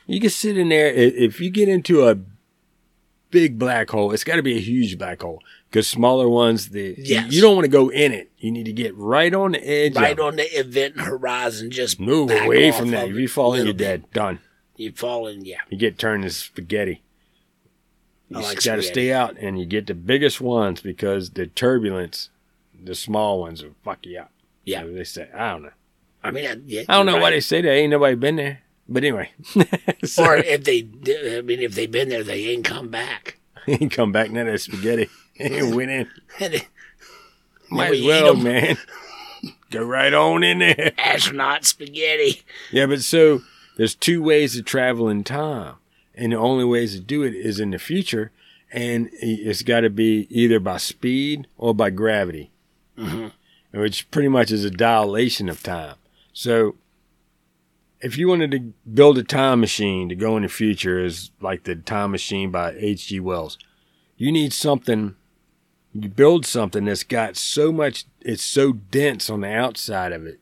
you 0.07 0.21
can 0.21 0.31
sit 0.31 0.57
in 0.59 0.69
there. 0.69 0.87
If 0.89 1.41
you 1.41 1.51
get 1.51 1.69
into 1.69 2.09
a 2.09 2.19
big 3.31 3.59
black 3.59 3.91
hole, 3.91 4.13
it's 4.13 4.25
got 4.25 4.37
to 4.37 4.43
be 4.43 4.57
a 4.57 4.61
huge 4.61 4.99
black 4.99 5.23
hole 5.23 5.43
because 5.71 5.89
smaller 5.89 6.29
ones, 6.29 6.69
the 6.69 6.95
Yes. 6.99 7.33
you 7.33 7.41
don't 7.41 7.55
want 7.57 7.65
to 7.65 7.71
go 7.71 7.89
in 7.89 8.13
it. 8.13 8.31
You 8.39 8.51
need 8.53 8.65
to 8.65 8.73
get 8.73 8.95
right 8.97 9.33
on 9.33 9.53
the 9.53 9.67
edge. 9.69 9.95
Right 9.97 10.19
on 10.19 10.37
the 10.37 10.45
event 10.59 11.01
horizon, 11.01 11.71
just 11.71 11.99
Move 11.99 12.31
away 12.31 12.73
from 12.73 12.91
that. 12.91 13.09
If 13.09 13.17
you 13.17 13.29
fall 13.29 13.55
in, 13.55 13.59
you're 13.59 13.67
little 13.75 13.79
bit. 13.79 13.85
dead. 14.03 14.13
Done. 14.13 14.39
You 14.77 14.93
fall 14.93 15.27
in, 15.29 15.45
yeah. 15.45 15.59
You 15.71 15.79
get 15.79 15.99
turned 15.99 16.25
to 16.25 16.31
spaghetti. 16.31 17.03
You 18.29 18.39
like 18.41 18.63
got 18.65 18.77
to 18.77 18.83
stay 18.83 19.13
out, 19.13 19.37
and 19.39 19.59
you 19.61 19.67
get 19.67 19.87
the 19.87 19.95
biggest 19.95 20.41
ones 20.41 20.81
because 20.81 21.31
the 21.31 21.47
turbulence, 21.47 22.31
the 22.83 22.95
small 22.95 23.41
ones 23.41 23.63
will 23.63 23.75
fuck 23.85 24.07
you 24.07 24.21
up. 24.21 24.33
Yeah. 24.65 24.83
So 24.83 24.93
they 24.93 25.05
say. 25.05 25.29
I 25.35 25.53
don't 25.53 25.63
know. 25.65 25.71
I 26.25 26.31
mean, 26.31 26.47
I, 26.47 26.57
yeah, 26.65 26.83
I 26.89 26.97
don't 26.97 27.07
know 27.07 27.13
you're 27.13 27.21
why 27.21 27.31
they 27.31 27.41
say 27.41 27.61
that. 27.61 27.71
Ain't 27.71 27.91
nobody 27.91 28.15
been 28.15 28.37
there. 28.37 28.62
But 28.89 29.05
anyway, 29.05 29.31
Or 30.19 30.37
if 30.37 30.65
they, 30.65 30.89
I 31.37 31.41
mean, 31.43 31.61
if 31.61 31.75
they've 31.75 31.91
been 31.91 32.09
there, 32.09 32.25
they 32.25 32.49
ain't 32.49 32.65
come 32.65 32.89
back. 32.89 33.39
he 33.67 33.89
come 33.89 34.13
back 34.13 34.31
now 34.31 34.45
that 34.45 34.61
spaghetti. 34.61 35.09
He 35.35 35.63
went 35.63 35.91
in. 35.91 36.09
Might 37.71 37.95
as 37.95 38.03
well, 38.03 38.37
man. 38.37 38.77
Go 39.71 39.83
right 39.83 40.13
on 40.13 40.45
in 40.45 40.59
there. 40.59 40.93
astronaut 40.99 41.65
spaghetti. 41.65 42.43
Yeah, 42.71 42.85
but 42.85 43.03
so 43.03 43.41
there's 43.77 43.95
two 43.95 44.23
ways 44.23 44.55
to 44.55 44.63
travel 44.63 45.09
in 45.09 45.25
time, 45.25 45.77
and 46.15 46.33
the 46.33 46.37
only 46.37 46.65
ways 46.65 46.95
to 46.95 47.01
do 47.01 47.23
it 47.23 47.35
is 47.35 47.59
in 47.59 47.71
the 47.71 47.79
future, 47.79 48.31
and 48.71 49.09
it's 49.15 49.63
got 49.63 49.81
to 49.81 49.91
be 49.91 50.27
either 50.31 50.61
by 50.61 50.77
speed 50.77 51.49
or 51.57 51.75
by 51.75 51.89
gravity, 51.89 52.51
mm-hmm. 52.97 53.29
which 53.81 54.09
pretty 54.11 54.29
much 54.29 54.51
is 54.51 54.67
a 54.67 54.71
dilation 54.71 55.49
of 55.49 55.63
time. 55.63 55.97
So, 56.35 56.77
if 58.03 58.19
you 58.19 58.29
wanted 58.29 58.51
to 58.51 58.61
build 58.93 59.17
a 59.17 59.23
time 59.23 59.61
machine 59.61 60.09
to 60.09 60.17
go 60.17 60.37
in 60.37 60.43
the 60.43 60.49
future, 60.49 61.03
is 61.03 61.31
like 61.41 61.63
the 61.63 61.77
Time 61.77 62.11
Machine 62.11 62.51
by 62.51 62.73
H.G. 62.77 63.21
Wells, 63.21 63.59
you 64.17 64.33
need 64.33 64.53
something. 64.53 65.15
You 65.93 66.09
build 66.09 66.45
something 66.45 66.87
that's 66.87 67.05
got 67.05 67.37
so 67.37 67.71
much, 67.71 68.07
it's 68.21 68.43
so 68.43 68.73
dense 68.73 69.31
on 69.31 69.43
the 69.43 69.53
outside 69.53 70.13
of 70.13 70.27
it, 70.27 70.41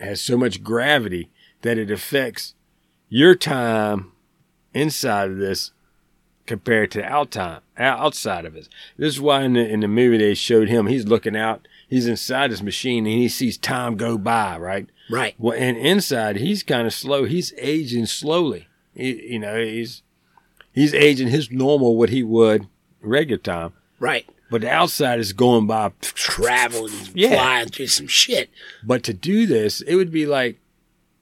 has 0.00 0.20
so 0.20 0.36
much 0.36 0.64
gravity 0.64 1.30
that 1.62 1.78
it 1.78 1.90
affects 1.90 2.54
your 3.08 3.34
time 3.34 4.12
inside 4.74 5.30
of 5.30 5.38
this 5.38 5.72
compared 6.46 6.90
to 6.92 7.04
out 7.04 7.30
time 7.30 7.60
outside 7.76 8.44
of 8.44 8.56
it. 8.56 8.68
This 8.96 9.14
is 9.14 9.20
why 9.20 9.42
in 9.42 9.52
the 9.52 9.68
in 9.68 9.80
the 9.80 9.88
movie 9.88 10.18
they 10.18 10.34
showed 10.34 10.68
him. 10.68 10.86
He's 10.86 11.06
looking 11.06 11.36
out. 11.36 11.68
He's 11.88 12.06
inside 12.06 12.50
his 12.50 12.62
machine 12.62 13.06
and 13.06 13.14
he 13.14 13.28
sees 13.28 13.58
time 13.58 13.96
go 13.96 14.16
by. 14.16 14.56
Right. 14.58 14.88
Right. 15.10 15.34
Well, 15.38 15.56
and 15.56 15.76
inside 15.76 16.36
he's 16.36 16.62
kind 16.62 16.86
of 16.86 16.92
slow. 16.94 17.24
He's 17.24 17.52
aging 17.58 18.06
slowly. 18.06 18.66
He, 18.94 19.32
you 19.32 19.38
know, 19.38 19.56
he's 19.62 20.02
he's 20.72 20.94
aging 20.94 21.28
his 21.28 21.50
normal 21.50 21.96
what 21.96 22.10
he 22.10 22.22
would 22.22 22.66
regular 23.00 23.38
time. 23.38 23.72
Right. 24.00 24.28
But 24.50 24.60
the 24.62 24.70
outside 24.70 25.18
is 25.18 25.32
going 25.32 25.66
by. 25.66 25.92
Traveling, 26.00 26.92
Yeah. 27.14 27.34
flying 27.34 27.68
through 27.68 27.88
some 27.88 28.06
shit. 28.06 28.50
But 28.84 29.02
to 29.04 29.12
do 29.14 29.46
this, 29.46 29.80
it 29.80 29.96
would 29.96 30.10
be 30.12 30.26
like 30.26 30.58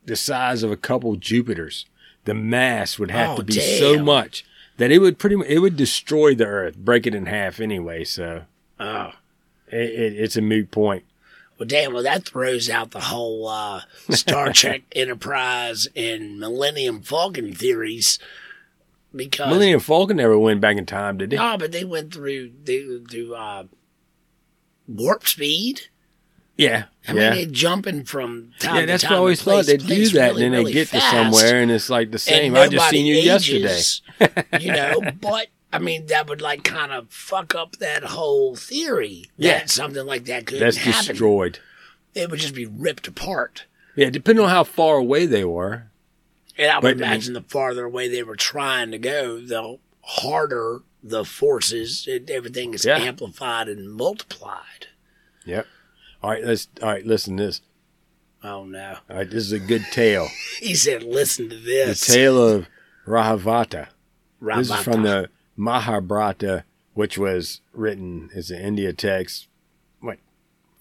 the 0.04 0.16
size 0.16 0.62
of 0.62 0.70
a 0.70 0.76
couple 0.76 1.16
Jupiters. 1.16 1.86
The 2.24 2.34
mass 2.34 2.98
would 2.98 3.10
have 3.10 3.30
Oh, 3.30 3.36
to 3.38 3.42
be 3.44 3.52
so 3.54 4.02
much 4.02 4.44
that 4.76 4.90
it 4.90 4.98
would 4.98 5.18
pretty 5.18 5.36
much 5.36 5.46
it 5.48 5.58
would 5.60 5.76
destroy 5.76 6.34
the 6.34 6.46
Earth, 6.46 6.76
break 6.76 7.06
it 7.06 7.14
in 7.14 7.26
half 7.26 7.60
anyway. 7.60 8.04
So 8.04 8.44
Oh. 8.80 9.12
it, 9.68 9.78
it, 9.90 10.12
it's 10.20 10.36
a 10.36 10.42
moot 10.42 10.70
point. 10.70 11.04
Well, 11.58 11.68
damn, 11.68 11.92
well, 11.92 12.02
that 12.02 12.24
throws 12.24 12.68
out 12.68 12.90
the 12.90 13.00
whole 13.00 13.46
uh, 13.46 13.82
Star 14.10 14.52
Trek 14.52 14.82
Enterprise 14.92 15.86
and 15.94 16.38
Millennium 16.38 17.00
Falcon 17.02 17.54
theories 17.54 18.18
because. 19.14 19.48
Millennium 19.48 19.80
Falcon 19.80 20.16
never 20.16 20.38
went 20.38 20.60
back 20.60 20.76
in 20.76 20.86
time, 20.86 21.18
did 21.18 21.30
they? 21.30 21.36
No, 21.36 21.56
but 21.56 21.70
they 21.72 21.84
went 21.84 22.12
through 22.12 22.52
they 22.64 22.84
through 23.08 23.34
uh, 23.34 23.64
warp 24.88 25.26
speed. 25.28 25.82
Yeah, 26.56 26.84
I 27.08 27.12
yeah, 27.12 27.30
mean, 27.30 27.34
they're 27.34 27.46
jumping 27.46 28.04
from 28.04 28.52
time 28.60 28.76
yeah. 28.76 28.80
to 28.82 28.86
That's 28.86 29.02
time 29.02 29.12
what 29.12 29.16
I 29.16 29.20
always 29.20 29.42
place 29.42 29.66
thought 29.66 29.78
they'd 29.78 29.86
do 29.86 30.08
that, 30.10 30.28
really, 30.30 30.44
and 30.44 30.54
then 30.54 30.60
really 30.60 30.72
they 30.72 30.80
get 30.80 30.88
fast. 30.88 31.04
to 31.04 31.10
somewhere, 31.10 31.60
and 31.60 31.70
it's 31.70 31.90
like 31.90 32.12
the 32.12 32.18
same. 32.18 32.56
I 32.56 32.68
just 32.68 32.90
seen 32.90 33.06
you 33.06 33.16
yesterday. 33.16 33.80
you 34.60 34.72
know, 34.72 35.00
but 35.20 35.48
I 35.74 35.78
mean, 35.78 36.06
that 36.06 36.28
would 36.28 36.40
like 36.40 36.64
kind 36.64 36.92
of 36.92 37.10
fuck 37.10 37.54
up 37.54 37.76
that 37.76 38.04
whole 38.04 38.54
theory. 38.56 39.26
Yeah. 39.36 39.58
that 39.60 39.70
something 39.70 40.06
like 40.06 40.24
that 40.26 40.46
could 40.46 40.60
That's 40.60 40.76
happen. 40.78 41.08
destroyed. 41.08 41.58
It 42.14 42.30
would 42.30 42.40
just 42.40 42.54
be 42.54 42.66
ripped 42.66 43.08
apart. 43.08 43.64
Yeah, 43.96 44.10
depending 44.10 44.44
on 44.44 44.50
how 44.50 44.64
far 44.64 44.96
away 44.96 45.26
they 45.26 45.44
were. 45.44 45.84
And 46.56 46.70
I 46.70 46.76
would 46.76 46.82
But, 46.82 46.88
I 46.88 46.94
mean- 46.94 47.02
imagine 47.02 47.32
the 47.34 47.42
farther 47.42 47.84
away 47.84 48.08
they 48.08 48.22
were 48.22 48.36
trying 48.36 48.90
to 48.92 48.98
go, 48.98 49.40
the 49.40 49.78
harder 50.02 50.80
the 51.02 51.24
forces 51.24 52.08
everything 52.28 52.72
is 52.74 52.84
Yeah. 52.84 52.96
amplified 52.98 53.68
and 53.68 53.92
multiplied. 53.92 54.86
Yep. 55.44 55.66
All 56.22 56.30
right, 56.30 56.42
let's. 56.44 56.68
All 56.82 56.88
right, 56.88 57.04
listen 57.04 57.36
to 57.36 57.46
this. 57.46 57.60
Oh 58.42 58.64
no! 58.64 58.96
All 59.10 59.16
right, 59.18 59.28
this 59.28 59.44
is 59.44 59.52
a 59.52 59.58
good 59.58 59.84
tale. 59.92 60.28
He 60.60 60.74
said, 60.74 61.02
"Listen 61.02 61.50
to 61.50 61.56
this." 61.56 62.06
The 62.06 62.12
tale 62.14 62.42
of 62.42 62.66
Rahavata. 63.06 63.88
This 64.40 64.70
is 64.70 64.76
from 64.76 65.02
the 65.02 65.28
Mahabharata, 65.56 66.64
which 66.94 67.18
was 67.18 67.60
written 67.72 68.30
as 68.34 68.50
an 68.50 68.60
India 68.60 68.92
text, 68.92 69.48
what, 70.00 70.18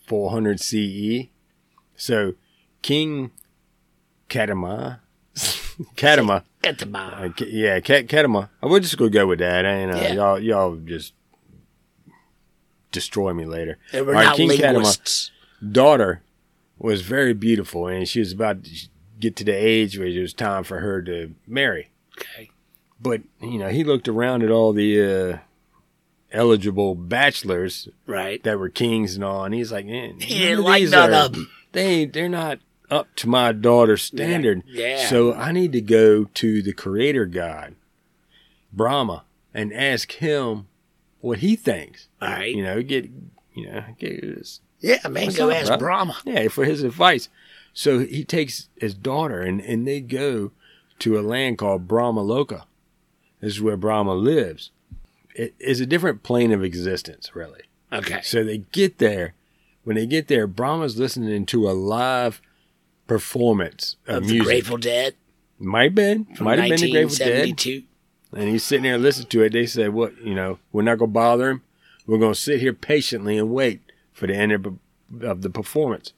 400 0.08 0.60
CE? 0.60 1.30
So, 1.96 2.34
King 2.82 3.32
Kadama, 4.30 5.00
Kadama, 5.96 6.44
the 6.62 6.98
uh, 6.98 7.46
yeah, 7.46 7.80
Ka- 7.80 8.04
Kadama. 8.08 8.50
I 8.62 8.66
would 8.68 8.84
just 8.84 8.98
go 8.98 9.10
go 9.10 9.28
with 9.28 9.40
that. 9.40 9.66
I, 9.66 9.82
you 9.82 9.88
know, 9.88 9.96
Yeah. 10.02 10.14
y'all, 10.14 10.40
y'all 10.40 10.76
just 10.78 11.14
destroy 12.92 13.34
me 13.34 13.46
later. 13.46 13.78
And 13.92 14.06
we're 14.06 14.14
All 14.14 14.20
right, 14.20 14.26
not 14.26 14.36
King 14.36 14.50
Kadama 14.50 15.32
daughter 15.72 16.22
was 16.78 17.02
very 17.02 17.34
beautiful, 17.34 17.88
and 17.88 18.08
she 18.08 18.20
was 18.20 18.32
about 18.32 18.64
to 18.64 18.72
get 19.20 19.36
to 19.38 19.44
the 19.44 19.54
age 19.54 19.98
where 19.98 20.08
it 20.08 20.20
was 20.20 20.34
time 20.34 20.64
for 20.64 20.80
her 20.80 21.02
to 21.04 21.34
marry. 21.48 21.90
Okay. 22.18 22.50
But 23.04 23.22
you 23.42 23.60
know, 23.60 23.68
he 23.70 23.84
looked 23.84 24.08
around 24.08 24.42
at 24.44 24.50
all 24.50 24.72
the 24.74 25.02
uh, 25.34 25.38
eligible 26.32 26.96
bachelors 26.96 27.90
Right. 28.08 28.42
that 28.44 28.58
were 28.58 28.70
kings 28.70 29.16
and 29.16 29.24
all, 29.24 29.44
and 29.46 29.54
he's 29.54 29.72
like, 29.72 29.86
eh, 29.86 30.14
He 30.20 30.40
didn't 30.40 30.64
like 30.64 30.90
none 30.90 31.14
of 31.14 31.34
them. 31.34 31.50
They 31.74 32.06
they're 32.06 32.30
not 32.30 32.60
up 32.90 33.08
to 33.18 33.28
my 33.30 33.52
daughter's 33.52 34.04
standard. 34.04 34.64
Yeah. 34.68 35.06
So 35.08 35.34
I 35.34 35.52
need 35.52 35.72
to 35.74 35.82
go 35.82 36.26
to 36.26 36.62
the 36.62 36.74
Creator 36.74 37.26
God, 37.28 37.76
Brahma, 38.72 39.24
and 39.54 39.74
ask 39.74 40.12
him 40.14 40.68
what 41.22 41.40
he 41.40 41.56
thinks. 41.56 42.08
All 42.22 42.30
right. 42.30 42.54
You 42.56 42.64
know, 42.64 42.82
get 42.82 43.10
you 43.54 43.68
know, 43.68 43.84
get 44.00 44.24
his 44.24 44.62
Yeah, 44.80 45.08
man, 45.10 45.32
go 45.34 45.50
up, 45.50 45.58
ask 45.58 45.68
bro? 45.70 45.78
Brahma. 45.78 46.18
yeah, 46.26 46.48
for 46.48 46.66
his 46.66 46.84
advice. 46.84 47.30
So 47.74 48.00
he 48.00 48.24
takes 48.24 48.70
his 48.78 48.94
daughter 48.94 49.42
and, 49.42 49.60
and 49.62 49.88
they 49.88 50.00
go 50.00 50.52
to 51.00 51.18
a 51.20 51.22
land 51.22 51.58
called 51.58 51.88
Brahmaloka. 51.88 52.64
This 53.44 53.56
is 53.56 53.62
where 53.62 53.76
Brahma 53.76 54.14
lives. 54.14 54.72
It 55.36 55.54
is 55.60 55.82
a 55.82 55.86
different 55.86 56.24
plane 56.24 56.54
of 56.54 56.64
existence, 56.64 57.36
really. 57.36 57.64
Okay. 57.92 58.22
So 58.24 58.42
they 58.42 58.60
get 58.60 59.00
there. 59.00 59.34
When 59.84 59.98
they 59.98 60.06
get 60.06 60.30
there, 60.30 60.48
Brahma's 60.48 60.98
listening 60.98 61.46
to 61.48 61.70
a 61.70 61.74
live 61.74 62.42
performance 63.06 63.98
of, 64.08 64.16
Of 64.16 64.24
the 64.28 64.34
music. 64.36 64.46
Grateful 64.48 64.78
Dead 64.78 65.16
Might 65.60 65.84
have 65.84 65.96
been. 65.96 66.28
Might 66.40 66.58
have 66.58 66.70
been 66.70 66.80
the 66.80 66.92
Grateful 66.92 67.18
Dead. 67.18 67.50
1972. 67.50 67.84
And 68.32 68.50
he's 68.50 68.64
sitting 68.64 68.84
there 68.84 68.98
listening 68.98 69.28
to 69.28 69.44
it. 69.44 69.52
They 69.52 69.66
said, 69.66 69.90
"What? 69.90 70.18
You 70.24 70.36
know, 70.36 70.60
we're 70.72 70.82
not 70.82 71.00
gonna 71.00 71.12
bother 71.12 71.50
him. 71.50 71.64
We're 72.08 72.20
gonna 72.20 72.36
sit 72.36 72.62
here 72.62 72.72
patiently 72.72 73.38
and 73.38 73.52
wait 73.52 73.82
for 74.14 74.26
the 74.26 74.36
end 74.36 74.54
of, 74.54 74.80
of 75.22 75.42
the 75.42 75.50
performance." 75.50 76.14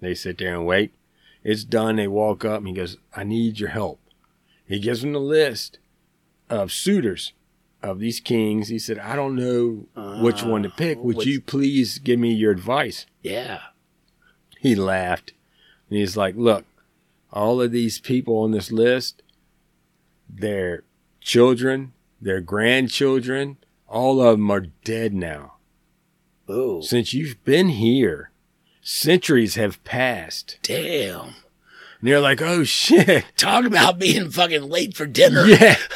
They 0.00 0.14
sit 0.14 0.38
there 0.38 0.54
and 0.54 0.66
wait. 0.66 0.94
It's 1.42 1.62
done. 1.62 1.96
They 1.96 2.08
walk 2.08 2.42
up 2.42 2.60
and 2.60 2.68
he 2.68 2.72
goes, 2.72 2.96
"I 3.14 3.22
need 3.22 3.60
your 3.60 3.68
help." 3.68 4.00
He 4.66 4.78
gives 4.80 5.02
them 5.02 5.12
the 5.12 5.20
list 5.20 5.78
of 6.50 6.72
suitors 6.72 7.32
of 7.82 7.98
these 7.98 8.20
kings. 8.20 8.68
He 8.68 8.78
said, 8.78 8.98
"I 8.98 9.14
don't 9.16 9.34
know 9.36 9.86
which 10.22 10.42
one 10.42 10.62
to 10.62 10.70
pick. 10.70 10.98
Would 10.98 11.16
which- 11.16 11.26
you 11.26 11.40
please 11.40 11.98
give 11.98 12.18
me 12.18 12.32
your 12.32 12.52
advice?" 12.52 13.06
Yeah. 13.22 13.60
He 14.60 14.74
laughed. 14.74 15.32
And 15.90 15.98
he's 15.98 16.16
like, 16.16 16.34
Look, 16.36 16.64
all 17.32 17.60
of 17.60 17.70
these 17.72 17.98
people 17.98 18.38
on 18.38 18.52
this 18.52 18.72
list, 18.72 19.22
their 20.28 20.84
children, 21.20 21.92
their 22.20 22.40
grandchildren, 22.40 23.58
all 23.88 24.22
of 24.22 24.38
them 24.38 24.50
are 24.50 24.66
dead 24.84 25.12
now. 25.12 25.54
Oh, 26.48 26.80
Since 26.80 27.12
you've 27.14 27.42
been 27.44 27.68
here, 27.70 28.30
centuries 28.82 29.54
have 29.56 29.82
passed. 29.84 30.58
damn. 30.62 31.20
And 32.00 32.08
they're 32.10 32.20
like, 32.20 32.40
Oh 32.42 32.64
shit. 32.64 33.24
Talk 33.36 33.64
about 33.66 33.98
being 33.98 34.30
fucking 34.30 34.68
late 34.68 34.96
for 34.96 35.06
dinner. 35.06 35.44
Yeah. 35.46 35.76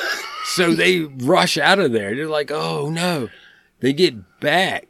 so 0.49 0.75
they 0.75 1.01
rush 1.01 1.57
out 1.59 1.79
of 1.79 1.93
there. 1.93 2.15
They're 2.15 2.27
like, 2.29 2.51
Oh 2.51 2.91
no. 2.91 3.29
They 3.81 3.93
get 3.93 4.41
back 4.41 4.89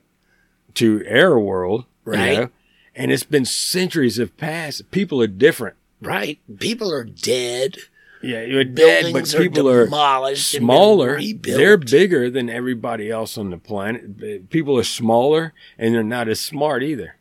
to 0.74 1.02
Air 1.06 1.38
World, 1.38 1.84
you 2.06 2.12
Right. 2.12 2.38
know, 2.38 2.50
and 2.96 3.12
it's 3.12 3.22
been 3.24 3.44
centuries 3.44 4.16
have 4.16 4.36
passed. 4.36 4.90
People 4.90 5.20
are 5.20 5.26
different. 5.26 5.76
Right. 6.00 6.38
People 6.58 6.92
are 6.92 7.04
dead. 7.04 7.76
Yeah, 8.22 8.42
you're 8.42 8.64
dead, 8.64 9.12
but 9.12 9.32
people 9.36 9.68
are 9.68 9.88
are 9.94 10.34
smaller. 10.34 11.20
They're 11.42 11.76
bigger 11.76 12.28
than 12.30 12.50
everybody 12.50 13.10
else 13.10 13.38
on 13.38 13.50
the 13.50 13.58
planet. 13.58 14.48
People 14.50 14.76
are 14.78 14.82
smaller, 14.84 15.52
and 15.78 15.94
they're 15.94 16.02
not 16.02 16.28
as 16.28 16.40
smart 16.40 16.82
either. 16.82 17.14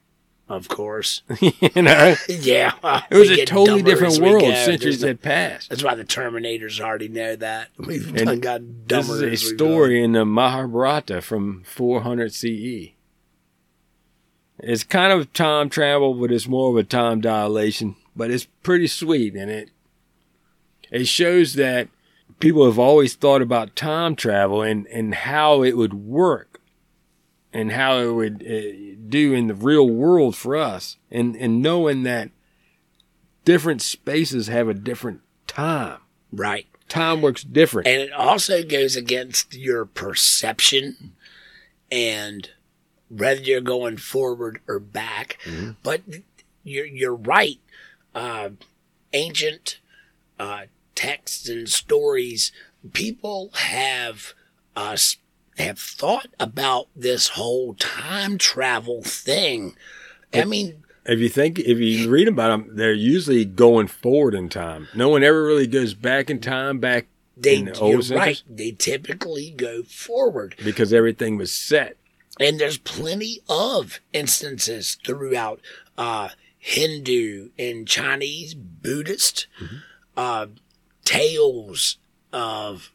Of 0.49 0.69
course. 0.69 1.23
you 1.41 1.51
know, 1.81 2.15
Yeah. 2.29 2.71
it 3.11 3.17
was 3.17 3.29
a 3.31 3.45
totally 3.45 3.81
different 3.81 4.17
world. 4.19 4.43
go. 4.43 4.53
Centuries 4.53 5.01
no- 5.01 5.09
had 5.09 5.21
passed. 5.21 5.69
That's 5.69 5.83
why 5.83 5.95
the 5.95 6.05
Terminators 6.05 6.79
already 6.79 7.09
know 7.09 7.35
that. 7.35 7.69
We've 7.77 8.07
And 8.15 8.25
done 8.25 8.39
got 8.39 8.61
This 8.87 9.09
is 9.09 9.21
a 9.21 9.35
story 9.35 10.01
in 10.03 10.13
the 10.13 10.23
Mahabharata 10.25 11.21
from 11.21 11.63
400 11.65 12.33
CE. 12.33 12.93
It's 14.59 14.83
kind 14.83 15.11
of 15.11 15.31
time 15.33 15.69
travel, 15.69 16.13
but 16.13 16.31
it's 16.31 16.47
more 16.47 16.69
of 16.71 16.77
a 16.77 16.83
time 16.83 17.21
dilation. 17.21 17.95
But 18.15 18.31
it's 18.31 18.47
pretty 18.63 18.87
sweet, 18.87 19.35
and 19.35 19.51
it 19.51 19.69
it 20.89 21.07
shows 21.07 21.53
that 21.55 21.89
people 22.39 22.65
have 22.65 22.79
always 22.79 23.13
thought 23.13 23.41
about 23.41 23.75
time 23.75 24.15
travel 24.15 24.61
and, 24.63 24.87
and 24.87 25.13
how 25.13 25.61
it 25.61 25.75
would 25.77 25.93
work 25.93 26.46
and 27.57 27.71
how 27.71 27.97
it 27.97 28.11
would 28.11 28.43
uh, 28.43 28.99
do 29.09 29.33
in 29.33 29.47
the 29.47 29.55
real 29.55 29.89
world 29.89 30.35
for 30.35 30.55
us 30.55 30.97
and, 31.09 31.35
and 31.35 31.59
knowing 31.59 32.03
that 32.03 32.29
different 33.45 33.81
spaces 33.81 34.45
have 34.45 34.67
a 34.67 34.75
different 34.75 35.21
time. 35.47 35.97
Right. 36.31 36.67
Time 36.87 37.19
works 37.23 37.43
different. 37.43 37.87
And 37.87 37.99
it 37.99 38.13
also 38.13 38.63
goes 38.63 38.95
against 38.95 39.55
your 39.55 39.85
perception 39.85 41.15
and 41.89 42.47
whether 43.09 43.41
you're 43.41 43.59
going 43.59 43.97
forward 43.97 44.61
or 44.67 44.77
back. 44.77 45.39
But 45.81 46.03
you're, 46.63 46.85
you're 46.85 47.15
right. 47.15 47.59
Uh, 48.13 48.49
ancient 49.13 49.79
uh, 50.39 50.65
texts 50.93 51.49
and 51.49 51.67
stories, 51.67 52.51
people 52.93 53.49
have 53.53 54.35
uh, 54.75 54.95
have 55.57 55.79
thought 55.79 56.27
about 56.39 56.87
this 56.95 57.29
whole 57.29 57.73
time 57.75 58.37
travel 58.37 59.01
thing. 59.03 59.75
I 60.33 60.45
mean, 60.45 60.83
if 61.05 61.19
you 61.19 61.29
think, 61.29 61.59
if 61.59 61.79
you 61.79 62.09
read 62.09 62.27
about 62.27 62.49
them, 62.49 62.75
they're 62.75 62.93
usually 62.93 63.45
going 63.45 63.87
forward 63.87 64.35
in 64.35 64.49
time. 64.49 64.87
No 64.93 65.09
one 65.09 65.23
ever 65.23 65.43
really 65.43 65.67
goes 65.67 65.93
back 65.93 66.29
in 66.29 66.39
time, 66.39 66.79
back 66.79 67.07
they 67.35 67.57
in 67.57 67.65
the 67.65 67.85
you're 67.85 68.17
right. 68.17 68.41
They 68.49 68.71
typically 68.71 69.51
go 69.51 69.83
forward. 69.83 70.55
because 70.63 70.91
everything 70.91 71.37
was 71.37 71.51
set. 71.51 71.97
And 72.39 72.59
there's 72.59 72.77
plenty 72.77 73.39
of 73.49 73.99
instances 74.13 74.97
throughout 75.05 75.59
uh, 75.97 76.29
Hindu 76.59 77.49
and 77.57 77.87
Chinese, 77.87 78.53
Buddhist 78.53 79.47
uh, 80.15 80.47
tales 81.03 81.97
of 82.33 82.91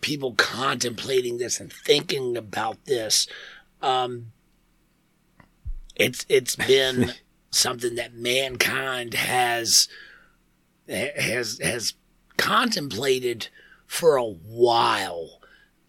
people 0.00 0.34
contemplating 0.34 1.38
this 1.38 1.60
and 1.60 1.72
thinking 1.72 2.36
about 2.36 2.84
this. 2.84 3.26
Um, 3.82 4.32
it's 5.96 6.24
it's 6.28 6.56
been 6.56 7.12
something 7.50 7.94
that 7.96 8.14
mankind 8.14 9.14
has 9.14 9.88
has 10.88 11.58
has 11.62 11.94
contemplated 12.36 13.48
for 13.86 14.16
a 14.16 14.24
while. 14.24 15.40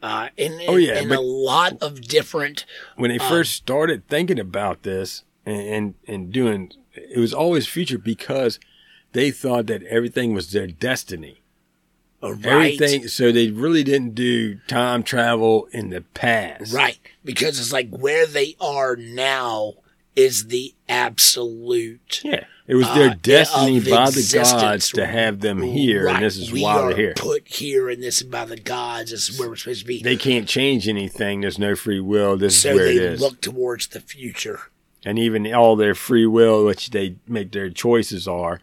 Uh, 0.02 0.30
in, 0.38 0.58
Oh, 0.68 0.78
yeah, 0.78 1.02
in 1.02 1.12
a 1.12 1.20
lot 1.20 1.82
of 1.82 2.00
different 2.02 2.66
when 2.96 3.12
they 3.12 3.18
first 3.18 3.52
started 3.52 4.08
thinking 4.08 4.40
about 4.40 4.84
this 4.84 5.24
and, 5.46 5.62
and 5.68 5.94
and 6.08 6.32
doing 6.32 6.72
it 6.94 7.20
was 7.20 7.34
always 7.34 7.68
future 7.68 7.98
because 7.98 8.60
they 9.12 9.30
thought 9.30 9.66
that 9.68 9.84
everything 9.84 10.34
was 10.34 10.52
their 10.52 10.68
destiny 10.68 11.39
right, 12.22 12.46
everything 12.46 13.08
so 13.08 13.32
they 13.32 13.50
really 13.50 13.84
didn't 13.84 14.16
do 14.16 14.56
time 14.68 15.04
travel 15.04 15.68
in 15.72 15.90
the 15.90 16.02
past 16.02 16.74
right, 16.74 17.00
because 17.24 17.60
it's 17.60 17.72
like 17.74 17.90
where 17.90 18.26
they 18.26 18.56
are 18.60 18.96
now 18.96 19.74
is 20.16 20.48
the 20.48 20.74
absolute. 20.90 22.22
yeah 22.24 22.44
it 22.68 22.76
was 22.76 22.86
their 22.94 23.10
uh, 23.12 23.16
destiny 23.24 23.80
by 23.80 24.12
the 24.12 24.30
gods 24.32 24.92
to 24.92 25.08
have 25.08 25.40
them 25.40 25.60
here 25.62 26.06
Right. 26.06 26.16
and 26.18 26.24
this 26.26 26.38
is 26.38 26.52
we 26.52 26.62
why 26.62 26.82
they're 26.88 26.96
here 26.96 27.14
Put 27.16 27.48
here, 27.48 27.90
and 27.90 28.04
this 28.04 28.18
is 28.22 28.28
by 28.28 28.46
the 28.46 28.58
gods. 28.60 29.10
This 29.10 29.28
is 29.28 29.40
where 29.40 29.50
we're 29.50 29.56
supposed 29.56 29.80
to 29.82 29.86
be. 29.88 30.04
they 30.04 30.16
can't 30.18 30.48
change 30.48 30.88
anything 30.88 31.42
there's 31.42 31.58
no 31.58 31.76
free 31.76 32.00
will 32.00 32.38
this 32.38 32.62
so 32.62 32.70
is 32.70 32.76
where 32.76 32.86
they 32.86 32.96
it 32.98 33.02
is 33.02 33.22
look 33.22 33.42
towards 33.42 33.88
the 33.88 34.00
future. 34.02 34.60
and 35.06 35.18
even 35.18 35.52
all 35.54 35.76
their 35.76 35.96
free 35.96 36.28
will 36.28 36.66
which 36.66 36.90
they 36.92 37.16
make 37.28 37.52
their 37.54 37.70
choices 37.70 38.28
are 38.28 38.60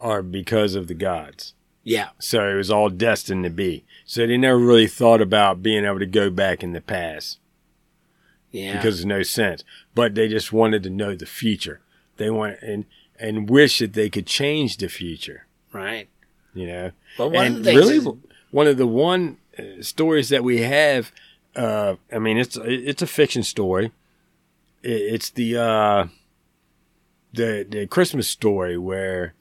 are 0.00 0.22
because 0.22 0.74
of 0.74 0.86
the 0.88 0.94
gods 0.94 1.54
Yeah, 1.88 2.10
So 2.18 2.46
it 2.50 2.54
was 2.54 2.70
all 2.70 2.90
destined 2.90 3.44
to 3.44 3.50
be. 3.50 3.84
So 4.04 4.26
they 4.26 4.36
never 4.36 4.58
really 4.58 4.86
thought 4.86 5.22
about 5.22 5.62
being 5.62 5.86
able 5.86 6.00
to 6.00 6.06
go 6.06 6.28
back 6.28 6.62
in 6.62 6.72
the 6.72 6.82
past 6.82 7.38
yeah. 8.50 8.76
because 8.76 8.96
there's 8.96 9.06
no 9.06 9.22
sense. 9.22 9.64
But 9.94 10.14
they 10.14 10.28
just 10.28 10.52
wanted 10.52 10.82
to 10.82 10.90
know 10.90 11.14
the 11.14 11.24
future. 11.24 11.80
They 12.18 12.28
want 12.30 12.60
and 12.60 12.84
and 13.18 13.48
wish 13.48 13.78
that 13.78 13.94
they 13.94 14.10
could 14.10 14.26
change 14.26 14.76
the 14.76 14.88
future. 14.88 15.46
right. 15.72 16.08
You 16.54 16.66
know. 16.66 16.90
But 17.16 17.28
one 17.30 17.46
and 17.46 17.56
of 17.56 17.64
the 17.64 17.70
things 17.70 17.80
really, 17.80 17.96
is- 17.96 18.08
one 18.50 18.66
of 18.66 18.76
the 18.76 18.86
one 18.86 19.38
uh, 19.58 19.80
stories 19.80 20.28
that 20.28 20.44
we 20.44 20.60
have. 20.60 21.10
Uh, 21.56 21.96
I 22.12 22.18
mean, 22.18 22.36
it's 22.36 22.56
it's 22.62 23.02
a 23.02 23.06
fiction 23.06 23.42
story. 23.42 23.92
It's 24.82 25.30
the 25.30 25.56
uh, 25.56 26.06
the 27.32 27.66
the 27.68 27.86
Christmas 27.86 28.28
story 28.28 28.76
where. 28.76 29.34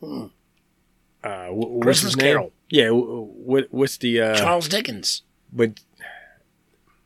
Uh, 1.23 1.47
wh-. 1.49 1.81
Christmas? 1.81 2.15
Carol. 2.15 2.51
Yeah, 2.69 2.89
wh- 2.89 3.73
what's 3.73 3.97
the 3.97 4.21
uh, 4.21 4.35
Charles 4.35 4.67
Dickens. 4.67 5.23
but 5.51 5.79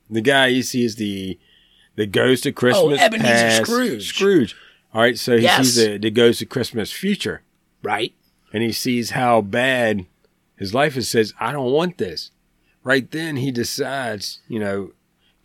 the 0.09 0.21
guy 0.21 0.47
you 0.47 0.63
see 0.63 0.83
is 0.83 0.95
the 0.95 1.39
the 1.95 2.05
ghost 2.05 2.45
of 2.45 2.55
Christmas 2.55 2.99
Oh, 3.01 3.05
Ebenezer 3.05 3.27
past. 3.27 3.61
Scrooge. 3.63 4.07
Scrooge. 4.07 4.55
All 4.93 5.01
right, 5.01 5.17
so 5.17 5.37
he 5.37 5.43
Yes. 5.43 5.57
sees 5.67 5.75
the, 5.75 5.97
the 5.97 6.09
ghost 6.11 6.41
of 6.41 6.49
Christmas 6.49 6.91
future, 6.91 7.43
Right. 7.83 8.13
and 8.53 8.61
he 8.63 8.71
sees 8.71 9.11
how 9.11 9.41
bad 9.41 10.05
his 10.57 10.73
life 10.73 10.97
is. 10.97 11.09
Says, 11.09 11.33
"I 11.39 11.51
don't 11.51 11.71
want 11.71 11.97
this." 11.97 12.31
Right 12.83 13.09
then, 13.11 13.37
he 13.37 13.51
decides, 13.51 14.39
you 14.47 14.59
know, 14.59 14.91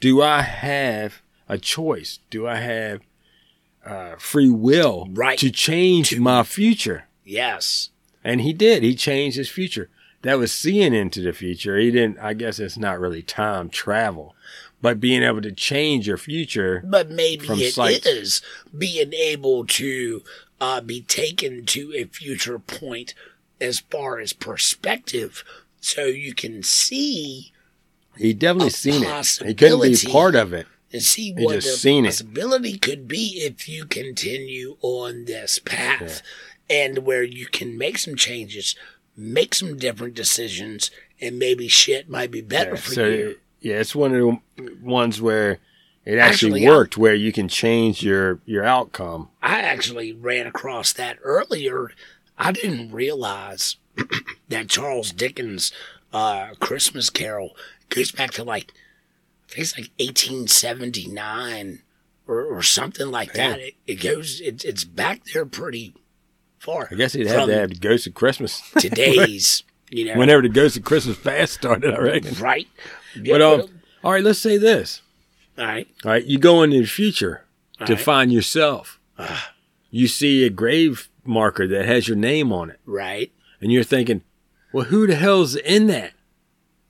do 0.01 0.23
I 0.23 0.41
have 0.43 1.21
a 1.49 1.59
choice? 1.59 2.19
Do 2.31 2.47
I 2.47 2.57
have 2.57 3.01
uh, 3.85 4.17
free 4.19 4.51
will 4.51 5.07
Right. 5.11 5.39
to 5.39 5.51
change 5.51 6.11
To- 6.11 6.21
my 6.21 6.43
future? 6.43 7.05
Yes. 7.25 7.91
And 8.27 8.41
he 8.41 8.53
did. 8.53 8.83
He 8.83 8.97
changed 8.97 9.37
his 9.37 9.49
future. 9.49 9.89
That 10.23 10.39
was 10.39 10.51
seeing 10.53 10.93
into 10.93 11.21
the 11.21 11.33
future. 11.33 11.79
He 11.79 11.93
didn't, 11.93 12.19
I 12.19 12.35
guess 12.35 12.59
it's 12.59 12.77
not 12.77 12.99
really 12.99 13.23
time 13.23 13.69
travel, 13.69 14.35
but 14.83 14.99
being 14.99 15.23
able 15.23 15.43
to 15.43 15.53
change 15.53 16.09
your 16.09 16.17
future. 16.17 16.83
But 16.85 17.09
maybe 17.09 17.47
it 17.47 17.75
sight. 17.75 18.05
is 18.05 18.43
being 18.77 19.13
able 19.13 19.65
to 19.67 20.23
uh, 20.61 20.81
be 20.81 21.03
taken 21.03 21.65
to 21.67 21.93
a 21.95 22.05
future 22.05 22.59
point 22.59 23.15
as 23.61 23.79
far 23.79 24.19
as 24.19 24.33
perspective 24.33 25.45
so 25.81 26.07
you 26.07 26.35
can 26.35 26.65
see 26.65 27.53
He 28.17 28.33
definitely 28.35 28.71
seen 28.71 29.05
it. 29.05 29.39
He 29.47 29.55
couldn't 29.55 29.83
be 29.83 29.97
part 30.11 30.35
of 30.35 30.53
it. 30.53 30.67
and 30.93 31.03
see 31.03 31.33
He 31.39 31.45
what 31.45 31.55
just 31.55 31.69
the 31.69 31.77
seen 31.77 32.05
it. 32.05 32.09
possibility 32.09 32.77
could 32.79 33.07
be 33.07 33.43
if 33.45 33.69
you 33.69 33.85
continue 33.85 34.77
on 34.83 35.27
this 35.27 35.61
path 35.61 36.23
and 36.69 36.99
where 36.99 37.23
you 37.23 37.47
can 37.47 37.77
make 37.79 37.99
some 37.99 38.17
changes, 38.17 38.75
make 39.17 39.55
some 39.55 39.77
different 39.79 40.15
decisions, 40.15 40.91
and 41.21 41.39
maybe 41.39 41.69
shit 41.69 42.09
might 42.09 42.31
be 42.31 42.41
better 42.41 42.71
Yeah, 42.71 42.77
for 42.77 42.93
so, 42.95 43.07
you. 43.07 43.39
yeah, 43.61 43.77
it's 43.77 43.95
one 43.95 44.15
of 44.15 44.21
the 44.57 44.71
ones 44.83 45.21
where 45.21 45.59
it 46.05 46.19
actually, 46.19 46.61
Actually, 46.63 46.67
I- 46.67 46.71
worked, 46.71 46.97
where 46.97 47.15
you 47.15 47.33
can 47.33 47.49
change 47.49 48.03
your, 48.03 48.41
your 48.47 48.65
outcome. 48.65 49.29
I 49.43 49.61
actually 49.61 50.13
ran 50.13 50.47
across 50.47 50.93
that 50.95 51.19
earlier. 51.23 51.91
I 52.39 52.53
didn't 52.53 52.93
realize 52.93 53.77
that 54.49 54.69
Charles 54.69 55.11
Dickens' 55.13 55.73
uh, 56.13 56.49
Christmas 56.61 57.11
Carol 57.11 57.57
goes 57.89 58.13
back 58.13 58.31
to 58.33 58.45
like, 58.45 58.73
I 59.49 59.53
think 59.55 59.59
it's 59.63 59.79
like 59.79 59.91
1879 59.99 61.83
or, 62.27 62.43
or 62.45 62.63
something 62.63 63.11
like 63.11 63.33
that. 63.35 63.59
It, 63.61 63.75
it 63.87 63.95
goes, 63.97 64.41
it, 64.41 64.65
it's 64.65 64.85
back 64.85 65.23
there 65.33 65.47
pretty 65.47 65.95
far. 66.67 66.89
I 66.91 66.95
guess 66.97 67.13
he'd 67.15 67.27
have 67.29 67.47
to 67.47 67.55
have 67.55 67.71
the 67.71 67.77
Ghost 67.77 68.07
of 68.07 68.15
Christmas. 68.15 68.63
today's, 68.79 69.63
you 69.91 70.05
know, 70.13 70.19
Whenever 70.19 70.43
the 70.43 70.49
Ghost 70.49 70.77
of 70.77 70.85
Christmas 70.85 71.17
past 71.19 71.53
started, 71.55 71.95
I 71.95 71.99
reckon. 71.99 72.35
right? 72.43 72.67
But, 73.25 73.41
um, 73.41 73.63
all 74.05 74.13
right, 74.13 74.23
let's 74.23 74.39
say 74.39 74.59
this. 74.59 75.01
all 75.59 75.65
right, 75.65 75.89
All 76.05 76.11
right, 76.11 76.25
you 76.25 76.39
go 76.39 76.63
into 76.63 76.81
the 76.81 76.87
future 76.87 77.45
to 77.87 77.95
right. 77.95 78.01
find 78.03 78.33
yourself. 78.33 78.99
you 79.91 80.07
see 80.09 80.45
a 80.45 80.51
grave 80.51 81.09
marker 81.25 81.67
that 81.69 81.87
has 81.87 82.07
your 82.09 82.17
name 82.17 82.53
on 82.53 82.71
it, 82.71 82.81
right. 82.85 83.33
and 83.61 83.73
you're 83.73 83.83
thinking, 83.85 84.23
"Well, 84.73 84.85
who 84.87 85.07
the 85.07 85.15
hell's 85.17 85.57
in 85.57 85.87
that?" 85.89 86.13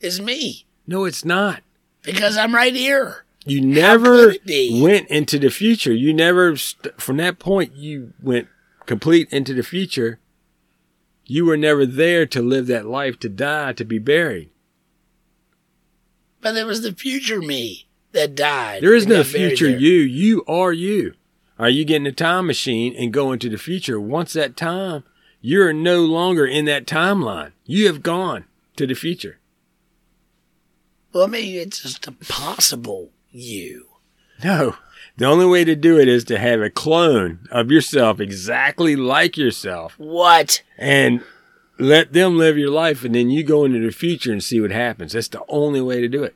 It's 0.00 0.18
me 0.20 0.66
No, 0.86 1.04
it's 1.04 1.24
not. 1.24 1.62
because 2.02 2.36
I'm 2.36 2.54
right 2.54 2.74
here. 2.74 3.24
You 3.46 3.60
never 3.60 4.34
went 4.72 5.08
into 5.08 5.38
the 5.38 5.50
future. 5.50 5.92
You 5.94 6.12
never, 6.12 6.56
st- 6.56 7.00
from 7.00 7.16
that 7.18 7.38
point, 7.38 7.76
you 7.76 8.12
went 8.20 8.48
complete 8.86 9.32
into 9.32 9.54
the 9.54 9.62
future. 9.62 10.18
You 11.24 11.44
were 11.44 11.56
never 11.56 11.84
there 11.84 12.26
to 12.26 12.40
live 12.40 12.66
that 12.68 12.86
life, 12.86 13.18
to 13.20 13.28
die, 13.28 13.72
to 13.74 13.84
be 13.84 13.98
buried. 13.98 14.50
But 16.40 16.52
there 16.52 16.66
was 16.66 16.82
the 16.82 16.92
future 16.92 17.40
me 17.40 17.88
that 18.12 18.34
died. 18.34 18.82
There 18.82 18.94
is 18.94 19.06
no 19.06 19.24
future 19.24 19.68
there. 19.68 19.78
you. 19.78 19.98
You 19.98 20.44
are 20.46 20.72
you. 20.72 21.14
Are 21.58 21.68
you 21.68 21.84
getting 21.84 22.06
a 22.06 22.12
time 22.12 22.46
machine 22.46 22.94
and 22.96 23.12
going 23.12 23.38
to 23.40 23.48
the 23.48 23.58
future? 23.58 23.98
Once 23.98 24.32
that 24.34 24.56
time, 24.56 25.04
you're 25.40 25.72
no 25.72 26.04
longer 26.04 26.46
in 26.46 26.64
that 26.66 26.86
timeline. 26.86 27.52
You 27.64 27.86
have 27.86 28.02
gone 28.02 28.44
to 28.76 28.86
the 28.86 28.94
future. 28.94 29.38
Well, 31.12 31.28
maybe 31.28 31.58
it's 31.58 31.80
just 31.80 32.06
a 32.06 32.12
possible 32.12 33.10
you. 33.30 33.86
No. 34.44 34.76
The 35.18 35.24
only 35.24 35.46
way 35.46 35.64
to 35.64 35.74
do 35.74 35.98
it 35.98 36.08
is 36.08 36.24
to 36.24 36.38
have 36.38 36.60
a 36.60 36.68
clone 36.70 37.48
of 37.50 37.70
yourself 37.70 38.20
exactly 38.20 38.96
like 38.96 39.36
yourself 39.36 39.94
What? 39.98 40.62
and 40.76 41.22
let 41.78 42.12
them 42.12 42.36
live 42.36 42.58
your 42.58 42.70
life 42.70 43.04
and 43.04 43.14
then 43.14 43.30
you 43.30 43.42
go 43.42 43.64
into 43.64 43.80
the 43.84 43.92
future 43.92 44.32
and 44.32 44.42
see 44.42 44.60
what 44.60 44.70
happens. 44.72 45.12
That's 45.12 45.28
the 45.28 45.42
only 45.48 45.80
way 45.80 46.00
to 46.00 46.08
do 46.08 46.22
it. 46.22 46.34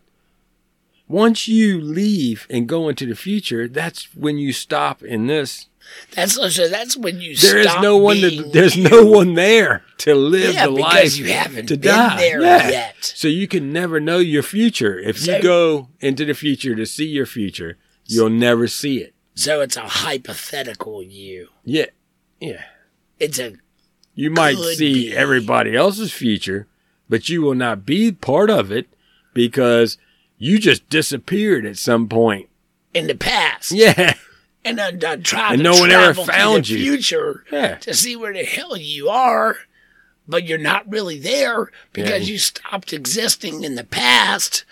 Once 1.09 1.49
you 1.49 1.81
leave 1.81 2.47
and 2.49 2.69
go 2.69 2.89
into 2.89 3.05
the 3.05 3.17
future, 3.17 3.67
that's 3.69 4.15
when 4.15 4.39
you 4.39 4.53
stop 4.53 5.03
in 5.03 5.27
this. 5.27 5.67
That's 6.15 6.35
so. 6.55 6.69
That's 6.69 6.97
when 6.97 7.21
you. 7.21 7.35
There 7.35 7.59
is 7.59 7.75
no 7.83 7.97
one 7.99 8.17
to, 8.19 8.43
there's 8.53 8.77
you. 8.77 8.89
no 8.89 9.05
one 9.07 9.35
there 9.35 9.83
to 9.99 10.15
live 10.15 10.55
Yeah, 10.55 10.67
the 10.67 10.73
because 10.75 10.93
life 10.95 11.17
you 11.17 11.33
haven't 11.33 11.67
to 11.67 11.77
been 11.77 11.91
die. 11.97 12.17
there 12.17 12.41
Yeah. 12.41 12.69
yet. 12.71 12.95
So 13.01 13.27
you 13.27 13.49
can 13.49 13.73
never 13.73 13.99
know 13.99 14.19
your 14.19 14.45
future. 14.45 14.97
If 15.01 15.19
So- 15.19 15.37
you 15.37 15.43
go 15.43 15.89
into 16.01 16.25
the 16.25 16.35
future 16.35 16.77
to 16.77 16.87
see 16.87 17.07
your 17.07 17.27
future, 17.27 17.77
you'll 18.11 18.31
never 18.31 18.67
see 18.69 18.99
it. 18.99 19.15
So 19.35 19.61
it's 19.61 19.77
a 19.77 19.83
hypothetical 19.89 21.03
you. 21.03 21.49
Yeah. 21.65 21.87
Yeah. 22.41 22.65
It's 23.19 23.39
a 23.39 23.55
You 24.15 24.31
might 24.31 24.57
see 24.59 25.11
be. 25.11 25.17
everybody 25.17 25.75
else's 25.77 26.13
future, 26.13 26.67
but 27.09 27.29
you 27.29 27.43
will 27.43 27.55
not 27.55 27.87
be 27.87 28.13
part 28.13 28.51
of 28.51 28.71
it 28.73 28.87
because 29.35 29.99
you 30.39 30.59
just 30.59 30.89
disappeared 30.89 31.65
at 31.67 31.77
some 31.79 32.09
point. 32.09 32.49
in 32.93 33.07
the 33.07 33.15
past. 33.15 33.71
Yeah. 33.73 34.15
And 34.65 34.79
then 34.79 35.03
uh, 35.05 35.17
try 35.23 35.51
And 35.53 35.59
to 35.59 35.63
no 35.63 35.73
one 35.79 35.91
ever 35.91 36.13
found 36.13 36.65
the 36.67 36.75
you. 36.75 36.79
future 36.97 37.45
Yeah. 37.51 37.77
to 37.77 37.95
see 37.95 38.15
where 38.17 38.33
the 38.35 38.45
hell 38.45 38.77
you 38.77 39.09
are, 39.09 39.57
but 40.29 40.45
you're 40.45 40.59
not 40.59 40.91
really 40.91 41.19
there 41.19 41.71
because 41.95 42.29
Yeah. 42.29 42.33
you 42.33 42.39
stopped 42.39 42.93
existing 42.93 43.65
in 43.65 43.77
the 43.77 43.85
past 43.85 44.65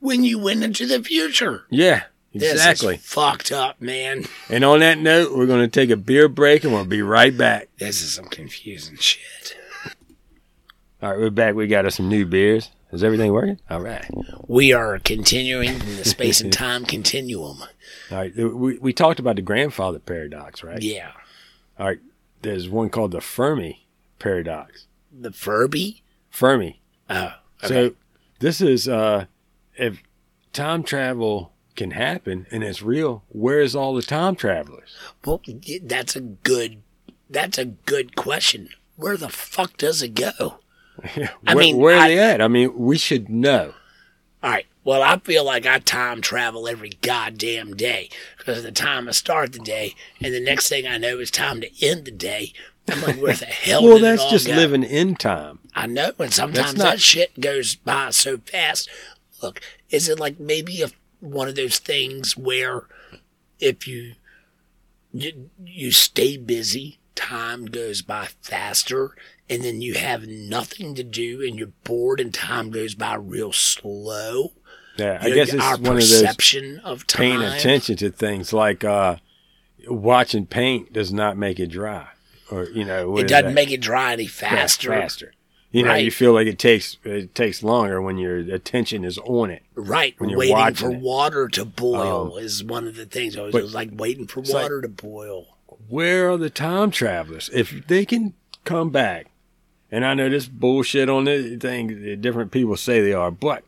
when 0.00 0.24
you 0.24 0.38
went 0.38 0.64
into 0.64 0.84
the 0.86 1.02
future. 1.02 1.64
Yeah. 1.70 2.04
This 2.38 2.52
Exactly. 2.52 2.96
is 2.96 3.02
fucked 3.02 3.52
up, 3.52 3.80
man. 3.80 4.24
And 4.48 4.64
on 4.64 4.80
that 4.80 4.98
note, 4.98 5.36
we're 5.36 5.46
going 5.46 5.60
to 5.62 5.68
take 5.68 5.90
a 5.90 5.96
beer 5.96 6.28
break 6.28 6.64
and 6.64 6.72
we'll 6.72 6.84
be 6.84 7.02
right 7.02 7.36
back. 7.36 7.68
This 7.78 8.02
is 8.02 8.14
some 8.14 8.26
confusing 8.26 8.96
shit. 8.96 9.56
All 11.02 11.10
right, 11.10 11.18
we're 11.18 11.30
back. 11.30 11.54
We 11.54 11.66
got 11.66 11.84
us 11.86 11.96
some 11.96 12.08
new 12.08 12.24
beers. 12.26 12.70
Is 12.92 13.02
everything 13.04 13.32
working? 13.32 13.58
All 13.68 13.80
right. 13.80 14.04
We 14.46 14.72
are 14.72 14.98
continuing 15.00 15.70
in 15.74 15.96
the 15.96 16.04
space 16.04 16.40
and 16.40 16.52
time 16.52 16.84
continuum. 16.86 17.58
All 18.10 18.18
right. 18.18 18.34
We, 18.36 18.78
we 18.78 18.92
talked 18.92 19.18
about 19.18 19.36
the 19.36 19.42
grandfather 19.42 19.98
paradox, 19.98 20.62
right? 20.62 20.80
Yeah. 20.80 21.10
All 21.78 21.86
right. 21.86 21.98
There's 22.42 22.68
one 22.68 22.88
called 22.90 23.10
the 23.10 23.20
Fermi 23.20 23.86
paradox. 24.18 24.86
The 25.12 25.32
Furby? 25.32 26.02
Fermi. 26.30 26.80
Oh, 27.10 27.32
okay. 27.64 27.68
So 27.68 27.94
this 28.38 28.60
is 28.60 28.88
uh 28.88 29.26
if 29.76 30.02
time 30.52 30.82
travel 30.82 31.52
can 31.76 31.92
happen 31.92 32.46
and 32.50 32.64
it's 32.64 32.82
real, 32.82 33.22
where's 33.28 33.74
all 33.76 33.94
the 33.94 34.02
time 34.02 34.34
travelers? 34.36 34.96
Well, 35.24 35.42
that's 35.82 36.16
a 36.16 36.20
good. 36.20 36.82
That's 37.28 37.58
a 37.58 37.64
good 37.64 38.14
question. 38.16 38.68
Where 38.96 39.16
the 39.16 39.28
fuck 39.28 39.76
does 39.76 40.00
it 40.02 40.14
go? 40.14 40.60
I 41.16 41.30
where, 41.44 41.56
mean, 41.56 41.76
where 41.76 41.96
are 41.96 42.02
I- 42.02 42.08
they 42.08 42.18
at? 42.18 42.40
I 42.40 42.48
mean, 42.48 42.76
we 42.76 42.96
should 42.98 43.28
know. 43.28 43.74
All 44.42 44.50
right. 44.50 44.66
Well, 44.84 45.02
I 45.02 45.18
feel 45.18 45.44
like 45.44 45.66
I 45.66 45.80
time 45.80 46.20
travel 46.20 46.68
every 46.68 46.90
goddamn 47.02 47.74
day 47.74 48.08
because 48.38 48.62
the 48.62 48.70
time 48.70 49.08
I 49.08 49.10
start 49.10 49.52
the 49.52 49.58
day, 49.58 49.96
and 50.22 50.32
the 50.32 50.38
next 50.40 50.68
thing 50.68 50.86
I 50.86 50.96
know, 50.98 51.18
it's 51.18 51.32
time 51.32 51.60
to 51.60 51.84
end 51.84 52.04
the 52.04 52.12
day. 52.12 52.52
I'm 52.88 53.02
like, 53.02 53.16
where 53.20 53.34
the 53.34 53.44
hell? 53.46 53.82
Well, 53.82 53.94
did 53.98 54.04
it 54.04 54.18
that's 54.18 54.30
just 54.30 54.46
go? 54.46 54.54
living 54.54 54.84
in 54.84 55.16
time. 55.16 55.58
I 55.74 55.86
know, 55.88 56.12
and 56.20 56.32
sometimes 56.32 56.76
not- 56.76 56.84
that 56.84 57.00
shit 57.00 57.40
goes 57.40 57.74
by 57.74 58.10
so 58.10 58.38
fast. 58.38 58.88
Look, 59.42 59.60
is 59.90 60.08
it 60.08 60.20
like 60.20 60.38
maybe 60.38 60.80
a, 60.82 60.90
one 61.20 61.48
of 61.48 61.54
those 61.54 61.78
things 61.78 62.36
where 62.36 62.84
if 63.58 63.86
you, 63.86 64.14
you 65.12 65.50
you 65.64 65.92
stay 65.92 66.36
busy, 66.36 66.98
time 67.14 67.66
goes 67.66 68.02
by 68.02 68.28
faster, 68.42 69.14
and 69.48 69.62
then 69.62 69.80
you 69.80 69.94
have 69.94 70.26
nothing 70.26 70.94
to 70.94 71.02
do, 71.02 71.42
and 71.42 71.58
you're 71.58 71.72
bored, 71.84 72.20
and 72.20 72.32
time 72.32 72.70
goes 72.70 72.94
by 72.94 73.14
real 73.14 73.52
slow. 73.52 74.52
Yeah, 74.96 75.18
I 75.20 75.30
guess 75.30 75.52
it's 75.52 75.62
our 75.62 75.76
one 75.76 75.96
of 75.96 76.08
those 76.08 76.22
perception 76.22 76.80
of 76.80 77.06
time. 77.06 77.18
paying 77.18 77.42
attention 77.42 77.96
to 77.96 78.10
things 78.10 78.52
like 78.52 78.82
uh 78.84 79.16
watching 79.88 80.46
paint 80.46 80.92
does 80.92 81.12
not 81.12 81.36
make 81.36 81.60
it 81.60 81.68
dry. 81.68 82.08
Or 82.50 82.64
you 82.64 82.84
know, 82.84 83.18
it 83.18 83.28
doesn't 83.28 83.54
make 83.54 83.70
it 83.70 83.80
dry 83.80 84.12
any 84.12 84.24
Yeah, 84.24 84.66
faster. 84.66 85.32
You 85.76 85.82
know, 85.82 85.90
Right. 85.90 86.04
you 86.04 86.10
feel 86.10 86.32
like 86.32 86.46
it 86.46 86.58
takes 86.58 86.96
it 87.04 87.34
takes 87.34 87.62
longer 87.62 88.00
when 88.00 88.16
your 88.16 88.38
attention 88.38 89.04
is 89.04 89.18
on 89.18 89.50
it. 89.50 89.62
Right, 89.74 90.14
When 90.18 90.30
you're 90.30 90.38
waiting 90.38 90.74
for 90.74 90.90
it. 90.90 91.00
water 91.00 91.48
to 91.48 91.64
boil 91.66 92.32
Um, 92.36 92.42
is 92.42 92.64
one 92.64 92.86
of 92.86 92.96
the 92.96 93.04
things. 93.04 93.36
I 93.36 93.42
was, 93.42 93.52
but 93.52 93.58
it 93.58 93.62
was 93.64 93.74
like 93.74 93.90
waiting 93.92 94.26
for 94.26 94.40
it's 94.40 94.50
like- 94.52 94.62
water 94.62 94.80
to 94.80 94.88
boil. 94.88 95.58
where 95.88 96.30
are 96.30 96.38
the 96.38 96.48
time 96.50 96.90
travelers? 96.90 97.50
If 97.52 97.86
they 97.88 98.06
can 98.06 98.32
come 98.64 98.88
back, 98.88 99.26
and 99.92 100.04
I 100.06 100.14
know 100.14 100.30
this 100.30 100.46
bullshit 100.48 101.10
on 101.10 101.24
the 101.24 101.56
thing 101.56 102.20
different 102.22 102.52
people 102.52 102.76
say 102.78 103.00
they 103.02 103.12
are, 103.12 103.30
but 103.30 103.62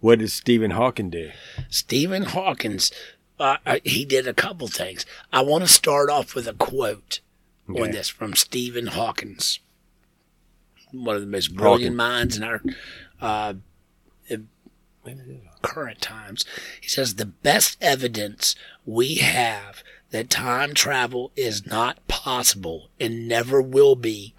what 0.00 0.20
did 0.20 0.30
Stephen 0.30 0.70
Hawking 0.70 1.10
do? 1.10 1.30
Stephen 1.68 2.22
Hawkins, 2.22 2.90
uh, 3.38 3.58
uh, 3.66 3.78
he 3.84 4.06
did 4.06 4.26
a 4.26 4.32
couple 4.32 4.68
things. 4.68 5.04
I 5.32 5.42
want 5.42 5.64
to 5.64 5.68
start 5.70 6.08
off 6.08 6.34
with 6.34 6.48
a 6.48 6.54
quote 6.54 7.20
on 7.68 7.76
Okay. 7.76 7.90
this 7.92 8.08
from 8.08 8.34
Stephen 8.34 8.86
Hawkins, 8.86 9.60
one 10.92 11.16
of 11.16 11.22
the 11.22 11.28
most 11.28 11.54
brilliant 11.54 11.96
minds 11.96 12.36
in 12.36 12.44
our 12.44 12.62
uh, 13.20 13.54
current 15.62 16.00
times. 16.00 16.44
He 16.80 16.88
says 16.88 17.14
the 17.14 17.26
best 17.26 17.76
evidence 17.80 18.54
we 18.84 19.16
have 19.16 19.82
that 20.10 20.30
time 20.30 20.74
travel 20.74 21.32
is 21.36 21.66
not 21.66 22.06
possible 22.08 22.90
and 22.98 23.28
never 23.28 23.62
will 23.62 23.94
be 23.94 24.34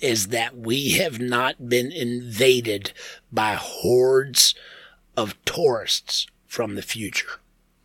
is 0.00 0.28
that 0.28 0.56
we 0.56 0.92
have 0.92 1.20
not 1.20 1.68
been 1.68 1.92
invaded 1.92 2.92
by 3.30 3.54
hordes 3.54 4.54
of 5.16 5.36
tourists 5.44 6.26
from 6.46 6.74
the 6.74 6.82
future. 6.82 7.40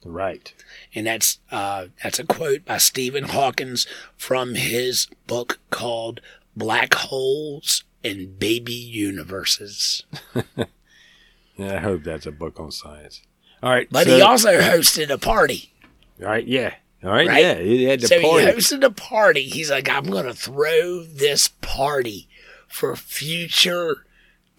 Right. 0.05 0.53
And 0.95 1.05
that's 1.05 1.39
uh, 1.51 1.87
that's 2.01 2.19
a 2.19 2.25
quote 2.25 2.65
by 2.65 2.77
Stephen 2.77 3.25
Hawkins 3.25 3.85
from 4.15 4.55
his 4.55 5.07
book 5.25 5.59
called 5.69 6.21
Black 6.57 6.93
Holes 6.93 7.83
and 8.03 8.37
Baby 8.39 8.73
Universes. 8.73 10.03
Yeah, 11.57 11.77
I 11.77 11.79
hope 11.79 12.03
that's 12.03 12.27
a 12.27 12.31
book 12.31 12.59
on 12.59 12.71
science. 12.71 13.21
All 13.63 13.71
right. 13.71 13.87
But 13.89 14.05
so- 14.05 14.15
he 14.15 14.21
also 14.21 14.59
hosted 14.59 15.09
a 15.09 15.17
party. 15.17 15.73
All 16.21 16.27
right. 16.27 16.45
Yeah. 16.45 16.75
All 17.03 17.09
right. 17.09 17.27
Right? 17.27 17.43
Yeah. 17.43 17.55
He 17.59 17.83
had 17.85 17.99
the 18.01 18.07
so 18.07 18.21
party. 18.21 18.45
he 18.45 18.51
hosted 18.51 18.83
a 18.83 18.91
party. 18.91 19.43
He's 19.43 19.71
like, 19.71 19.89
I'm 19.89 20.05
going 20.05 20.25
to 20.25 20.33
throw 20.33 21.03
this 21.03 21.47
party 21.61 22.29
for 22.67 22.95
future 22.95 24.05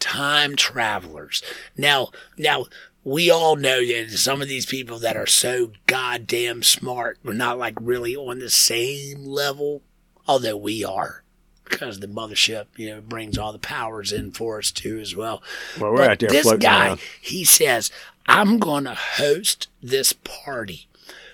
time 0.01 0.57
travelers. 0.57 1.43
Now, 1.77 2.09
now 2.37 2.67
we 3.05 3.31
all 3.31 3.55
know 3.57 3.79
that 3.87 4.11
some 4.11 4.43
of 4.43 4.49
these 4.49 4.67
people 4.67 4.99
that 4.99 5.17
are 5.17 5.27
so 5.27 5.73
goddamn 5.87 6.63
smart, 6.65 7.19
we're 7.23 7.33
not 7.33 7.59
like 7.59 7.75
really 7.81 8.17
on 8.17 8.41
the 8.41 8.51
same 8.51 9.25
level, 9.25 9.83
although 10.27 10.57
we 10.57 10.85
are. 10.85 11.23
Because 11.69 12.01
the 12.01 12.07
mothership, 12.09 12.67
you 12.77 12.89
know, 12.91 13.01
brings 13.01 13.37
all 13.39 13.53
the 13.53 13.59
powers 13.59 14.13
in 14.13 14.31
for 14.33 14.59
us 14.59 14.71
too, 14.71 14.99
as 14.99 15.15
well. 15.17 15.43
well, 15.81 15.91
we're 15.93 15.97
But 15.99 16.11
out 16.11 16.19
there 16.21 16.29
this 16.29 16.43
floating 16.43 16.61
guy, 16.61 16.87
around. 16.89 17.01
he 17.21 17.45
says, 17.45 17.91
I'm 18.27 18.59
going 18.59 18.85
to 18.85 18.95
host 18.95 19.69
this 19.83 20.13
party 20.13 20.89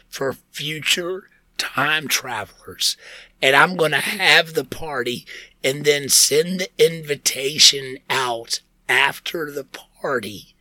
for 0.09 0.33
future 0.53 1.29
time 1.59 2.09
travelers. 2.09 2.97
And 3.43 3.55
I'm 3.57 3.77
going 3.77 3.91
to 3.93 3.99
have 3.99 4.55
the 4.55 4.65
party 4.65 5.27
and 5.63 5.85
then 5.85 6.09
send 6.09 6.61
the 6.61 6.69
invitation 6.79 7.99
out 8.11 8.61
after 8.89 9.51
the 9.51 9.65
party 9.65 10.55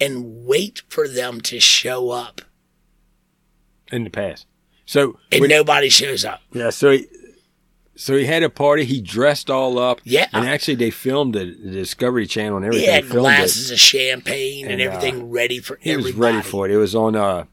and 0.00 0.46
wait 0.46 0.82
for 0.88 1.06
them 1.08 1.40
to 1.42 1.60
show 1.60 2.10
up. 2.10 2.40
in 3.92 4.04
the 4.04 4.10
past. 4.10 4.46
So 4.86 5.18
And 5.32 5.40
when- 5.42 5.50
nobody 5.50 5.88
shows 5.88 6.24
up. 6.24 6.42
yeah. 6.52 6.70
So 6.70 6.90
he, 6.92 7.06
so 8.00 8.16
he 8.16 8.24
had 8.24 8.42
a 8.42 8.48
party. 8.50 8.84
He 8.84 9.00
dressed 9.00 9.50
all 9.50 9.78
up. 9.78 10.00
Yeah. 10.04 10.26
And 10.32 10.46
actually, 10.48 10.76
they 10.76 10.90
filmed 10.90 11.36
it. 11.36 11.62
The 11.62 11.70
Discovery 11.70 12.26
Channel 12.26 12.56
and 12.56 12.66
everything. 12.66 12.86
He 12.88 12.92
had 12.92 13.08
glasses 13.08 13.70
it. 13.70 13.74
of 13.74 13.80
champagne 13.80 14.64
and, 14.66 14.80
And, 14.80 14.90
uh, 14.90 14.94
everything 14.94 15.30
ready 15.30 15.58
for 15.60 15.76
He 15.80 15.96
was 15.96 16.14
ready 16.14 16.40
for 16.42 16.66
it. 16.66 16.72
It 16.72 16.78
was 16.78 16.94
on 16.94 17.14
uh, 17.16 17.44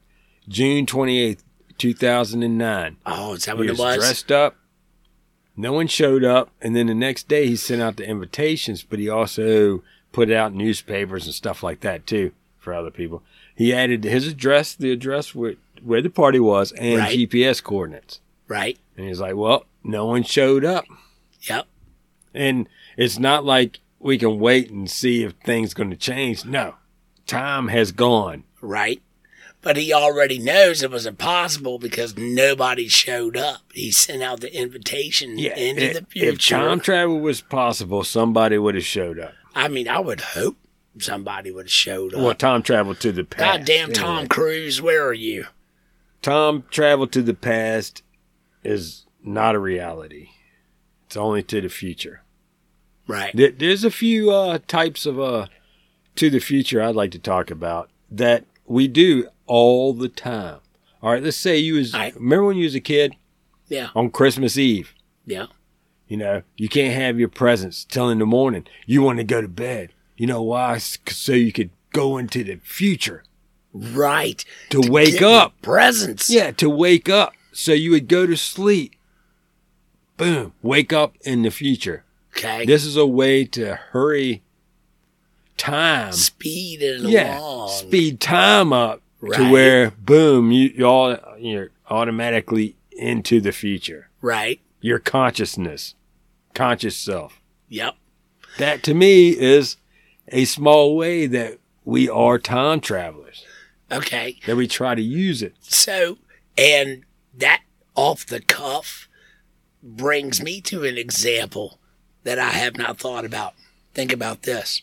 June 0.48 0.86
twenty 0.86 1.18
eighth, 1.20 1.44
two 1.76 1.92
thousand 1.94 2.42
and 2.42 2.56
nine. 2.56 2.96
Oh, 3.04 3.34
is 3.34 3.44
that 3.44 3.56
He 3.56 3.58
what 3.62 3.68
was, 3.70 3.78
it 3.78 3.82
was? 3.82 3.96
dressed 3.98 4.32
up. 4.32 4.56
No 5.56 5.72
one 5.72 5.88
showed 5.88 6.22
up, 6.24 6.50
and 6.62 6.76
then 6.76 6.86
the 6.86 6.94
next 6.94 7.26
day 7.26 7.46
he 7.48 7.56
sent 7.56 7.82
out 7.82 7.96
the 7.96 8.08
invitations, 8.08 8.84
but 8.84 8.98
he 9.00 9.08
also 9.08 9.82
put 10.12 10.30
out 10.30 10.54
newspapers 10.54 11.26
and 11.26 11.34
stuff 11.34 11.62
like 11.62 11.80
that 11.80 12.06
too 12.06 12.30
for 12.58 12.72
other 12.72 12.90
people. 12.92 13.22
He 13.56 13.74
added 13.74 14.04
his 14.04 14.28
address, 14.28 14.74
the 14.76 14.92
address 14.92 15.34
where, 15.34 15.54
where 15.82 16.00
the 16.00 16.10
party 16.10 16.38
was, 16.38 16.70
and 16.72 16.98
Right. 16.98 17.18
GPS 17.18 17.60
coordinates. 17.62 18.20
Right. 18.46 18.78
And 18.96 19.08
he's 19.08 19.20
like, 19.20 19.34
"Well, 19.34 19.66
no 19.88 20.06
one 20.06 20.22
showed 20.22 20.64
up." 20.64 20.84
Yep. 21.48 21.66
And 22.34 22.68
it's 22.96 23.18
not 23.18 23.44
like 23.44 23.80
we 23.98 24.18
can 24.18 24.38
wait 24.38 24.70
and 24.70 24.88
see 24.90 25.24
if 25.24 25.32
things 25.44 25.74
going 25.74 25.90
to 25.90 25.96
change. 25.96 26.44
No, 26.44 26.74
time 27.26 27.68
has 27.68 27.90
gone. 27.92 28.44
Right. 28.60 29.02
but 29.60 29.76
he 29.76 29.92
already 29.92 30.38
knows 30.38 30.84
it 30.84 30.90
was 30.90 31.04
impossible 31.04 31.80
because 31.80 32.16
nobody 32.16 32.86
showed 32.86 33.36
up. 33.36 33.62
He 33.74 33.90
sent 33.90 34.22
out 34.22 34.40
the 34.40 34.56
invitation 34.56 35.36
Yeah, 35.36 35.56
into 35.56 35.90
i- 35.90 35.92
the 35.94 36.06
if 36.14 36.38
time 36.48 36.78
travel 36.78 37.18
was 37.18 37.40
possible, 37.40 38.04
somebody 38.04 38.56
would 38.56 38.76
have 38.76 38.84
showed 38.84 39.18
up. 39.18 39.34
I 39.56 39.66
mean, 39.66 39.88
I 39.88 39.98
would 39.98 40.20
hope 40.20 40.56
somebody 41.00 41.50
would 41.50 41.66
have 41.66 41.72
showed 41.72 42.14
up. 42.14 42.20
Well, 42.20 42.34
time 42.36 42.62
travel 42.62 42.94
to 42.94 43.10
the 43.10 43.24
past. 43.24 43.40
Goddamn 43.66 43.92
Tom 43.92 44.10
anyway. 44.10 44.28
Cruise, 44.28 44.80
where 44.80 45.04
are 45.04 45.12
you? 45.12 45.46
Tom 46.22 46.62
traveled 46.70 47.10
to 47.12 47.22
the 47.22 47.34
past 47.34 48.02
is 48.62 49.06
not 49.22 49.54
a 49.54 49.58
reality. 49.58 50.28
It's 51.06 51.16
only 51.16 51.42
to 51.44 51.60
the 51.60 51.68
future. 51.68 52.22
Right. 53.06 53.34
There's 53.34 53.84
a 53.84 53.90
few 53.90 54.30
uh, 54.30 54.58
types 54.66 55.06
of 55.06 55.18
uh, 55.18 55.46
to 56.16 56.28
the 56.30 56.40
future 56.40 56.82
I'd 56.82 56.94
like 56.94 57.10
to 57.12 57.18
talk 57.18 57.50
about 57.50 57.90
that 58.10 58.44
we 58.66 58.86
do 58.88 59.28
all 59.46 59.94
the 59.94 60.08
time. 60.10 60.60
All 61.02 61.12
right, 61.12 61.22
let's 61.22 61.36
say 61.36 61.56
you 61.56 61.74
was 61.74 61.94
right. 61.94 62.14
remember 62.14 62.44
when 62.46 62.56
you 62.56 62.64
was 62.64 62.74
a 62.74 62.80
kid 62.80 63.14
Yeah. 63.68 63.88
on 63.94 64.10
Christmas 64.10 64.58
Eve. 64.58 64.94
Yeah. 65.24 65.46
You 66.06 66.16
know, 66.18 66.42
you 66.56 66.68
can't 66.68 66.94
have 66.94 67.18
your 67.18 67.28
presents 67.28 67.84
till 67.84 68.10
in 68.10 68.18
the 68.18 68.26
morning. 68.26 68.66
You 68.86 69.02
want 69.02 69.18
to 69.18 69.24
go 69.24 69.40
to 69.40 69.48
bed. 69.48 69.92
You 70.16 70.26
know 70.26 70.42
why? 70.42 70.78
So 70.78 71.32
you 71.32 71.52
could 71.52 71.70
go 71.92 72.18
into 72.18 72.42
the 72.44 72.56
future 72.56 73.22
Right. 73.72 74.44
to, 74.70 74.80
wake 74.90 75.20
Get 75.20 75.22
up. 75.22 75.54
Presents. 75.62 76.28
Yeah, 76.28 76.50
to 76.52 76.68
wake 76.68 77.08
up. 77.08 77.32
So 77.52 77.72
you 77.72 77.90
would 77.92 78.08
go 78.08 78.26
to 78.26 78.36
sleep. 78.36 78.94
Boom, 80.18 80.52
wake 80.62 80.92
up 80.92 81.14
in 81.22 81.40
the 81.42 81.50
future. 81.50 82.04
Okay. 82.36 82.66
This 82.66 82.84
is 82.84 82.96
a 82.96 83.06
way 83.06 83.44
to 83.46 83.76
hurry 83.76 84.42
time. 85.56 86.12
Speed 86.12 86.82
it 86.82 87.00
Yeah, 87.00 87.38
along. 87.40 87.70
speed 87.70 88.20
time 88.20 88.72
up 88.72 89.00
Right. 89.20 89.36
to 89.38 89.50
where 89.50 89.90
boom, 89.92 90.50
you 90.52 90.68
you 90.76 90.84
all 90.86 91.16
you're 91.38 91.70
automatically 91.88 92.76
into 92.92 93.40
the 93.40 93.52
future. 93.52 94.10
Right. 94.20 94.60
Your 94.80 94.98
consciousness, 94.98 95.94
conscious 96.54 96.96
self. 96.96 97.40
Yep. 97.68 97.94
That 98.58 98.82
to 98.84 98.94
me 98.94 99.30
is 99.30 99.76
a 100.28 100.44
small 100.44 100.96
way 100.96 101.26
that 101.26 101.58
we 101.84 102.08
are 102.08 102.38
time 102.38 102.80
travelers. 102.80 103.44
Okay. 103.90 104.36
That 104.46 104.56
we 104.56 104.66
try 104.68 104.94
to 104.94 105.02
use 105.02 105.42
it. 105.42 105.54
So, 105.60 106.18
and 106.56 107.04
that 107.36 107.62
off 107.94 108.26
the 108.26 108.40
cuff 108.40 109.07
brings 109.82 110.42
me 110.42 110.60
to 110.62 110.84
an 110.84 110.98
example 110.98 111.78
that 112.24 112.38
I 112.38 112.50
have 112.50 112.76
not 112.76 112.98
thought 112.98 113.24
about. 113.24 113.54
Think 113.94 114.12
about 114.12 114.42
this. 114.42 114.82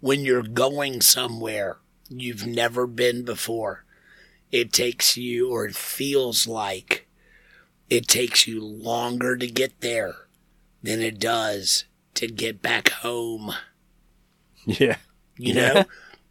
When 0.00 0.20
you're 0.20 0.42
going 0.42 1.00
somewhere 1.00 1.78
you've 2.08 2.46
never 2.46 2.86
been 2.86 3.24
before, 3.24 3.84
it 4.50 4.72
takes 4.72 5.16
you, 5.16 5.50
or 5.50 5.66
it 5.66 5.74
feels 5.74 6.46
like 6.46 7.06
it 7.90 8.06
takes 8.08 8.46
you 8.46 8.64
longer 8.64 9.36
to 9.36 9.46
get 9.46 9.80
there 9.80 10.14
than 10.82 11.00
it 11.00 11.18
does 11.18 11.84
to 12.14 12.26
get 12.26 12.62
back 12.62 12.88
home. 12.88 13.54
Yeah. 14.68 14.96
You 15.36 15.54
know, 15.54 15.84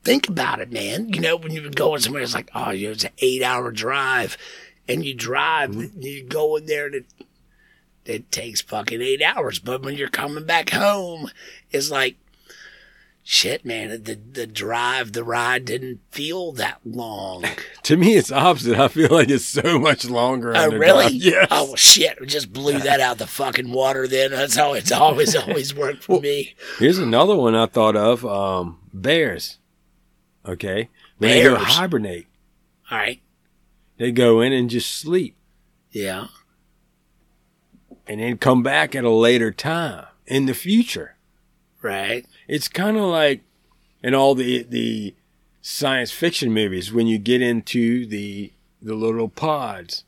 think 0.03 0.28
about 0.28 0.59
it, 0.59 0.70
man. 0.70 1.07
You 1.13 1.22
know, 1.22 1.38
when 1.38 1.53
you're 1.53 1.70
going 1.70 2.01
somewhere, 2.01 2.22
it's 2.22 2.34
like, 2.34 2.49
oh, 2.53 2.72
you 2.72 2.88
know, 2.88 2.91
it's 2.91 3.05
an 3.05 3.11
eight 3.20 3.41
hour 3.41 3.72
drive. 3.72 4.38
And 4.88 5.04
you 5.06 5.14
drive, 5.14 5.74
you 5.98 6.24
go 6.24 6.56
in 6.58 6.66
there, 6.68 6.86
and 6.86 6.96
it, 6.96 7.06
it 8.06 8.32
takes 8.32 8.62
fucking 8.62 9.02
eight 9.02 9.22
hours. 9.22 9.60
But 9.60 9.84
when 9.84 9.96
you're 9.96 10.10
coming 10.10 10.46
back 10.46 10.70
home, 10.70 11.30
it's 11.72 11.90
like, 11.90 12.18
shit, 13.24 13.66
man, 13.66 13.90
the, 14.04 14.14
the 14.14 14.46
drive, 14.46 15.14
the 15.14 15.24
ride 15.24 15.66
didn't 15.66 16.02
feel 16.12 16.52
that 16.54 16.80
long. 16.86 17.46
To 17.86 17.98
me, 17.98 18.16
it's 18.16 18.32
opposite. 18.32 18.80
I 18.80 18.88
feel 18.88 19.10
like 19.12 19.30
it's 19.30 19.46
so 19.46 19.78
much 19.78 20.06
longer. 20.10 20.54
Oh, 20.58 20.72
really? 20.72 21.06
Yes. 21.14 21.48
Oh, 21.52 21.66
well, 21.66 21.76
shit. 21.76 22.20
We 22.20 22.26
just 22.26 22.52
blew 22.52 22.80
that 22.80 23.00
out 23.00 23.20
the 23.20 23.28
fucking 23.28 23.72
water 23.72 24.08
then. 24.08 24.32
That's 24.32 24.56
how 24.56 24.74
it's 24.74 24.92
always, 24.92 25.36
always 25.48 25.76
worked 25.76 26.04
for 26.04 26.20
me. 26.20 26.56
Here's 26.80 26.98
another 26.98 27.36
one 27.36 27.54
I 27.54 27.68
thought 27.68 27.96
of. 27.96 28.26
Um, 28.26 28.80
bears. 28.92 29.60
Okay. 30.48 30.90
They 31.20 31.44
go 31.44 31.58
Bears? 31.58 31.68
hibernate, 31.76 32.26
All 32.90 32.98
right. 32.98 33.22
They 33.98 34.12
go 34.12 34.41
in 34.41 34.54
and 34.54 34.70
just 34.70 34.91
sleep 34.93 35.36
Yeah. 35.91 36.28
and 38.08 38.20
then 38.20 38.38
come 38.38 38.62
back 38.64 38.96
at 38.96 39.04
a 39.04 39.10
later 39.10 39.52
time 39.52 40.06
in 40.28 40.46
the 40.46 40.54
future. 40.54 41.16
Right. 41.82 42.26
It's 42.48 42.68
kind 42.68 42.98
of 42.98 43.04
like 43.04 43.41
in 44.04 44.14
all 44.16 44.36
the 44.36 44.64
the 44.64 45.16
science 45.62 46.12
fiction 46.12 46.52
movies 46.54 46.91
when 46.93 47.08
you 47.08 47.18
get 47.18 47.41
into 47.41 48.06
the 48.06 48.52
the 48.82 48.93
little 48.96 49.30
pods 49.30 50.04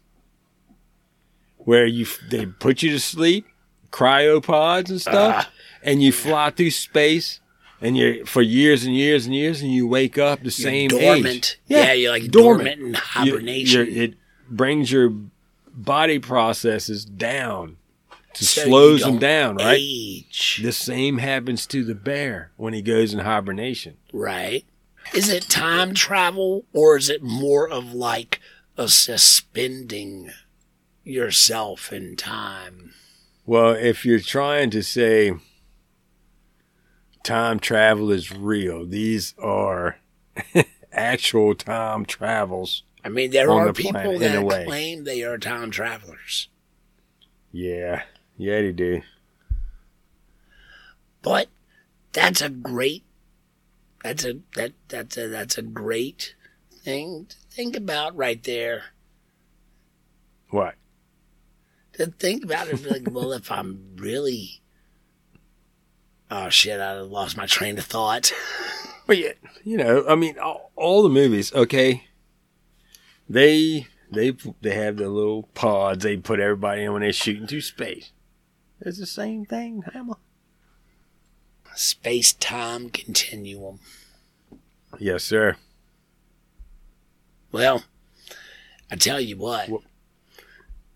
where 1.58 1.86
you 1.86 2.06
they 2.30 2.46
put 2.46 2.82
you 2.82 2.92
to 2.92 3.00
sleep, 3.00 3.46
cryopods 3.92 4.90
and 4.90 5.02
stuff, 5.02 5.46
ah. 5.48 5.52
and 5.84 6.02
you 6.02 6.12
fly 6.12 6.50
through 6.50 6.72
space 6.72 7.40
and 7.82 7.96
you 7.98 8.26
for 8.26 8.42
years 8.42 8.84
and 8.86 8.96
years 8.96 9.26
and 9.26 9.36
years 9.36 9.62
and 9.62 9.72
you 9.72 9.88
wake 9.88 10.18
up 10.18 10.40
the 10.40 10.46
You're 10.46 10.52
same 10.52 10.90
dormant. 10.90 11.26
age. 11.28 11.60
Yeah, 11.68 11.94
you're 11.94 12.12
like 12.12 12.30
dormant. 12.32 12.78
dormant 12.80 12.96
hibernation. 12.98 13.86
you're- 13.88 14.04
it 14.06 14.14
brings 14.50 14.92
your 14.92 15.14
body 15.74 16.20
processes 16.20 17.06
down. 17.06 17.78
To 18.36 18.46
So 18.46 18.66
slows 18.66 19.02
them 19.02 19.18
down, 19.18 19.56
right? 19.56 19.80
Age. 19.82 20.60
The 20.62 20.72
same 20.72 21.18
happens 21.18 21.66
to 21.68 21.84
the 21.84 21.96
bear 21.96 22.52
when 22.56 22.74
he 22.74 22.84
goes 22.84 23.12
in 23.14 23.20
hibernation. 23.20 23.98
Right. 24.14 24.64
Is 25.14 25.30
it 25.30 25.44
time 25.50 25.94
travel 25.96 26.66
or 26.72 26.98
is 26.98 27.10
it 27.10 27.24
more 27.24 27.68
of 27.68 27.94
like 27.94 28.40
a 28.78 28.88
suspending 28.90 30.30
yourself 31.04 31.92
in 31.92 32.16
time? 32.16 32.94
Well, 33.46 33.72
if 33.74 34.06
you're 34.06 34.20
trying 34.20 34.70
to 34.72 34.84
say 34.84 35.32
time 37.28 37.60
travel 37.60 38.12
is 38.12 38.32
real, 38.32 38.86
these 38.86 39.36
are 39.38 40.00
actual 40.92 41.54
time 41.54 42.06
travels. 42.06 42.84
I 43.04 43.10
mean, 43.10 43.32
there 43.32 43.52
are 43.52 43.68
the 43.68 43.74
people 43.74 44.18
that 44.20 44.66
claim 44.66 45.04
they 45.04 45.24
are 45.24 45.38
time 45.38 45.70
travelers, 45.72 46.48
Yeah, 47.52 48.04
yeah, 48.38 48.62
they 48.62 48.72
do. 48.72 49.02
but 51.22 51.48
that's 52.14 52.42
a 52.42 52.50
great. 52.50 53.04
That's 54.04 54.26
a 54.26 54.40
that 54.56 54.74
that's 54.88 55.18
a 55.18 55.28
that's 55.28 55.58
a 55.58 55.62
great 55.62 56.36
thing 56.72 57.28
to 57.30 57.36
think 57.50 57.76
about 57.76 58.16
right 58.16 58.42
there. 58.44 58.84
What? 60.50 60.76
to 61.94 62.06
think 62.08 62.44
about 62.44 62.68
it, 62.68 62.84
be 62.84 62.90
like, 62.90 63.08
well, 63.10 63.34
if 63.34 63.52
I'm 63.52 63.80
really, 63.96 64.62
oh 66.32 66.50
shit, 66.50 66.80
I 66.80 67.00
lost 67.00 67.38
my 67.38 67.46
train 67.46 67.78
of 67.78 67.86
thought. 67.86 68.32
Well, 69.08 69.18
yeah, 69.18 69.32
you 69.64 69.78
know, 69.78 70.04
I 70.06 70.16
mean, 70.16 70.38
all, 70.38 70.74
all 70.76 71.02
the 71.02 71.08
movies, 71.08 71.54
okay, 71.54 72.04
they 73.30 73.88
they 74.12 74.36
they 74.60 74.76
have 74.76 74.98
the 74.98 75.08
little 75.08 75.44
pods 75.54 76.04
they 76.04 76.18
put 76.18 76.42
everybody 76.42 76.84
in 76.84 76.92
when 76.92 77.04
they're 77.04 77.14
shooting 77.14 77.48
through 77.48 77.62
space. 77.62 78.12
It's 78.82 79.00
the 79.00 79.06
same 79.06 79.46
thing, 79.46 79.84
Hammer. 79.94 80.16
Space 81.74 82.34
time 82.34 82.90
continuum. 82.90 83.80
Yes, 85.00 85.24
sir. 85.24 85.56
Well, 87.54 87.86
I 88.92 88.98
tell 88.98 89.22
you 89.22 89.38
what, 89.38 89.70
Wha- 89.70 89.80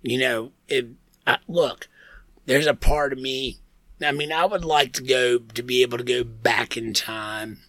you 0.01 0.19
know, 0.19 0.51
it, 0.67 0.87
I, 1.25 1.37
look, 1.47 1.87
there's 2.45 2.67
a 2.67 2.73
part 2.73 3.13
of 3.13 3.19
me. 3.19 3.59
I 4.03 4.11
mean, 4.11 4.31
I 4.31 4.45
would 4.45 4.65
like 4.65 4.93
to 4.93 5.03
go 5.03 5.39
to 5.39 5.63
be 5.63 5.81
able 5.81 5.97
to 5.97 6.03
go 6.03 6.23
back 6.23 6.75
in 6.77 6.93
time 6.93 7.59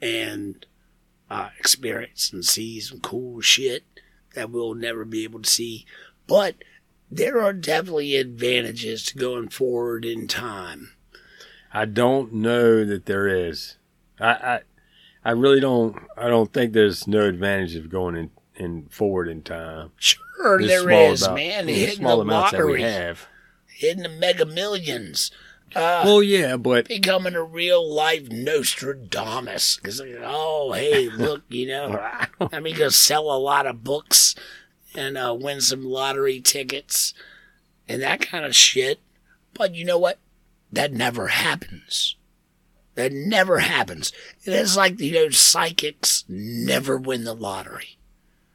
and 0.00 0.64
uh, 1.30 1.50
experience 1.58 2.32
and 2.32 2.44
see 2.44 2.80
some 2.80 3.00
cool 3.00 3.40
shit 3.40 3.84
that 4.34 4.50
we'll 4.50 4.74
never 4.74 5.04
be 5.04 5.24
able 5.24 5.42
to 5.42 5.50
see. 5.50 5.84
But 6.26 6.56
there 7.10 7.40
are 7.40 7.52
definitely 7.52 8.16
advantages 8.16 9.04
to 9.06 9.18
going 9.18 9.48
forward 9.48 10.04
in 10.04 10.28
time. 10.28 10.92
I 11.72 11.84
don't 11.84 12.32
know 12.34 12.84
that 12.84 13.06
there 13.06 13.26
is. 13.26 13.76
I, 14.20 14.28
I 14.30 14.60
I 15.24 15.30
really 15.32 15.60
don't. 15.60 15.96
I 16.16 16.28
don't 16.28 16.52
think 16.52 16.72
there's 16.72 17.06
no 17.06 17.26
advantage 17.26 17.76
of 17.76 17.90
going 17.90 18.16
in, 18.16 18.30
in 18.54 18.86
forward 18.88 19.28
in 19.28 19.42
time. 19.42 19.90
Sure, 19.96 20.58
There's 20.58 20.84
there 20.84 21.16
small 21.16 21.34
man. 21.34 21.66
there's 21.66 21.78
Hitting 21.78 21.96
small 21.96 22.16
the 22.16 22.22
amounts 22.22 22.52
that 22.52 22.58
we 22.58 22.64
lottery, 22.64 22.82
have. 22.82 23.26
hitting 23.66 24.02
the 24.02 24.08
mega 24.08 24.46
millions. 24.46 25.30
Uh, 25.74 26.02
Well, 26.04 26.22
yeah, 26.22 26.56
but 26.56 26.88
becoming 26.88 27.34
a 27.34 27.42
real 27.42 27.86
life 27.86 28.28
Nostradamus. 28.30 29.76
Because, 29.76 30.00
oh, 30.22 30.72
hey, 30.72 31.08
look, 31.16 31.42
you 31.48 31.68
know, 31.68 32.00
I 32.52 32.60
mean, 32.60 32.76
go 32.76 32.88
sell 32.88 33.30
a 33.30 33.38
lot 33.38 33.66
of 33.66 33.84
books 33.84 34.34
and 34.94 35.18
uh, 35.18 35.36
win 35.38 35.60
some 35.60 35.84
lottery 35.84 36.40
tickets 36.40 37.14
and 37.88 38.02
that 38.02 38.20
kind 38.20 38.44
of 38.44 38.54
shit. 38.54 39.00
But 39.54 39.74
you 39.74 39.84
know 39.84 39.98
what? 39.98 40.18
That 40.70 40.92
never 40.92 41.28
happens. 41.28 42.16
That 42.94 43.12
never 43.12 43.60
happens. 43.60 44.12
It 44.44 44.52
is 44.52 44.76
like, 44.76 44.98
you 45.00 45.12
know, 45.12 45.30
psychics 45.30 46.24
never 46.28 46.96
win 46.98 47.24
the 47.24 47.34
lottery. 47.34 47.96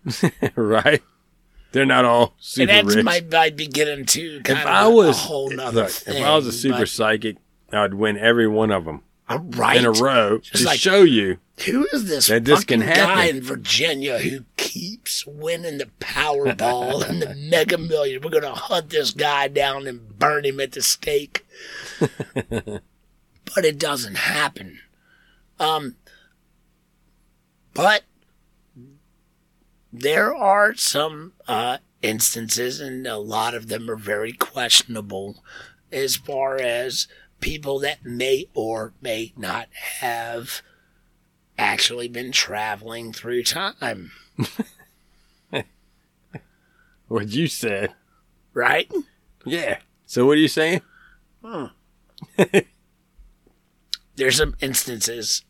right? 0.56 1.02
They're 1.74 1.86
not 1.86 2.06
all 2.06 2.34
super 2.40 2.72
and 2.72 2.88
that's 2.88 2.96
rich. 2.96 3.04
might, 3.06 3.30
might 3.32 3.56
be 3.58 3.68
getting 3.68 4.06
to 4.06 4.42
kind 4.44 4.60
if 4.60 4.66
of 4.66 4.72
I 4.72 4.84
a- 4.86 4.90
was 4.90 5.10
a 5.10 5.20
whole 5.22 5.50
nother 5.50 5.82
look, 5.82 5.90
thing. 5.92 6.18
if 6.18 6.24
I 6.26 6.36
was 6.36 6.48
a 6.48 6.52
super 6.54 6.78
but- 6.80 6.90
psychic, 6.90 7.38
I'd 7.72 7.96
win 7.96 8.18
every 8.18 8.48
one 8.48 8.72
of 8.72 8.86
them 8.86 9.02
right. 9.30 9.78
in 9.78 9.86
a 9.86 9.92
row 9.92 10.38
Just 10.40 10.62
to 10.64 10.70
like- 10.70 10.80
show 10.80 11.02
you. 11.04 11.40
Who 11.68 11.88
is 11.94 12.06
this 12.10 12.28
That 12.28 12.46
this 12.46 12.60
fucking 12.62 12.80
guy 12.80 13.26
in 13.26 13.42
Virginia 13.42 14.18
who 14.18 14.46
keeps 14.58 15.26
winning 15.28 15.78
the 15.78 15.88
Powerball 16.00 17.08
and 17.08 17.22
the 17.22 17.36
Mega 17.38 17.78
Million? 17.78 18.22
We're 18.24 18.32
gonna 18.32 18.56
hunt 18.56 18.90
this 18.90 19.12
guy 19.12 19.50
down 19.50 19.86
and 19.86 20.18
burn 20.18 20.46
him 20.46 20.60
at 20.60 20.72
the 20.72 20.82
stake. 20.82 21.46
but 22.00 22.82
it 23.58 23.78
doesn't 23.78 24.16
happen. 24.16 24.80
Um, 25.60 25.96
but 27.76 28.02
there 29.94 30.34
are 30.36 30.74
some 30.76 31.34
uh, 31.48 31.78
instances, 32.02 32.80
and 32.82 33.06
a 33.08 33.18
lot 33.18 33.54
of 33.54 33.68
them 33.68 33.90
are 33.90 33.96
very 33.96 34.34
questionable, 34.34 35.44
as 35.92 36.16
far 36.16 36.58
as 36.58 37.08
people 37.40 37.80
that 37.80 38.04
may 38.04 38.48
or 38.54 38.94
may 39.02 39.32
not 39.38 39.68
have 40.02 40.62
actually 41.58 42.08
been 42.08 42.32
traveling 42.32 43.14
through 43.14 43.44
time, 43.44 44.12
What 47.08 47.30
you 47.30 47.48
said. 47.48 47.94
right? 48.54 48.92
Yeah. 49.46 49.80
So 50.08 50.26
what 50.26 50.34
are 50.38 50.42
you 50.42 50.48
saying? 50.48 50.82
Hmm. 51.44 51.66
There's 54.16 54.38
some 54.38 54.56
instances 54.62 55.44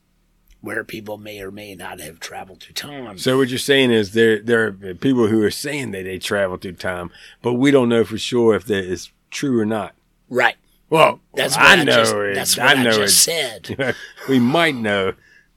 where 0.63 0.85
people 0.85 1.17
may 1.17 1.41
or 1.41 1.51
may 1.51 1.75
not 1.75 1.99
have 1.99 2.21
traveled 2.21 2.63
through 2.63 2.73
time. 2.73 3.17
So 3.17 3.37
what 3.37 3.49
you're 3.49 3.59
saying 3.59 3.91
is 3.91 4.13
there 4.13 4.39
there 4.39 4.67
are 4.67 4.71
people 4.95 5.27
who 5.27 5.43
are 5.43 5.51
saying 5.51 5.91
that 5.91 6.03
they 6.03 6.17
travel 6.17 6.55
through 6.55 6.73
time, 6.73 7.11
but 7.41 7.55
we 7.55 7.69
don't 7.69 7.89
know 7.89 8.05
for 8.05 8.17
sure 8.17 8.55
if 8.55 8.63
that 8.67 8.85
is 8.85 9.11
true 9.29 9.59
or 9.59 9.65
not. 9.65 9.93
right. 10.29 10.55
Well, 10.89 11.21
That's 11.33 11.55
what 11.57 11.65
I, 11.65 11.73
I, 11.73 11.83
know 11.83 11.91
just, 11.91 12.13
it. 12.13 12.35
That's 12.35 12.57
what 12.57 12.67
I 12.67 12.73
I, 12.73 12.83
know 12.83 12.91
just 12.91 13.23
said. 13.23 13.95
we 14.29 14.37
might 14.37 14.75
know. 14.75 15.13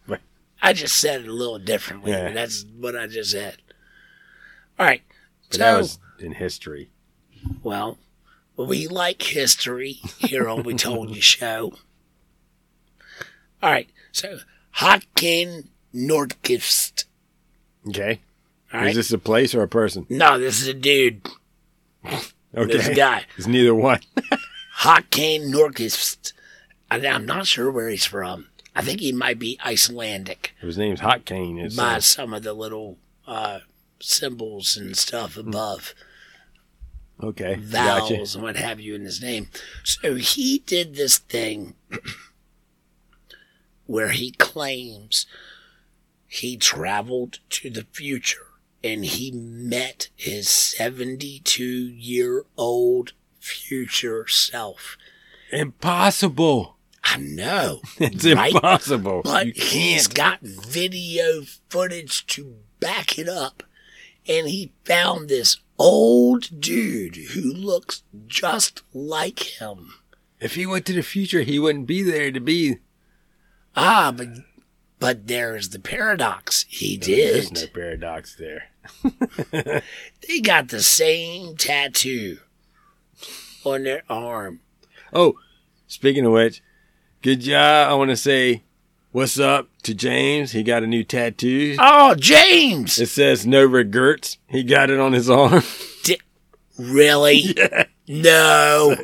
But. 0.07 0.21
I 0.63 0.73
just 0.73 0.97
said 0.97 1.23
it 1.23 1.29
a 1.29 1.33
little 1.33 1.59
differently. 1.59 2.13
Yeah. 2.13 2.33
That's 2.33 2.65
what 2.79 2.97
I 2.97 3.07
just 3.07 3.33
said. 3.33 3.57
All 4.79 4.87
right. 4.87 5.03
But 5.51 5.57
so, 5.57 5.63
that 5.63 5.77
was 5.77 5.99
in 6.19 6.33
history. 6.33 6.89
well, 7.63 7.99
we 8.57 8.89
like 8.89 9.21
history 9.21 10.01
here 10.19 10.49
on 10.49 10.63
We 10.63 10.73
Told 10.75 11.11
You 11.15 11.21
Show. 11.21 11.75
All 13.63 13.71
right. 13.71 13.91
So, 14.13 14.39
Håkan 14.77 15.69
Nordkvist. 15.95 17.05
Okay. 17.89 18.21
All 18.73 18.85
Is 18.87 18.97
this 18.97 19.13
a 19.13 19.19
place 19.19 19.55
or 19.55 19.63
a 19.63 19.69
person? 19.69 20.07
no, 20.09 20.39
this 20.39 20.61
is 20.61 20.69
a 20.69 20.75
dude. 20.75 21.27
Okay. 22.05 22.25
This 22.55 22.97
guy. 22.97 23.25
It's 23.37 23.47
neither 23.47 23.75
one. 23.75 24.01
Håkan 24.81 25.51
Nordkvist. 25.53 26.33
And 26.91 27.05
I'm 27.07 27.27
not 27.27 27.47
sure 27.47 27.71
where 27.71 27.89
he's 27.89 28.05
from. 28.05 28.49
I 28.75 28.83
think 28.83 29.01
he 29.01 29.11
might 29.13 29.39
be 29.39 29.59
Icelandic 29.65 30.55
His 30.61 30.77
name's 30.77 31.01
Hot 31.01 31.25
Cane. 31.25 31.59
It's, 31.59 31.75
by 31.75 31.95
uh, 31.95 32.01
some 32.01 32.35
of 32.35 32.43
the 32.43 32.53
little 32.53 32.99
uh, 33.27 33.61
symbols 34.01 34.77
and 34.77 34.97
stuff 34.97 35.37
above. 35.39 35.95
okay. 37.23 37.57
Gotcha. 37.57 38.15
vowels 38.15 38.35
and 38.35 38.45
what 38.45 38.57
have 38.57 38.79
you 38.79 38.95
in 38.95 39.05
his 39.05 39.23
name. 39.23 39.49
So 39.83 40.17
he 40.17 40.59
did 40.67 40.95
this 40.95 41.17
thing 41.19 41.75
where 43.87 44.11
he 44.11 44.31
claims 44.33 45.27
he 46.27 46.57
traveled 46.57 47.39
to 47.51 47.71
the 47.71 47.87
future 47.93 48.47
and 48.83 49.05
he 49.05 49.31
met 49.33 50.09
his 50.15 50.49
72 50.49 51.65
year 51.65 52.45
old 52.57 53.13
future 53.41 54.27
self. 54.29 54.97
Impossible. 55.53 56.77
I 57.05 57.19
know. 57.19 57.81
It's 57.99 58.27
right? 58.27 58.53
impossible. 58.53 59.23
But 59.25 59.47
you 59.47 59.53
he's 59.55 60.09
can't. 60.09 60.15
got 60.15 60.41
video 60.43 61.43
footage 61.69 62.27
to 62.29 62.57
back 62.81 63.19
it 63.19 63.29
up. 63.29 63.63
And 64.29 64.49
he 64.49 64.73
found 64.85 65.29
this 65.29 65.59
old 65.79 66.61
dude 66.61 67.17
who 67.17 67.43
looks 67.43 68.03
just 68.27 68.83
like 68.93 69.61
him. 69.61 69.95
If 70.41 70.57
he 70.57 70.67
went 70.67 70.85
to 70.87 70.93
the 70.93 71.03
future, 71.03 71.43
he 71.43 71.59
wouldn't 71.61 71.87
be 71.87 72.03
there 72.03 72.33
to 72.33 72.41
be. 72.41 72.79
Ah, 73.77 74.13
but 74.17 74.29
but 74.99 75.27
there's 75.27 75.69
the 75.71 75.79
paradox. 75.79 76.65
He 76.69 76.97
did. 76.97 77.35
There's 77.35 77.53
no 77.53 77.67
paradox 77.73 78.37
there. 78.37 78.65
They 80.29 80.41
got 80.41 80.69
the 80.69 80.83
same 80.83 81.57
tattoo 81.57 82.39
on 83.65 83.85
their 83.85 84.03
arm. 84.09 84.61
Oh, 85.13 85.35
speaking 85.87 86.27
of 86.27 86.33
which, 86.33 86.63
good 87.23 87.41
job. 87.41 87.91
I 87.91 87.95
want 87.95 88.11
to 88.11 88.17
say 88.17 88.65
what's 89.13 89.39
up 89.39 89.69
to 89.85 89.95
James. 89.95 90.51
He 90.53 90.63
got 90.65 90.83
a 90.83 90.87
new 90.87 91.05
tattoo. 91.05 91.77
Oh, 91.79 92.17
James! 92.17 92.99
It 92.99 93.09
says 93.09 93.47
no 93.47 93.65
regrets. 93.65 94.39
He 94.49 94.65
got 94.65 94.91
it 94.91 94.99
on 94.99 95.13
his 95.13 95.31
arm. 95.31 95.63
Really? 96.79 97.57
No. 98.09 98.95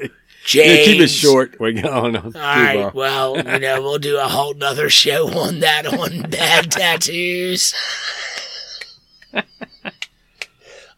Yeah, 0.50 0.84
keep 0.84 1.00
it 1.00 1.08
short. 1.08 1.60
We're 1.60 1.72
going 1.72 2.16
on. 2.16 2.16
All 2.16 2.32
right. 2.32 2.92
Well, 2.94 3.36
you 3.36 3.58
know, 3.60 3.80
we'll 3.82 3.98
do 3.98 4.18
a 4.18 4.28
whole 4.28 4.54
nother 4.54 4.90
show 4.90 5.28
on 5.38 5.60
that 5.60 5.86
on 5.86 6.22
bad 6.30 6.70
tattoos. 6.72 7.74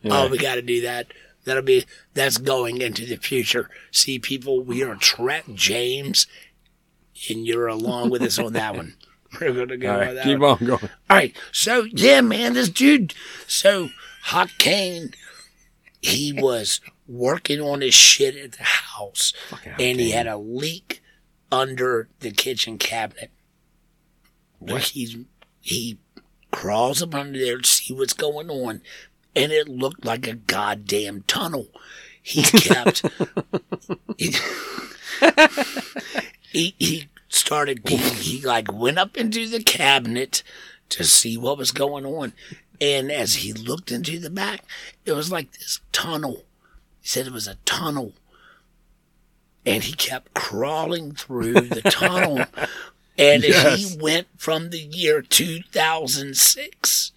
Oh, 0.06 0.28
we 0.28 0.38
got 0.38 0.56
to 0.56 0.62
do 0.62 0.82
that. 0.82 1.08
That'll 1.44 1.62
be 1.62 1.84
that's 2.14 2.38
going 2.38 2.80
into 2.80 3.04
the 3.04 3.16
future. 3.16 3.68
See, 3.90 4.18
people, 4.18 4.62
we 4.62 4.82
are 4.82 4.94
trapped, 4.96 5.54
James, 5.54 6.26
and 7.28 7.46
you're 7.46 7.66
along 7.66 8.10
with 8.10 8.22
us 8.22 8.38
on 8.38 8.52
that 8.54 8.74
one. 8.76 8.94
We're 9.40 9.52
gonna 9.52 9.76
go 9.76 9.92
All 9.92 10.14
that. 10.14 10.24
keep 10.24 10.38
one. 10.38 10.58
on 10.60 10.66
going. 10.66 10.82
All 11.10 11.16
right. 11.16 11.36
So 11.52 11.84
yeah, 11.84 12.20
man, 12.20 12.54
this 12.54 12.68
dude. 12.68 13.14
So 13.46 13.90
Hot 14.24 14.50
Kane, 14.58 15.12
he 16.00 16.32
was 16.32 16.80
working 17.06 17.60
on 17.60 17.80
his 17.80 17.94
shit 17.94 18.36
at 18.36 18.52
the 18.52 18.64
house, 18.64 19.32
and 19.78 20.00
he 20.00 20.10
had 20.10 20.26
a 20.26 20.38
leak 20.38 21.02
under 21.50 22.08
the 22.20 22.30
kitchen 22.30 22.78
cabinet. 22.78 23.30
What? 24.58 24.82
He's 24.82 25.16
he 25.60 25.98
crawls 26.50 27.02
up 27.02 27.14
under 27.14 27.38
there 27.38 27.58
to 27.58 27.68
see 27.68 27.92
what's 27.94 28.12
going 28.12 28.50
on, 28.50 28.80
and 29.34 29.52
it 29.52 29.68
looked 29.68 30.04
like 30.04 30.26
a 30.26 30.34
goddamn 30.34 31.24
tunnel. 31.26 31.68
He 32.22 32.42
kept. 32.60 33.02
he, 34.16 34.32
he 36.50 36.74
he 36.78 37.08
started 37.28 37.86
he, 37.88 37.96
he 37.96 38.40
like 38.40 38.72
went 38.72 38.98
up 38.98 39.16
into 39.16 39.48
the 39.48 39.62
cabinet 39.62 40.42
to 40.88 41.04
see 41.04 41.36
what 41.36 41.58
was 41.58 41.72
going 41.72 42.06
on 42.06 42.32
and 42.80 43.10
as 43.10 43.36
he 43.36 43.52
looked 43.52 43.90
into 43.90 44.18
the 44.18 44.30
back 44.30 44.62
it 45.04 45.12
was 45.12 45.32
like 45.32 45.52
this 45.52 45.80
tunnel 45.92 46.44
he 47.04 47.08
said 47.08 47.26
it 47.26 47.32
was 47.34 47.46
a 47.46 47.56
tunnel 47.66 48.12
and 49.66 49.84
he 49.84 49.92
kept 49.92 50.32
crawling 50.34 51.12
through 51.12 51.52
the 51.52 51.82
tunnel 51.90 52.44
and 53.18 53.42
Yes. 53.44 53.78
he 53.92 53.98
went 54.00 54.26
from 54.36 54.70
the 54.70 54.78
year 54.80 55.20
2006 55.22 57.12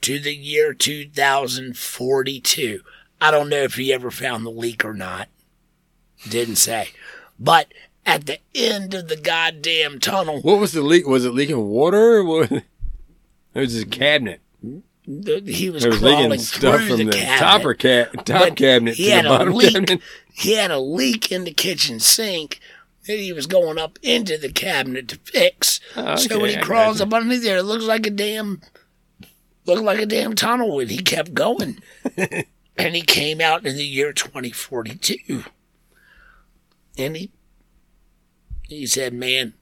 to 0.00 0.18
the 0.20 0.34
year 0.34 0.72
2042 0.72 2.80
i 3.20 3.30
don't 3.30 3.48
know 3.48 3.62
if 3.62 3.74
he 3.74 3.92
ever 3.92 4.10
found 4.12 4.44
the 4.46 4.50
leak 4.50 4.84
or 4.84 4.94
not 4.94 5.28
didn't 6.28 6.56
say 6.56 6.90
but 7.38 7.72
at 8.06 8.26
the 8.26 8.38
end 8.54 8.94
of 8.94 9.08
the 9.08 9.16
goddamn 9.16 9.98
tunnel 10.00 10.40
What 10.42 10.58
was 10.60 10.72
the 10.72 10.82
leak? 10.82 11.06
Was 11.06 11.24
it 11.24 11.34
leaking 11.34 11.68
water? 11.68 12.16
Or 12.18 12.24
what? 12.24 12.50
It 13.54 13.60
was 13.60 13.72
his 13.74 13.84
cabinet. 13.84 14.40
The- 15.06 15.42
he 15.44 15.70
was 15.70 15.84
was 15.86 15.98
crawling 15.98 16.38
stuff 16.38 16.80
through 16.80 16.88
from 16.88 16.96
the, 16.98 17.04
the, 17.04 17.12
cabinet. 17.12 17.38
topper 17.38 17.74
cat, 17.74 18.26
top 18.26 18.56
cabinet 18.56 18.94
he 18.94 19.06
to 19.06 19.10
had 19.10 19.24
the 19.24 19.28
a 19.34 19.38
bottom 19.38 19.54
leak. 19.54 19.72
cabinet. 19.72 20.00
He 20.32 20.52
had 20.54 20.70
a 20.70 20.78
leak 20.78 21.30
in 21.30 21.44
the 21.44 21.52
kitchen 21.52 22.00
sink 22.00 22.60
that 23.06 23.18
he 23.18 23.32
was 23.32 23.46
going 23.46 23.78
up 23.78 23.98
into 24.02 24.38
the 24.38 24.50
cabinet 24.52 25.08
to 25.08 25.16
fix. 25.18 25.80
Oh, 25.96 26.16
so 26.16 26.38
when 26.40 26.50
he 26.50 26.56
crawls 26.56 27.00
up 27.00 27.12
underneath 27.12 27.42
there, 27.42 27.58
it 27.58 27.64
looks 27.64 27.84
like 27.84 28.06
a 28.06 28.10
damn, 28.10 28.60
looked 29.66 29.82
like 29.82 29.98
a 29.98 30.06
damn 30.06 30.34
tunnel, 30.34 30.78
and 30.78 30.90
he 30.90 30.98
kept 30.98 31.34
going. 31.34 31.80
and 32.76 32.94
he 32.94 33.02
came 33.02 33.40
out 33.40 33.66
in 33.66 33.76
the 33.76 33.84
year 33.84 34.12
2042. 34.12 35.44
And 36.96 37.16
he, 37.16 37.30
he 38.68 38.86
said, 38.86 39.12
man, 39.12 39.54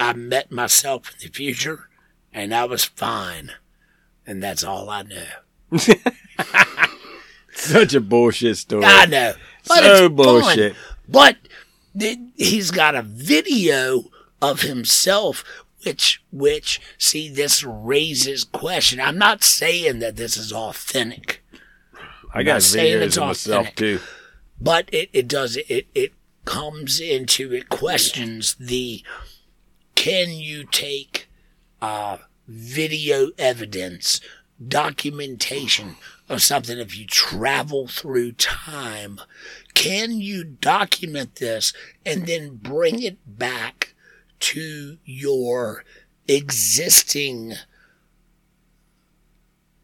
I 0.00 0.12
met 0.14 0.50
myself 0.50 1.10
in 1.12 1.28
the 1.28 1.32
future, 1.32 1.88
and 2.32 2.52
I 2.54 2.64
was 2.64 2.84
fine. 2.84 3.52
And 4.30 4.40
that's 4.40 4.62
all 4.62 4.88
I 4.88 5.02
know. 5.02 5.76
Such 7.52 7.94
a 7.94 8.00
bullshit 8.00 8.58
story. 8.58 8.84
I 8.84 9.06
know. 9.06 9.32
But 9.66 9.82
So 9.82 10.04
it's 10.06 10.14
bullshit. 10.14 10.76
Fun. 10.76 10.82
But 11.08 11.36
th- 11.98 12.18
he's 12.36 12.70
got 12.70 12.94
a 12.94 13.02
video 13.02 14.04
of 14.40 14.62
himself 14.62 15.44
which 15.84 16.22
which 16.30 16.80
see 16.96 17.28
this 17.28 17.64
raises 17.64 18.44
question 18.44 19.00
i'm 19.00 19.18
not 19.18 19.42
saying 19.42 19.98
that 19.98 20.16
this 20.16 20.36
is 20.36 20.52
authentic 20.52 21.42
I 22.32 22.42
got 22.42 22.60
videos 22.60 23.02
it's 23.02 23.16
of 23.18 23.26
myself 23.26 23.74
too. 23.74 24.00
but 24.60 24.88
it, 24.92 25.10
it 25.12 25.26
does 25.28 25.56
it 25.56 25.88
it 25.94 26.12
comes 26.44 27.00
into 27.00 27.52
it 27.52 27.68
questions 27.68 28.54
the 28.54 29.02
can 29.94 30.30
you 30.30 30.64
take 30.64 31.28
uh 31.82 32.18
video 32.50 33.30
evidence 33.38 34.20
documentation 34.66 35.96
of 36.28 36.42
something. 36.42 36.78
If 36.78 36.98
you 36.98 37.06
travel 37.06 37.86
through 37.86 38.32
time 38.32 39.20
can 39.74 40.20
you 40.20 40.44
document 40.44 41.36
this 41.36 41.72
and 42.04 42.26
then 42.26 42.56
bring 42.56 43.02
it 43.02 43.16
back 43.26 43.94
to 44.40 44.98
your 45.04 45.84
existing 46.28 47.54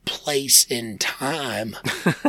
place 0.07 0.65
in 0.71 0.97
time 0.99 1.77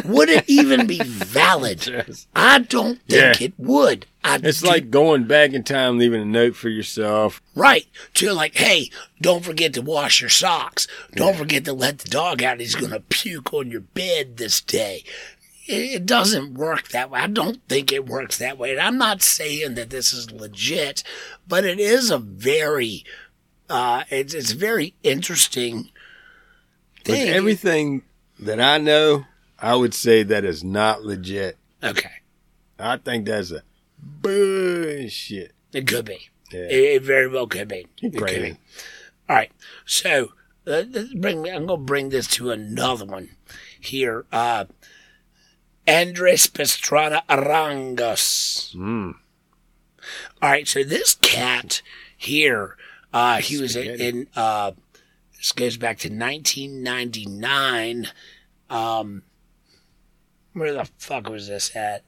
would 0.04 0.28
it 0.30 0.44
even 0.50 0.86
be 0.88 1.00
valid 1.02 2.16
i 2.36 2.60
don't 2.60 3.00
think 3.08 3.40
Yeah. 3.40 3.46
it 3.48 3.54
would 3.58 4.06
I 4.24 4.40
It's 4.44 4.60
do- 4.62 4.68
like 4.68 4.90
going 4.92 5.24
back 5.24 5.54
in 5.54 5.64
time, 5.64 5.98
leaving 5.98 6.22
a 6.22 6.26
note 6.26 6.54
for 6.58 6.68
yourself. 6.68 7.42
Right. 7.56 7.88
To 8.16 8.34
like, 8.34 8.56
hey, 8.58 8.90
don't 9.22 9.46
forget 9.46 9.74
to 9.76 9.82
wash 9.82 10.20
your 10.20 10.30
socks. 10.30 10.86
Don't 11.14 11.38
forget 11.38 11.64
to 11.64 11.72
let 11.72 12.00
the 12.00 12.10
dog 12.10 12.44
out. 12.44 12.60
He's 12.60 12.76
going 12.76 12.92
to 12.92 13.00
puke 13.00 13.54
on 13.54 13.72
your 13.72 13.80
bed 13.80 14.36
this 14.36 14.60
day. 14.60 15.06
It 15.66 15.94
it 16.02 16.06
doesn't 16.06 16.56
work 16.56 16.90
that 16.90 17.10
way. 17.10 17.22
I 17.22 17.28
don't 17.28 17.62
think 17.70 17.94
it 17.94 18.06
works 18.06 18.38
that 18.40 18.58
way. 18.58 18.72
And 18.72 18.82
I'm 18.82 18.98
not 18.98 19.22
saying 19.22 19.76
that 19.76 19.92
this 19.92 20.12
is 20.12 20.30
legit, 20.30 21.04
but 21.48 21.64
it 21.64 21.80
is 21.80 22.12
a 22.12 22.18
very, 22.18 23.06
uh, 23.70 24.04
it's, 24.10 24.34
it's 24.34 24.52
very 24.52 24.94
interesting 25.04 25.90
With 27.08 27.18
thing. 27.18 27.30
everything 27.30 28.02
that 28.40 28.60
I 28.60 28.78
know, 28.78 29.26
I 29.60 29.76
would 29.76 29.94
say 29.94 30.24
that 30.24 30.44
is 30.46 30.64
not 30.64 31.04
legit. 31.04 31.58
okay. 31.84 32.12
I 32.80 32.98
think 32.98 33.26
that's 33.26 33.52
a 33.52 33.64
bullshit. 33.98 35.54
It 35.74 35.88
could 35.88 36.06
be. 36.06 36.30
Yeah. 36.52 36.60
It, 36.62 36.72
it 36.72 37.04
very 37.04 37.28
well 37.28 37.48
could 37.48 37.68
be. 37.68 37.88
It 38.02 38.16
could 38.16 38.28
be. 38.28 38.58
All 39.30 39.36
right. 39.36 39.52
So 39.86 40.34
uh, 40.66 40.84
bring. 41.16 41.50
I'm 41.50 41.66
going 41.66 41.68
to 41.68 41.78
bring 41.78 42.10
this 42.10 42.28
to 42.28 42.52
another 42.52 43.06
one 43.06 43.30
here. 43.80 44.26
Uh, 44.32 44.66
Andres 45.88 46.48
Pastrana 46.48 47.24
Arangos. 47.28 48.76
Mm. 48.76 49.16
All 50.42 50.50
right. 50.50 50.68
So 50.68 50.84
this 50.84 51.16
cat 51.16 51.82
here, 52.16 52.78
uh, 53.14 53.38
he 53.38 53.60
was 53.60 53.76
in, 53.76 54.00
in 54.00 54.28
uh, 54.36 54.72
this 55.48 55.54
goes 55.54 55.78
back 55.78 55.98
to 56.00 56.10
1999. 56.10 58.08
Um, 58.70 59.24
where 60.52 60.74
the 60.74 60.90
fuck 60.98 61.30
was 61.30 61.48
this 61.48 61.74
at? 61.74 62.04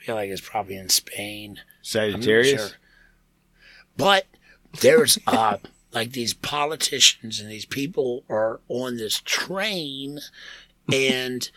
I 0.00 0.04
feel 0.04 0.14
like 0.14 0.30
it's 0.30 0.40
probably 0.40 0.76
in 0.76 0.88
Spain. 0.88 1.60
Sagittarius. 1.82 2.60
sure. 2.60 2.70
But 3.98 4.24
there's 4.80 5.18
uh 5.26 5.58
like 5.92 6.12
these 6.12 6.32
politicians 6.32 7.40
and 7.40 7.50
these 7.50 7.66
people 7.66 8.24
are 8.30 8.60
on 8.68 8.96
this 8.96 9.20
train 9.20 10.20
and 10.90 11.50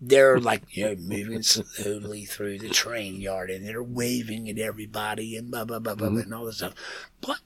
they're 0.00 0.40
like 0.40 0.62
you 0.70 0.86
know 0.86 0.94
moving 0.94 1.42
slowly 1.42 2.24
through 2.24 2.58
the 2.58 2.70
train 2.70 3.20
yard 3.20 3.50
and 3.50 3.68
they're 3.68 3.82
waving 3.82 4.48
at 4.48 4.58
everybody 4.58 5.36
and 5.36 5.50
blah 5.50 5.66
blah 5.66 5.78
blah 5.78 5.94
blah, 5.94 6.08
blah 6.08 6.22
and 6.22 6.32
all 6.32 6.46
this 6.46 6.56
stuff. 6.56 6.74
But 7.20 7.40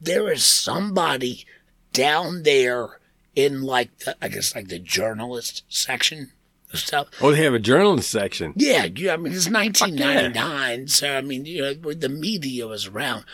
there 0.00 0.32
is 0.32 0.42
somebody 0.42 1.44
down 1.92 2.42
there 2.44 3.00
in 3.34 3.62
like 3.62 3.96
the 4.00 4.16
I 4.22 4.28
guess 4.28 4.54
like 4.54 4.68
the 4.68 4.78
journalist 4.78 5.62
section 5.68 6.32
of 6.72 6.78
stuff 6.78 7.08
Oh, 7.20 7.32
they 7.32 7.42
have 7.44 7.54
a 7.54 7.58
journalist 7.58 8.10
section. 8.10 8.52
yeah, 8.56 8.86
yeah, 8.94 9.14
I 9.14 9.16
mean 9.16 9.32
it's 9.32 9.48
1999, 9.50 10.88
so 10.88 11.16
I 11.16 11.20
mean 11.20 11.44
you 11.46 11.62
know 11.62 11.92
the 11.94 12.08
media 12.08 12.66
was 12.66 12.86
around, 12.86 13.24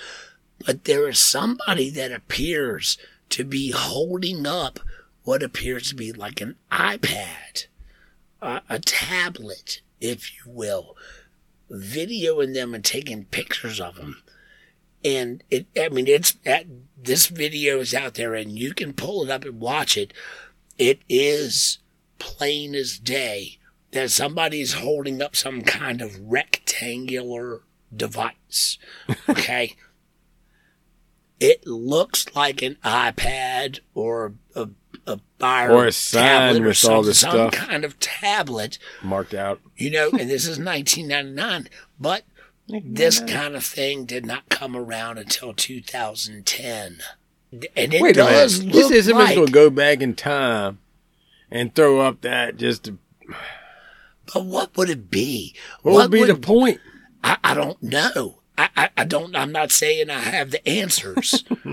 but 0.64 0.84
there 0.84 1.08
is 1.08 1.18
somebody 1.18 1.90
that 1.90 2.12
appears 2.12 2.98
to 3.30 3.44
be 3.44 3.72
holding 3.72 4.46
up 4.46 4.80
what 5.24 5.42
appears 5.42 5.88
to 5.88 5.94
be 5.96 6.12
like 6.12 6.40
an 6.40 6.54
iPad, 6.70 7.66
uh, 8.40 8.60
a 8.68 8.78
tablet, 8.78 9.80
if 10.00 10.30
you 10.36 10.42
will, 10.52 10.96
videoing 11.70 12.54
them 12.54 12.74
and 12.74 12.84
taking 12.84 13.24
pictures 13.24 13.80
of 13.80 13.96
them. 13.96 14.22
And 15.04 15.42
it, 15.50 15.66
I 15.78 15.88
mean, 15.88 16.06
it's 16.06 16.36
this 17.06 17.26
video 17.28 17.78
is 17.80 17.94
out 17.94 18.14
there, 18.14 18.34
and 18.34 18.58
you 18.58 18.74
can 18.74 18.92
pull 18.92 19.24
it 19.24 19.30
up 19.30 19.44
and 19.44 19.60
watch 19.60 19.96
it. 19.96 20.12
It 20.78 21.00
is 21.08 21.78
plain 22.18 22.74
as 22.74 22.98
day 22.98 23.58
that 23.92 24.10
somebody 24.10 24.60
is 24.60 24.74
holding 24.74 25.22
up 25.22 25.34
some 25.34 25.62
kind 25.62 26.02
of 26.02 26.18
rectangular 26.20 27.62
device. 27.94 28.78
Okay. 29.28 29.74
it 31.40 31.66
looks 31.66 32.26
like 32.34 32.62
an 32.62 32.76
iPad 32.84 33.80
or 33.94 34.34
a, 34.54 34.68
a 35.06 35.20
fire 35.38 35.70
Or 35.72 35.86
a 35.86 35.92
sign 35.92 36.22
tablet 36.22 36.62
or 36.62 36.66
with 36.68 36.84
all 36.84 37.02
some, 37.02 37.04
this 37.06 37.18
some 37.20 37.30
stuff. 37.30 37.52
kind 37.52 37.84
of 37.84 37.98
tablet, 38.00 38.78
Marked 39.02 39.34
out. 39.34 39.60
you 39.76 39.90
know, 39.90 40.08
and 40.10 40.28
this 40.30 40.44
is 40.46 40.58
1999. 40.58 41.68
But 42.00 42.24
this 42.68 43.20
kind 43.20 43.54
of 43.54 43.64
thing 43.64 44.04
did 44.04 44.26
not 44.26 44.48
come 44.48 44.76
around 44.76 45.18
until 45.18 45.54
2010. 45.54 46.98
And 47.52 47.94
it 47.94 48.02
Wait 48.02 48.16
does 48.16 48.62
look 48.62 48.92
said 48.92 49.04
somebody's 49.04 49.28
like 49.28 49.36
going 49.36 49.46
to 49.46 49.52
go 49.52 49.70
back 49.70 50.00
in 50.02 50.14
time 50.14 50.78
and 51.50 51.74
throw 51.74 52.00
up 52.00 52.22
that 52.22 52.56
just 52.56 52.84
to. 52.84 52.98
But 54.32 54.44
what 54.44 54.76
would 54.76 54.90
it 54.90 55.10
be? 55.10 55.54
What, 55.82 55.94
would 55.94 56.10
be 56.10 56.24
the 56.24 56.34
point? 56.34 56.80
I, 57.22 57.38
I 57.44 57.54
don't 57.54 57.80
know. 57.82 58.40
I, 58.58 58.68
I, 58.76 58.90
I 58.96 59.04
don't. 59.04 59.36
I'm 59.36 59.52
not 59.52 59.70
saying 59.70 60.10
I 60.10 60.18
have 60.18 60.50
the 60.50 60.66
answers. 60.68 61.44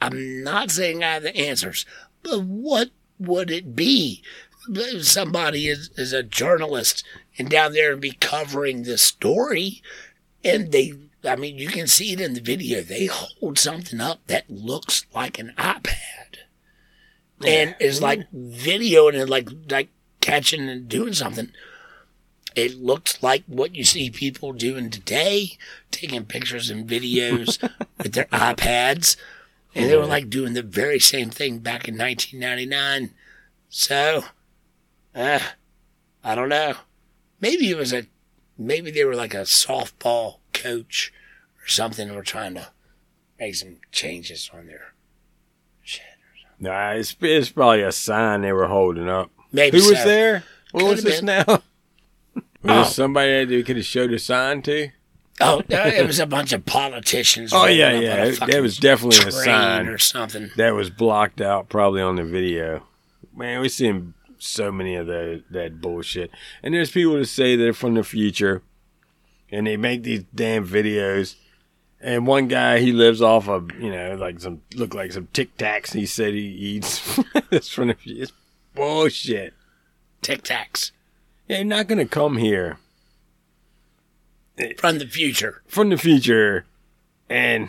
I'm 0.00 0.42
not 0.42 0.70
saying 0.70 1.02
I 1.04 1.14
have 1.14 1.22
the 1.22 1.36
answers. 1.36 1.84
But 2.22 2.44
what 2.44 2.90
would 3.18 3.50
it 3.50 3.76
be? 3.76 4.22
Somebody 5.00 5.68
is, 5.68 5.90
is 5.96 6.12
a 6.12 6.22
journalist 6.22 7.04
and 7.38 7.50
down 7.50 7.72
there 7.72 7.92
and 7.92 8.00
be 8.00 8.12
covering 8.12 8.82
this 8.82 9.02
story, 9.02 9.82
and 10.44 10.72
they. 10.72 10.92
I 11.26 11.36
mean, 11.36 11.58
you 11.58 11.68
can 11.68 11.86
see 11.86 12.12
it 12.12 12.20
in 12.20 12.34
the 12.34 12.40
video. 12.40 12.82
They 12.82 13.06
hold 13.06 13.58
something 13.58 14.00
up 14.00 14.26
that 14.26 14.50
looks 14.50 15.06
like 15.14 15.38
an 15.38 15.54
iPad, 15.56 16.36
and 17.46 17.74
is 17.80 18.02
like 18.02 18.30
videoing 18.32 19.20
and 19.20 19.30
like 19.30 19.48
like 19.70 19.88
catching 20.20 20.68
and 20.68 20.88
doing 20.88 21.14
something. 21.14 21.50
It 22.54 22.80
looks 22.80 23.22
like 23.22 23.42
what 23.46 23.74
you 23.74 23.84
see 23.84 24.10
people 24.10 24.52
doing 24.52 24.90
today, 24.90 25.58
taking 25.90 26.24
pictures 26.24 26.70
and 26.70 26.88
videos 26.88 27.60
with 27.98 28.12
their 28.12 28.26
iPads. 28.26 29.16
And 29.74 29.90
they 29.90 29.96
were 29.96 30.06
like 30.06 30.30
doing 30.30 30.52
the 30.52 30.62
very 30.62 31.00
same 31.00 31.30
thing 31.30 31.58
back 31.58 31.88
in 31.88 31.98
1999. 31.98 33.10
So, 33.68 34.24
uh, 35.16 35.40
I 36.22 36.34
don't 36.36 36.48
know. 36.48 36.74
Maybe 37.40 37.68
it 37.70 37.76
was 37.76 37.92
a, 37.92 38.06
maybe 38.58 38.90
they 38.90 39.04
were 39.04 39.14
like 39.16 39.34
a 39.34 39.38
softball 39.42 40.36
coach 40.52 41.12
or 41.64 41.68
something 41.68 42.08
and 42.08 42.16
were 42.16 42.22
trying 42.22 42.54
to 42.54 42.68
make 43.38 43.54
some 43.54 43.76
changes 43.92 44.50
on 44.54 44.66
their 44.66 44.94
shit. 45.82 46.02
or 46.60 46.64
Nah, 46.64 46.90
it's, 46.92 47.16
it's 47.20 47.50
probably 47.50 47.82
a 47.82 47.92
sign 47.92 48.42
they 48.42 48.52
were 48.52 48.68
holding 48.68 49.08
up. 49.08 49.30
Maybe 49.52 49.78
Who 49.80 49.88
was 49.90 50.04
there? 50.04 50.44
What 50.72 50.80
Could 50.80 50.88
was 50.90 50.98
have 51.00 51.04
this 51.04 51.20
been. 51.20 51.26
now? 51.26 51.44
Was 52.64 52.86
Oh. 52.88 52.90
somebody 52.90 53.30
that 53.44 53.46
they 53.50 53.62
could 53.62 53.76
have 53.76 53.84
showed 53.84 54.10
a 54.14 54.18
sign 54.18 54.62
to? 54.62 54.88
Oh, 55.38 55.60
it 55.68 56.06
was 56.06 56.18
a 56.18 56.24
bunch 56.26 56.52
of 56.54 56.64
politicians. 56.64 57.52
Oh, 57.52 57.66
yeah, 57.66 57.92
yeah. 57.92 58.24
a 58.24 58.32
That 58.46 58.62
was 58.62 58.78
definitely 58.78 59.18
a 59.28 59.32
sign. 59.32 59.86
or 59.86 59.98
something. 59.98 60.50
That 60.56 60.70
was 60.70 60.88
blocked 60.88 61.42
out 61.42 61.68
probably 61.68 62.00
on 62.00 62.16
the 62.16 62.24
video. 62.24 62.86
Man, 63.36 63.60
we 63.60 63.68
seen 63.68 64.13
so 64.38 64.70
many 64.72 64.94
of 64.96 65.06
that 65.06 65.44
that 65.50 65.80
bullshit. 65.80 66.30
And 66.62 66.74
there's 66.74 66.90
people 66.90 67.14
that 67.18 67.26
say 67.26 67.56
they're 67.56 67.72
from 67.72 67.94
the 67.94 68.04
future 68.04 68.62
and 69.50 69.66
they 69.66 69.76
make 69.76 70.02
these 70.02 70.24
damn 70.34 70.66
videos. 70.66 71.36
And 72.00 72.26
one 72.26 72.48
guy 72.48 72.80
he 72.80 72.92
lives 72.92 73.22
off 73.22 73.48
of, 73.48 73.70
you 73.80 73.90
know, 73.90 74.14
like 74.16 74.40
some 74.40 74.62
look 74.74 74.94
like 74.94 75.12
some 75.12 75.28
tic 75.32 75.56
tacs 75.56 75.92
he 75.92 76.04
said 76.06 76.34
he 76.34 76.40
eats. 76.40 77.18
it's 77.50 77.68
from 77.72 77.88
the 77.88 77.94
future. 77.94 78.22
It's 78.24 78.32
bullshit. 78.74 79.54
Tic 80.22 80.42
Tacs 80.42 80.90
Yeah, 81.48 81.58
you're 81.58 81.66
not 81.66 81.86
gonna 81.86 82.06
come 82.06 82.38
here 82.38 82.78
from 84.78 84.98
the 84.98 85.06
future. 85.06 85.62
from 85.66 85.90
the 85.90 85.96
future 85.98 86.64
and 87.28 87.68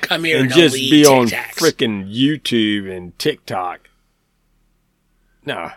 Come 0.00 0.24
here 0.24 0.38
and 0.38 0.46
and, 0.46 0.54
just 0.54 0.74
be 0.74 1.04
on 1.04 1.26
freaking 1.26 2.10
YouTube 2.12 2.90
and 2.90 3.16
TikTok. 3.18 3.88
No. 5.44 5.70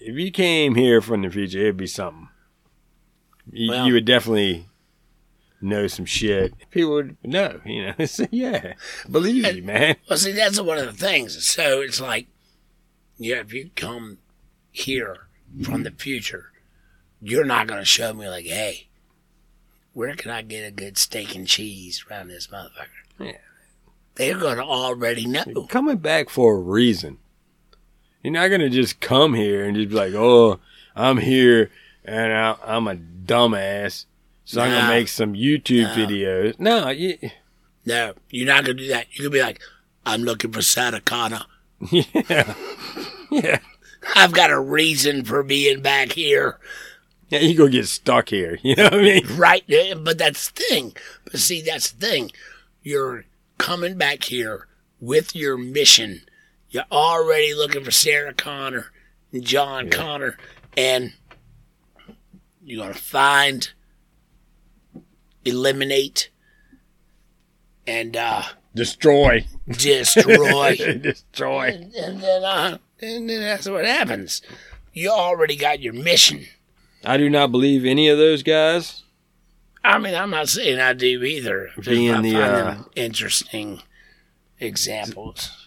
If 0.00 0.16
you 0.16 0.30
came 0.30 0.74
here 0.74 1.00
from 1.00 1.22
the 1.22 1.30
future, 1.30 1.58
it'd 1.58 1.76
be 1.76 1.86
something. 1.86 2.28
You, 3.50 3.70
Well- 3.70 3.86
you 3.86 3.92
would 3.94 4.04
definitely 4.04 4.66
know 5.60 5.86
some 5.86 6.04
shit, 6.04 6.52
people 6.70 6.92
would 6.92 7.16
know. 7.24 7.60
You 7.64 7.94
know, 7.98 8.04
so, 8.06 8.26
yeah, 8.30 8.74
believe 9.10 9.42
me, 9.42 9.60
man. 9.62 9.96
Well, 10.08 10.18
see, 10.18 10.32
that's 10.32 10.60
one 10.60 10.78
of 10.78 10.86
the 10.86 10.92
things. 10.92 11.46
So 11.46 11.80
it's 11.80 12.00
like, 12.00 12.26
yeah, 13.18 13.36
if 13.36 13.52
you 13.52 13.70
come 13.74 14.18
here 14.70 15.28
from 15.62 15.82
the 15.84 15.90
future, 15.90 16.52
you're 17.22 17.46
not 17.46 17.66
going 17.66 17.80
to 17.80 17.86
show 17.86 18.12
me 18.12 18.28
like, 18.28 18.44
hey, 18.44 18.88
where 19.94 20.14
can 20.14 20.30
I 20.30 20.42
get 20.42 20.66
a 20.68 20.70
good 20.70 20.98
steak 20.98 21.34
and 21.34 21.46
cheese 21.48 22.04
around 22.10 22.28
this 22.28 22.48
motherfucker? 22.48 22.88
Yeah. 23.18 23.38
They're 24.16 24.38
going 24.38 24.58
to 24.58 24.62
already 24.64 25.26
know. 25.26 25.66
coming 25.70 25.96
back 25.96 26.28
for 26.28 26.54
a 26.56 26.60
reason. 26.60 27.18
You're 28.26 28.32
not 28.32 28.48
gonna 28.48 28.68
just 28.68 28.98
come 28.98 29.34
here 29.34 29.64
and 29.64 29.76
just 29.76 29.90
be 29.90 29.94
like, 29.94 30.12
"Oh, 30.12 30.58
I'm 30.96 31.16
here 31.18 31.70
and 32.04 32.32
I, 32.32 32.56
I'm 32.66 32.88
a 32.88 32.96
dumbass, 32.96 34.06
so 34.44 34.60
I'm 34.60 34.72
gonna 34.72 34.88
make 34.88 35.06
some 35.06 35.34
YouTube 35.34 35.94
videos." 35.94 36.58
No, 36.58 36.88
you, 36.88 37.18
No, 37.84 38.14
you're 38.30 38.48
not 38.48 38.64
going 38.64 38.78
to 38.78 38.82
do 38.82 38.88
that. 38.88 39.06
You're 39.12 39.28
to 39.28 39.30
be 39.30 39.40
like, 39.40 39.60
I'm 40.04 40.22
looking 40.24 40.50
for 40.50 40.60
Sarah 40.60 41.00
Connor. 41.00 41.42
yeah, 41.92 42.54
yeah, 43.30 43.58
I've 44.16 44.32
got 44.32 44.50
a 44.50 44.58
reason 44.58 45.24
for 45.24 45.44
being 45.44 45.80
back 45.80 46.10
here. 46.10 46.58
yeah. 47.28 47.38
You 47.38 47.56
go 47.56 47.68
get 47.68 47.86
stuck 47.86 48.30
here. 48.30 48.58
You 48.64 48.74
know 48.74 48.84
what 48.86 48.94
I 48.94 49.02
mean? 49.02 49.26
Right. 49.36 49.64
But 50.02 50.18
that's 50.18 50.50
the 50.50 50.62
thing. 50.64 50.96
But 51.30 51.38
see, 51.38 51.62
that's 51.62 51.92
the 51.92 52.04
thing. 52.04 52.32
You're 52.82 53.24
coming 53.58 53.96
back 53.96 54.24
here 54.24 54.66
with 55.00 55.36
your 55.36 55.56
mission. 55.56 56.22
You're 56.70 56.84
already 56.90 57.54
looking 57.54 57.84
for 57.84 57.90
Sarah 57.90 58.34
Connor 58.34 58.92
and 59.32 59.44
John 59.44 59.88
Connor, 59.90 60.36
and 60.76 61.12
you're 62.62 62.82
going 62.82 62.94
to 62.94 63.00
find, 63.00 63.70
eliminate, 65.44 66.30
and 67.86 68.16
uh, 68.16 68.42
Destroy, 68.76 69.46
destroy. 69.66 70.76
destroy. 71.00 71.68
and, 71.68 71.94
and 71.94 72.20
then, 72.20 72.44
uh, 72.44 72.76
and 73.00 73.30
then 73.30 73.40
that's 73.40 73.66
what 73.66 73.86
happens. 73.86 74.42
You 74.92 75.08
already 75.10 75.56
got 75.56 75.80
your 75.80 75.94
mission. 75.94 76.44
I 77.02 77.16
do 77.16 77.30
not 77.30 77.50
believe 77.50 77.86
any 77.86 78.10
of 78.10 78.18
those 78.18 78.42
guys. 78.42 79.02
I 79.82 79.98
mean, 79.98 80.14
I'm 80.14 80.28
not 80.28 80.50
saying 80.50 80.78
I 80.78 80.92
do 80.92 81.22
either. 81.24 81.70
Being 81.82 82.20
the, 82.20 82.32
find 82.32 82.44
uh, 82.44 82.64
them 82.64 82.90
interesting 82.96 83.80
examples 84.60 85.65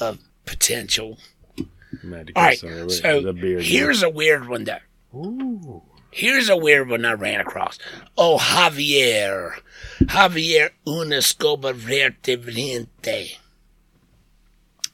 of 0.00 0.18
potential. 0.44 1.18
I'm 1.58 1.68
gonna 2.02 2.16
have 2.18 2.26
to 2.26 2.32
All 2.34 2.42
right, 2.42 2.58
some 2.58 2.72
of 2.72 2.88
it. 2.88 2.90
so 2.90 3.32
here's 3.60 4.02
a 4.02 4.10
weird 4.10 4.48
one 4.48 4.64
though. 4.64 4.78
Ooh. 5.14 5.82
Here's 6.10 6.48
a 6.48 6.56
weird 6.56 6.88
one 6.88 7.04
I 7.04 7.14
ran 7.14 7.40
across. 7.40 7.76
Oh, 8.16 8.38
Javier. 8.40 9.54
Javier 10.02 10.70
una 10.86 11.16
escoba 11.16 11.74
vertebrante. 11.74 13.38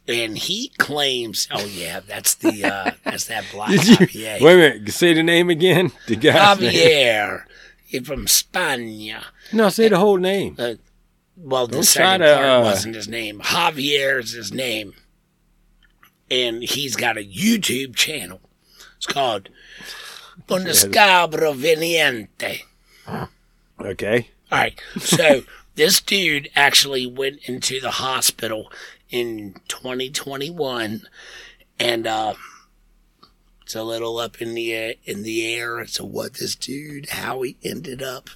And 0.08 0.38
he 0.38 0.70
claims, 0.78 1.46
oh 1.50 1.66
yeah, 1.66 2.00
that's 2.00 2.34
the, 2.36 2.64
uh, 2.64 2.90
that's 3.04 3.26
that 3.26 3.44
black 3.52 3.70
you, 3.70 3.96
wait 4.40 4.40
a 4.40 4.56
minute. 4.56 4.90
Say 4.92 5.12
the 5.12 5.22
name 5.22 5.50
again. 5.50 5.92
The 6.08 6.16
name. 6.16 6.32
Javier. 6.32 7.44
He's 7.84 8.06
from 8.06 8.26
Spain. 8.26 9.16
No, 9.52 9.68
say 9.68 9.88
the 9.88 9.98
whole 9.98 10.16
name. 10.16 10.56
Well, 11.42 11.66
the 11.66 11.82
second 11.82 12.20
to, 12.20 12.34
part 12.34 12.46
uh, 12.46 12.62
wasn't 12.62 12.94
his 12.94 13.08
name. 13.08 13.40
Javier 13.40 14.20
is 14.20 14.32
his 14.32 14.52
name. 14.52 14.94
And 16.30 16.62
he's 16.62 16.96
got 16.96 17.16
a 17.16 17.26
YouTube 17.26 17.96
channel. 17.96 18.40
It's 18.96 19.06
called 19.06 19.48
Un 20.48 20.64
Escabro 20.64 21.54
Veniente. 21.54 22.62
Okay. 23.80 24.28
All 24.52 24.58
right. 24.58 24.80
So 24.98 25.42
this 25.74 26.00
dude 26.00 26.50
actually 26.54 27.06
went 27.06 27.40
into 27.48 27.80
the 27.80 27.92
hospital 27.92 28.70
in 29.08 29.54
2021, 29.68 31.02
and 31.78 32.06
uh, 32.06 32.34
it's 33.62 33.74
a 33.74 33.82
little 33.82 34.18
up 34.18 34.40
in 34.42 34.54
the 34.54 34.72
air, 34.72 34.94
in 35.04 35.22
the 35.22 35.46
air 35.54 35.80
as 35.80 35.94
to 35.94 36.04
what 36.04 36.34
this 36.34 36.54
dude, 36.54 37.08
how 37.10 37.42
he 37.42 37.56
ended 37.64 38.02
up 38.02 38.30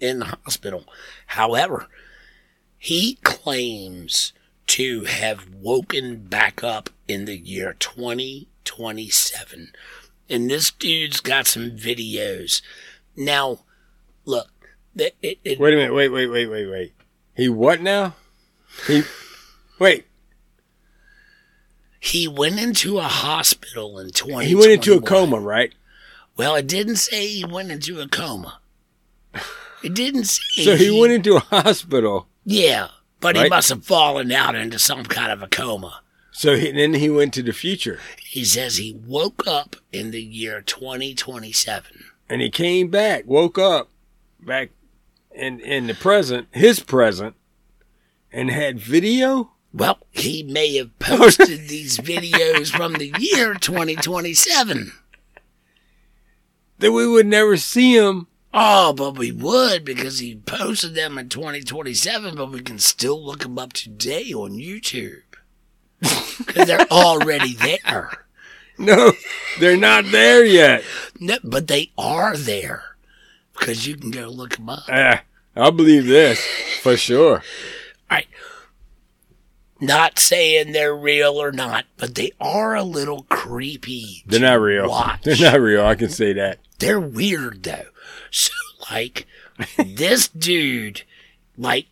in 0.00 0.20
the 0.20 0.26
hospital. 0.26 0.84
However, 1.26 1.88
he 2.78 3.18
claims 3.22 4.32
to 4.68 5.04
have 5.04 5.48
woken 5.54 6.24
back 6.24 6.62
up 6.64 6.90
in 7.08 7.24
the 7.24 7.36
year 7.36 7.76
2027. 7.78 9.72
And 10.28 10.50
this 10.50 10.70
dude's 10.72 11.20
got 11.20 11.46
some 11.46 11.70
videos. 11.72 12.60
Now, 13.16 13.60
look, 14.24 14.50
it, 14.96 15.14
it, 15.22 15.38
it, 15.44 15.60
Wait 15.60 15.74
a 15.74 15.76
minute. 15.76 15.94
Wait, 15.94 16.08
wait, 16.08 16.26
wait, 16.26 16.46
wait, 16.46 16.66
wait. 16.66 16.92
He 17.36 17.48
what 17.48 17.80
now? 17.80 18.14
He 18.86 19.02
wait. 19.78 20.06
he 22.00 22.26
went 22.26 22.58
into 22.58 22.98
a 22.98 23.02
hospital 23.02 23.98
in 23.98 24.10
20. 24.10 24.46
He 24.46 24.54
went 24.54 24.72
into 24.72 24.94
a 24.94 25.00
coma, 25.00 25.38
right? 25.38 25.72
Well, 26.36 26.54
it 26.54 26.66
didn't 26.66 26.96
say 26.96 27.26
he 27.26 27.44
went 27.44 27.70
into 27.70 28.00
a 28.00 28.08
coma. 28.08 28.60
It 29.82 29.94
didn't 29.94 30.24
say. 30.24 30.64
So 30.64 30.76
he 30.76 30.98
went 30.98 31.12
into 31.12 31.36
a 31.36 31.40
hospital. 31.40 32.26
Yeah, 32.48 32.88
but 33.20 33.34
he 33.36 33.42
Right. 33.42 33.50
must 33.50 33.68
have 33.70 33.84
fallen 33.84 34.30
out 34.30 34.54
into 34.54 34.78
some 34.78 35.04
kind 35.04 35.32
of 35.32 35.42
a 35.42 35.48
coma. 35.48 36.00
So 36.30 36.54
he, 36.56 36.70
then 36.70 36.94
he 36.94 37.10
went 37.10 37.34
to 37.34 37.42
the 37.42 37.52
future, 37.52 37.98
He 38.24 38.44
says 38.44 38.76
he 38.76 38.92
woke 39.04 39.46
up 39.46 39.74
in 39.92 40.12
the 40.12 40.22
year 40.22 40.60
2027. 40.62 42.04
and 42.28 42.40
he 42.40 42.48
came 42.50 42.88
back, 42.88 43.24
woke 43.26 43.58
up, 43.58 43.88
back 44.40 44.70
in 45.34 45.58
in 45.60 45.86
the 45.88 45.94
present, 45.94 46.48
his 46.52 46.80
present, 46.80 47.34
and 48.32 48.50
had 48.50 48.78
video. 48.78 49.52
Well, 49.72 49.98
he 50.12 50.42
may 50.44 50.76
have 50.76 50.96
posted 50.98 51.68
these 51.68 51.98
videos 51.98 52.70
from 52.70 52.94
the 52.94 53.12
year 53.18 53.54
2027. 53.54 54.92
That 56.78 56.92
we 56.92 57.06
would 57.06 57.26
never 57.26 57.56
see 57.56 57.96
him. 57.96 58.26
Oh, 58.58 58.94
but 58.94 59.18
we 59.18 59.32
would 59.32 59.84
because 59.84 60.20
he 60.20 60.34
posted 60.34 60.94
them 60.94 61.18
in 61.18 61.28
2027, 61.28 62.36
but 62.36 62.50
we 62.50 62.62
can 62.62 62.78
still 62.78 63.22
look 63.22 63.40
them 63.40 63.58
up 63.58 63.74
today 63.74 64.32
on 64.32 64.52
YouTube. 64.52 65.22
Because 66.38 66.66
they're 66.66 66.90
already 66.90 67.54
there. 67.54 68.26
No, 68.78 69.12
they're 69.58 69.76
not 69.76 70.04
there 70.10 70.44
yet. 70.44 70.84
No, 71.18 71.38
but 71.42 71.66
they 71.66 71.92
are 71.96 72.36
there 72.36 72.96
because 73.58 73.86
you 73.86 73.96
can 73.96 74.10
go 74.10 74.28
look 74.28 74.56
them 74.56 74.68
up. 74.68 74.84
Ah, 74.88 75.22
I 75.56 75.70
believe 75.70 76.04
this 76.06 76.38
for 76.82 76.94
sure. 76.96 77.36
All 77.36 77.42
right. 78.10 78.26
Not 79.80 80.18
saying 80.18 80.72
they're 80.72 80.94
real 80.94 81.40
or 81.40 81.52
not, 81.52 81.86
but 81.96 82.14
they 82.16 82.32
are 82.38 82.74
a 82.74 82.82
little 82.82 83.22
creepy. 83.30 84.22
They're 84.26 84.40
not 84.40 84.60
real. 84.60 84.88
Watch. 84.90 85.22
They're 85.22 85.52
not 85.52 85.60
real. 85.60 85.86
I 85.86 85.94
can 85.94 86.10
say 86.10 86.34
that. 86.34 86.58
They're 86.78 87.00
weird 87.00 87.62
though. 87.62 87.86
So 88.36 88.52
like 88.90 89.26
this 89.78 90.28
dude, 90.28 91.04
like 91.56 91.86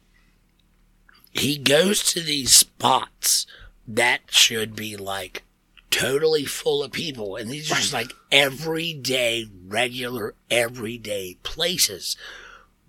he 1.30 1.56
goes 1.56 2.02
to 2.12 2.20
these 2.20 2.52
spots 2.52 3.46
that 3.88 4.20
should 4.28 4.76
be 4.76 4.94
like 4.94 5.42
totally 5.90 6.44
full 6.44 6.82
of 6.82 6.92
people, 6.92 7.36
and 7.36 7.50
these 7.50 7.72
are 7.72 7.76
just 7.76 7.94
like 7.94 8.12
everyday, 8.30 9.46
regular, 9.66 10.34
everyday 10.50 11.38
places 11.42 12.14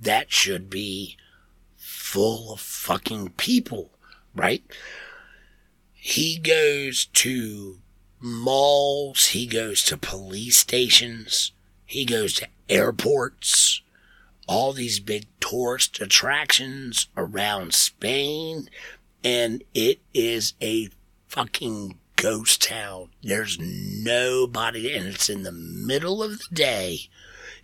that 0.02 0.34
should 0.34 0.70
be 0.70 1.16
full 1.78 2.52
of 2.52 2.60
fucking 2.60 3.30
people, 3.38 3.90
right? 4.36 4.64
He 5.94 6.38
goes 6.38 7.06
to 7.06 7.80
malls, 8.20 9.28
he 9.28 9.48
goes 9.48 9.82
to 9.84 9.96
police 9.96 10.58
stations, 10.58 11.54
he 11.86 12.04
goes 12.04 12.34
to 12.34 12.48
airports, 12.70 13.82
all 14.48 14.74
these 14.74 15.00
big 15.00 15.26
tourist 15.40 16.00
attractions 16.02 17.08
around 17.18 17.74
Spain, 17.74 18.70
and 19.24 19.64
it 19.74 20.00
is 20.14 20.54
a 20.62 20.90
fucking 21.28 21.98
ghost 22.16 22.62
town. 22.68 23.10
There's 23.24 23.58
nobody, 23.60 24.96
and 24.96 25.08
it's 25.08 25.30
in 25.30 25.44
the 25.44 25.52
middle 25.52 26.22
of 26.24 26.40
the 26.40 26.46
day. 26.56 27.00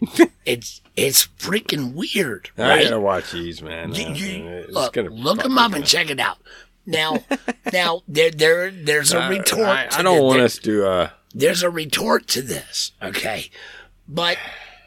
it's 0.45 0.81
it's 0.95 1.27
freaking 1.37 1.93
weird, 1.93 2.49
I 2.57 2.61
right? 2.69 2.83
gotta 2.85 2.99
watch 2.99 3.31
these, 3.31 3.61
man. 3.61 3.93
You- 3.93 4.05
Uh, 4.07 4.13
you- 4.13 4.47
it's 4.47 4.71
look, 4.73 4.95
look 4.95 5.43
them 5.43 5.57
up 5.59 5.73
and 5.73 5.85
check 5.85 6.09
it 6.09 6.19
out. 6.19 6.39
Now, 6.87 7.19
now 7.71 8.01
there, 8.07 8.31
there, 8.31 8.71
there's 8.71 9.13
a 9.13 9.19
I- 9.19 9.29
retort. 9.29 9.67
I, 9.67 9.85
to 9.85 9.99
I 9.99 10.01
don't 10.01 10.17
the- 10.17 10.23
want 10.23 10.37
there- 10.37 10.45
us 10.45 10.57
to. 10.59 10.85
uh 10.87 11.09
there's 11.33 11.61
a 11.63 11.69
retort 11.69 12.27
to 12.29 12.41
this, 12.41 12.91
okay? 13.01 13.51
But 14.07 14.37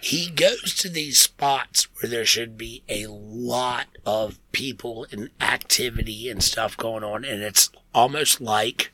he 0.05 0.29
goes 0.29 0.75
to 0.75 0.89
these 0.91 1.19
spots 1.19 1.89
where 2.01 2.11
there 2.11 2.25
should 2.27 2.59
be 2.59 2.83
a 2.89 3.07
lot 3.09 3.87
of 4.05 4.39
people 4.53 5.07
and 5.11 5.31
activity 5.41 6.29
and 6.29 6.43
stuff 6.43 6.77
going 6.77 7.03
on, 7.03 7.25
and 7.25 7.43
it's 7.43 7.71
almost 7.95 8.41
like, 8.41 8.93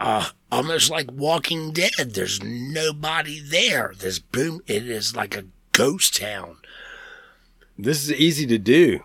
uh, 0.00 0.30
almost 0.50 0.90
like 0.90 1.10
Walking 1.12 1.72
Dead. 1.72 1.90
There's 2.14 2.42
nobody 2.42 3.40
there. 3.40 3.92
There's 3.98 4.18
boom. 4.18 4.60
It 4.66 4.88
is 4.88 5.14
like 5.14 5.36
a 5.36 5.44
ghost 5.72 6.16
town. 6.16 6.56
This 7.78 8.02
is 8.04 8.12
easy 8.12 8.46
to 8.46 8.58
do. 8.58 9.00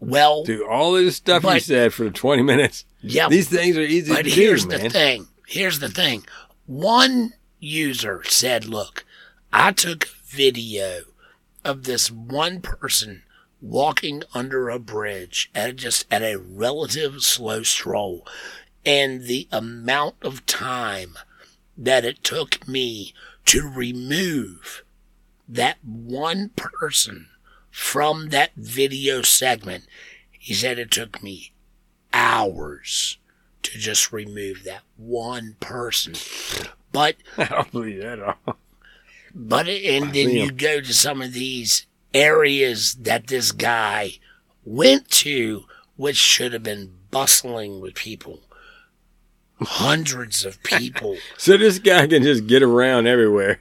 Well, 0.00 0.42
Do 0.44 0.66
all 0.68 0.92
this 0.92 1.16
stuff 1.16 1.44
you 1.44 1.60
said 1.60 1.94
for 1.94 2.10
20 2.10 2.42
minutes. 2.42 2.84
yeah, 3.02 3.28
These 3.28 3.48
things 3.48 3.76
are 3.78 3.82
easy 3.82 4.12
to 4.14 4.22
do. 4.22 4.24
but 4.24 4.26
here's 4.26 4.64
do, 4.64 4.70
the 4.70 4.78
man. 4.78 4.90
thing. 4.90 5.28
Here's 5.46 5.78
the 5.78 5.88
thing. 5.88 6.24
One 6.66 7.34
user 7.60 8.22
said, 8.24 8.64
"Look, 8.66 9.04
I 9.52 9.70
took 9.72 10.08
video 10.36 11.00
of 11.64 11.84
this 11.84 12.10
one 12.10 12.60
person 12.60 13.22
walking 13.62 14.22
under 14.34 14.68
a 14.68 14.78
bridge 14.78 15.50
at 15.54 15.76
just 15.76 16.04
at 16.10 16.22
a 16.22 16.36
relative 16.36 17.22
slow 17.22 17.62
stroll, 17.62 18.26
and 18.84 19.22
the 19.22 19.48
amount 19.50 20.14
of 20.20 20.44
time 20.44 21.16
that 21.76 22.04
it 22.04 22.22
took 22.22 22.68
me 22.68 23.14
to 23.46 23.66
remove 23.66 24.84
that 25.48 25.78
one 25.82 26.50
person 26.50 27.28
from 27.70 28.28
that 28.28 28.50
video 28.56 29.22
segment. 29.22 29.84
He 30.38 30.52
said 30.52 30.78
it 30.78 30.90
took 30.90 31.22
me 31.22 31.52
hours 32.12 33.16
to 33.62 33.78
just 33.78 34.12
remove 34.12 34.64
that 34.64 34.82
one 34.98 35.56
person. 35.60 36.14
But 36.92 37.16
I 37.38 37.44
don't 37.46 37.72
believe 37.72 38.02
that 38.02 38.18
at 38.18 38.38
all. 38.46 38.56
But 39.38 39.68
and 39.68 40.14
then 40.14 40.30
you 40.30 40.50
go 40.50 40.80
to 40.80 40.94
some 40.94 41.20
of 41.20 41.34
these 41.34 41.86
areas 42.14 42.94
that 42.94 43.26
this 43.26 43.52
guy 43.52 44.12
went 44.64 45.10
to, 45.10 45.64
which 45.96 46.16
should 46.16 46.54
have 46.54 46.62
been 46.62 46.94
bustling 47.10 47.80
with 47.80 47.94
people. 47.94 48.40
Hundreds 49.60 50.44
of 50.44 50.62
people. 50.62 51.18
So 51.36 51.58
this 51.58 51.78
guy 51.78 52.06
can 52.06 52.22
just 52.22 52.46
get 52.46 52.62
around 52.62 53.06
everywhere. 53.06 53.60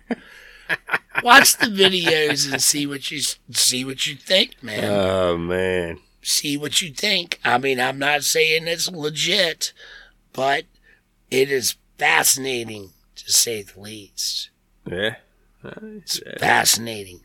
Watch 1.24 1.58
the 1.58 1.68
videos 1.68 2.52
and 2.52 2.62
see 2.62 2.88
what 2.88 3.12
you 3.12 3.20
see 3.52 3.84
what 3.84 4.08
you 4.08 4.16
think, 4.16 4.64
man. 4.64 4.86
Oh, 4.86 5.38
man. 5.38 6.00
see 6.22 6.56
what 6.56 6.82
you 6.82 6.92
think. 6.94 7.40
I 7.44 7.58
mean, 7.58 7.82
I'm 7.82 8.00
not 8.00 8.24
saying 8.24 8.68
it's 8.68 8.90
legit, 8.90 9.74
but 10.32 10.64
it 11.30 11.52
is 11.52 11.76
fascinating 11.98 12.92
to 13.18 13.32
say 13.32 13.62
the 13.62 13.80
least. 13.80 14.50
Yeah. 14.90 15.16
It's 15.98 16.20
fascinating. 16.40 17.22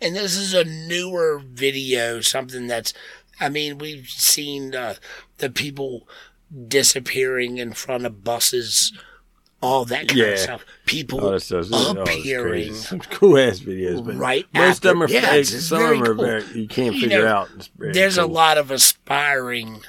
And 0.00 0.14
this 0.14 0.36
is 0.36 0.52
a 0.54 0.64
newer 0.64 1.38
video, 1.44 2.20
something 2.20 2.66
that's, 2.66 2.92
I 3.40 3.48
mean, 3.48 3.78
we've 3.78 4.08
seen 4.08 4.74
uh, 4.74 4.94
the 5.38 5.48
people 5.50 6.06
disappearing 6.68 7.56
in 7.58 7.72
front 7.72 8.04
of 8.06 8.22
buses, 8.22 8.92
all 9.62 9.84
that 9.86 10.08
kind 10.08 10.20
Yeah. 10.20 10.26
of 10.26 10.38
stuff. 10.38 10.64
People 10.84 11.24
All 11.24 11.30
that 11.32 11.40
stuff. 11.40 11.66
Oh, 11.72 11.96
appearing. 12.02 12.74
Some 12.74 13.00
cool 13.00 13.38
ass 13.38 13.60
videos, 13.60 14.04
but 14.04 14.16
right 14.16 14.46
most 14.52 14.76
after. 14.84 14.88
of 14.90 14.92
them 14.94 15.02
are 15.02 15.08
yeah, 15.08 15.30
fake. 15.30 15.44
Some 15.46 15.82
of 15.82 15.88
them 15.88 16.02
are 16.02 16.14
cool. 16.14 16.24
very, 16.24 16.44
you 16.54 16.68
can't 16.68 16.94
You 16.94 17.00
figure 17.02 17.24
know, 17.24 17.28
out. 17.28 17.68
There's 17.78 18.18
a 18.18 18.26
lot 18.26 18.58
of 18.58 18.70
aspiring 18.70 19.80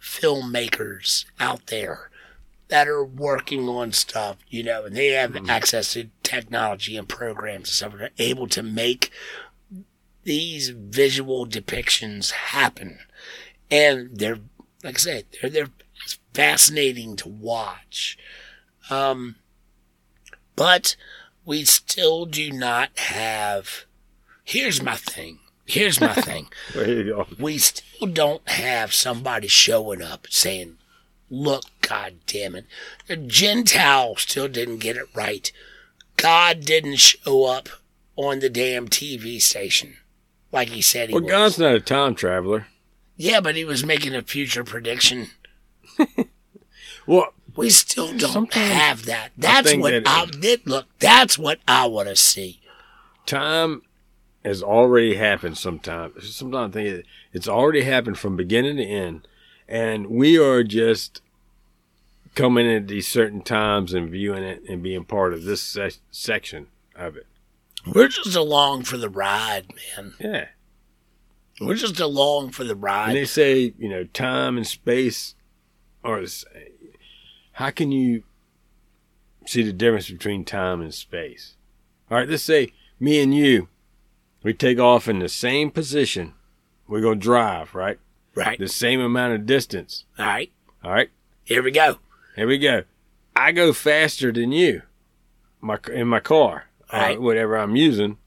filmmakers 0.00 1.24
out 1.40 1.66
there 1.68 2.10
that 2.68 2.88
are 2.88 3.04
working 3.04 3.68
on 3.68 3.92
stuff, 3.92 4.38
you 4.48 4.62
know, 4.62 4.84
and 4.84 4.96
they 4.96 5.08
have 5.08 5.32
Mm-hmm. 5.32 5.50
access 5.50 5.92
to 5.92 6.10
technology 6.22 6.96
and 6.96 7.08
programs 7.08 7.68
and 7.68 7.74
stuff, 7.74 7.92
and 7.94 8.02
are 8.02 8.10
able 8.18 8.46
to 8.48 8.62
make 8.62 9.10
these 10.24 10.70
visual 10.70 11.46
depictions 11.46 12.30
happen. 12.30 12.98
And 13.70 14.10
they're, 14.18 14.38
like 14.82 14.96
I 14.96 14.98
said, 14.98 15.24
they're, 15.40 15.50
they're 15.50 15.68
fascinating 16.32 17.16
to 17.16 17.28
watch. 17.28 18.16
Um, 18.90 19.36
but 20.56 20.96
we 21.44 21.64
still 21.64 22.24
do 22.26 22.50
not 22.52 22.90
have, 22.98 23.84
here's 24.44 24.82
my 24.82 24.96
thing. 24.96 25.40
Here's 25.66 26.00
my 26.00 26.12
thing 26.14 26.48
There 26.74 26.88
you 26.90 27.04
go. 27.04 27.26
we 27.38 27.58
still 27.58 28.06
don't 28.08 28.46
have 28.48 28.92
somebody 28.94 29.48
showing 29.48 30.02
up 30.02 30.26
saying, 30.30 30.76
look, 31.34 31.64
God 31.80 32.14
damn 32.26 32.54
it. 32.54 32.66
The 33.08 33.16
Gentile 33.16 34.16
still 34.16 34.48
didn't 34.48 34.78
get 34.78 34.96
it 34.96 35.06
right. 35.14 35.50
God 36.16 36.60
didn't 36.64 36.96
show 36.96 37.44
up 37.44 37.68
on 38.16 38.38
the 38.38 38.48
damn 38.48 38.88
TV 38.88 39.40
station 39.42 39.96
like 40.52 40.68
he 40.68 40.80
said 40.80 41.08
he 41.08 41.14
Well, 41.14 41.24
was. 41.24 41.30
God's 41.30 41.58
not 41.58 41.74
a 41.74 41.80
time 41.80 42.14
traveler. 42.14 42.68
yeah, 43.16 43.40
but 43.40 43.56
he 43.56 43.64
was 43.64 43.84
making 43.84 44.14
a 44.14 44.22
future 44.22 44.64
prediction. 44.64 45.28
Well, 47.06 47.34
We 47.54 47.68
still 47.70 48.16
don't 48.16 48.52
have 48.54 49.04
that. 49.04 49.30
That's 49.36 49.74
what 49.76 49.90
that- 49.90 50.08
I 50.08 50.24
did. 50.26 50.66
Look, 50.66 50.86
that's 50.98 51.38
what 51.38 51.60
I 51.68 51.86
want 51.86 52.08
to 52.08 52.16
see. 52.16 52.60
time 53.26 53.82
has 54.44 54.62
already 54.62 55.14
happened 55.16 55.56
sometimes. 55.58 56.34
Sometimes 56.34 56.74
I 56.76 56.80
think 56.82 57.06
it's 57.32 57.48
already 57.48 57.82
happened 57.82 58.18
from 58.18 58.36
beginning 58.36 58.76
to 58.78 58.84
end. 58.84 59.26
And 59.68 60.06
we 60.08 60.38
are 60.38 60.62
just 60.62 61.20
coming 62.34 62.70
at 62.70 62.88
these 62.88 63.08
certain 63.08 63.42
times 63.42 63.94
and 63.94 64.10
viewing 64.10 64.42
it 64.42 64.62
and 64.68 64.82
being 64.82 65.04
part 65.04 65.32
of 65.32 65.44
this 65.44 65.62
se- 65.62 66.00
section 66.10 66.68
of 66.94 67.16
it. 67.16 67.26
We're 67.86 68.08
just 68.08 68.34
along 68.34 68.84
for 68.84 68.96
the 68.96 69.08
ride, 69.08 69.72
man. 69.96 70.14
Yeah. 70.18 70.46
We're 71.60 71.74
just 71.74 72.00
along 72.00 72.50
for 72.50 72.64
the 72.64 72.74
ride. 72.74 73.10
And 73.10 73.16
they 73.16 73.24
say, 73.26 73.74
you 73.78 73.88
know, 73.88 74.04
time 74.04 74.56
and 74.56 74.66
space 74.66 75.34
are. 76.02 76.22
How 77.52 77.70
can 77.70 77.92
you 77.92 78.24
see 79.46 79.62
the 79.62 79.72
difference 79.72 80.10
between 80.10 80.44
time 80.44 80.80
and 80.80 80.92
space? 80.92 81.54
All 82.10 82.18
right, 82.18 82.28
let's 82.28 82.42
say 82.42 82.72
me 82.98 83.22
and 83.22 83.34
you, 83.34 83.68
we 84.42 84.52
take 84.52 84.78
off 84.78 85.08
in 85.08 85.20
the 85.20 85.28
same 85.28 85.70
position. 85.70 86.34
We're 86.88 87.00
going 87.00 87.20
to 87.20 87.24
drive, 87.24 87.74
right? 87.74 87.98
right. 88.34 88.58
The 88.58 88.68
same 88.68 89.00
amount 89.00 89.34
of 89.34 89.46
distance. 89.46 90.04
All 90.18 90.26
right. 90.26 90.52
All 90.82 90.92
right, 90.92 91.10
Here 91.44 91.62
we 91.62 91.70
go. 91.70 91.98
Here 92.36 92.46
we 92.46 92.58
go. 92.58 92.84
I 93.36 93.52
go 93.52 93.72
faster 93.72 94.32
than 94.32 94.52
you 94.52 94.82
my, 95.60 95.78
in 95.92 96.08
my 96.08 96.20
car, 96.20 96.66
uh, 96.90 97.14
whatever 97.14 97.56
I'm 97.56 97.76
using. 97.76 98.18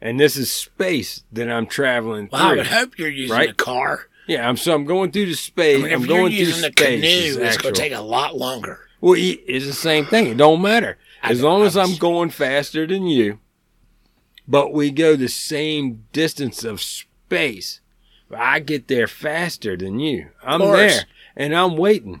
And 0.00 0.20
this 0.20 0.36
is 0.36 0.52
space 0.52 1.24
that 1.32 1.50
I'm 1.50 1.66
traveling 1.66 2.28
through. 2.28 2.38
Well, 2.38 2.48
I 2.52 2.56
would 2.56 2.66
hope 2.66 2.98
you're 2.98 3.08
using 3.08 3.34
Right. 3.36 3.50
a 3.50 3.54
car. 3.54 4.06
Yeah, 4.26 4.46
I'm 4.48 4.56
so 4.56 4.74
I'm 4.74 4.84
going 4.84 5.12
through 5.12 5.26
the 5.26 5.34
space. 5.34 5.78
I 5.78 5.84
mean, 5.84 5.92
I'm 5.94 6.02
if 6.02 6.08
you're 6.08 6.18
going 6.18 6.32
through 6.32 6.52
space. 6.52 6.74
canoe, 6.74 7.44
it's 7.46 7.56
going 7.58 7.74
to 7.74 7.80
take 7.80 7.92
a 7.92 8.00
lot 8.00 8.36
longer. 8.36 8.80
Well, 9.00 9.14
it's 9.16 9.66
the 9.66 9.72
same 9.72 10.04
thing. 10.06 10.26
It 10.26 10.36
don't 10.36 10.60
matter 10.60 10.98
as 11.22 11.42
long 11.42 11.62
as 11.62 11.76
I'm 11.76 11.96
going 11.96 12.30
faster 12.30 12.86
than 12.86 13.06
you. 13.06 13.38
But 14.48 14.72
we 14.72 14.90
go 14.90 15.16
the 15.16 15.28
same 15.28 16.04
distance 16.12 16.64
of 16.64 16.80
space. 16.82 17.80
I 18.34 18.60
get 18.60 18.88
there 18.88 19.06
faster 19.06 19.76
than 19.76 19.98
you. 20.00 20.28
I'm 20.42 20.60
there 20.60 21.04
and 21.36 21.54
I'm 21.54 21.76
waiting. 21.76 22.20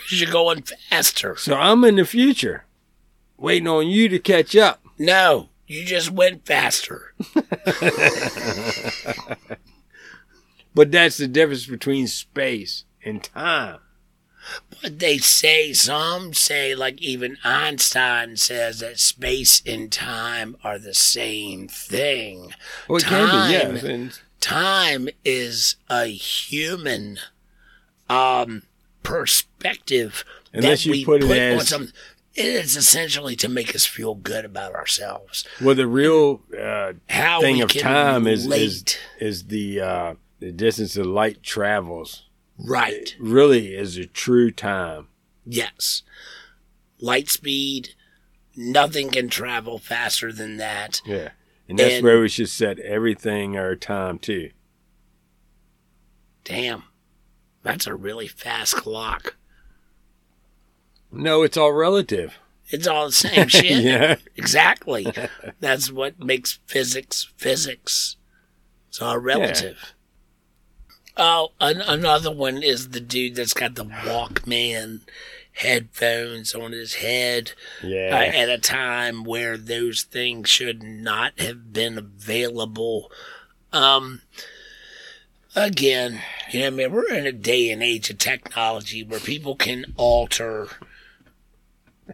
Because 0.00 0.20
you're 0.20 0.32
going 0.32 0.62
faster. 0.62 1.36
So 1.36 1.54
I'm 1.54 1.84
in 1.84 1.96
the 1.96 2.04
future, 2.04 2.64
waiting 3.36 3.68
on 3.68 3.86
you 3.86 4.08
to 4.08 4.18
catch 4.18 4.56
up. 4.56 4.80
No, 4.98 5.48
you 5.66 5.84
just 5.84 6.10
went 6.10 6.46
faster. 6.46 7.14
But 10.78 10.92
that's 10.92 11.16
the 11.16 11.26
difference 11.26 11.66
between 11.66 12.06
space 12.06 12.84
and 13.04 13.20
time. 13.20 13.80
But 14.80 15.00
they 15.00 15.18
say, 15.18 15.72
some 15.72 16.32
say, 16.34 16.76
like 16.76 17.02
even 17.02 17.36
Einstein 17.42 18.36
says 18.36 18.78
that 18.78 19.00
space 19.00 19.60
and 19.66 19.90
time 19.90 20.56
are 20.62 20.78
the 20.78 20.94
same 20.94 21.66
thing. 21.66 22.54
Well, 22.86 22.98
it 22.98 23.06
can 23.06 23.26
be, 23.50 23.80
Time. 23.80 23.90
And 23.90 24.20
Time 24.40 25.08
is 25.24 25.74
a 25.90 26.06
human 26.06 27.18
um, 28.08 28.62
perspective 29.08 30.24
Unless 30.52 30.80
that 30.80 30.86
you 30.86 30.92
we 30.92 31.04
put 31.04 31.22
put, 31.22 31.30
it 31.30 31.52
on 31.54 31.58
as- 31.60 31.68
something. 31.68 31.92
It 32.34 32.44
is 32.46 32.76
essentially 32.76 33.34
to 33.36 33.48
make 33.48 33.74
us 33.74 33.84
feel 33.84 34.14
good 34.14 34.44
about 34.44 34.72
ourselves. 34.74 35.44
well, 35.60 35.74
the 35.74 35.88
real 35.88 36.42
uh, 36.56 36.92
How 37.08 37.40
thing 37.40 37.60
of 37.62 37.72
time 37.72 38.26
is 38.28 38.46
is 38.46 38.84
is 39.18 39.46
the 39.46 39.80
uh, 39.80 40.14
the 40.38 40.52
distance 40.52 40.94
that 40.94 41.04
light 41.06 41.42
travels. 41.42 42.26
right. 42.58 43.16
Really, 43.18 43.74
is 43.74 43.96
a 43.96 44.06
true 44.06 44.50
time. 44.52 45.08
Yes. 45.44 46.02
Light 47.00 47.28
speed, 47.28 47.90
nothing 48.54 49.10
can 49.10 49.28
travel 49.28 49.78
faster 49.78 50.30
than 50.32 50.58
that. 50.58 51.00
Yeah, 51.04 51.30
and 51.68 51.76
that's 51.78 51.94
And- 51.94 52.04
where 52.04 52.20
we 52.20 52.28
should 52.28 52.50
set 52.50 52.78
everything 52.78 53.56
our 53.56 53.74
time 53.74 54.18
to. 54.20 54.50
Damn. 56.44 56.84
That's 57.68 57.86
a 57.86 57.94
really 57.94 58.26
fast 58.28 58.74
clock. 58.76 59.36
No, 61.12 61.42
it's 61.42 61.56
all 61.56 61.72
relative. 61.72 62.34
It's 62.70 62.86
all 62.86 63.06
the 63.06 63.12
same 63.12 63.48
shit. 63.48 63.82
yeah, 63.82 64.16
Exactly. 64.36 65.06
That's 65.60 65.90
what 65.92 66.18
makes 66.18 66.58
physics 66.66 67.30
physics. 67.36 68.16
It's 68.88 69.00
all 69.02 69.18
relative. 69.18 69.94
Oh, 71.16 71.50
an- 71.60 71.80
another 71.82 72.30
one 72.30 72.62
is 72.62 72.90
the 72.90 73.00
dude 73.00 73.34
that's 73.36 73.52
got 73.54 73.74
the 73.74 73.84
Walkman 73.84 75.00
headphones 75.52 76.54
on 76.54 76.70
his 76.72 76.94
head 76.96 77.52
uh, 77.82 77.88
at 77.88 78.48
a 78.48 78.58
time 78.58 79.24
where 79.24 79.56
those 79.56 80.02
things 80.02 80.48
should 80.48 80.82
not 80.82 81.38
have 81.40 81.72
been 81.72 81.98
available. 81.98 83.10
Um, 83.72 84.22
again, 85.54 86.20
you 86.50 86.60
know, 86.60 86.66
I 86.66 86.70
mean, 86.70 86.92
we're 86.92 87.12
in 87.12 87.26
a 87.26 87.32
day 87.32 87.70
and 87.70 87.82
age 87.82 88.10
of 88.10 88.18
technology 88.18 89.02
where 89.02 89.20
people 89.20 89.56
can 89.56 89.86
alter 89.96 90.68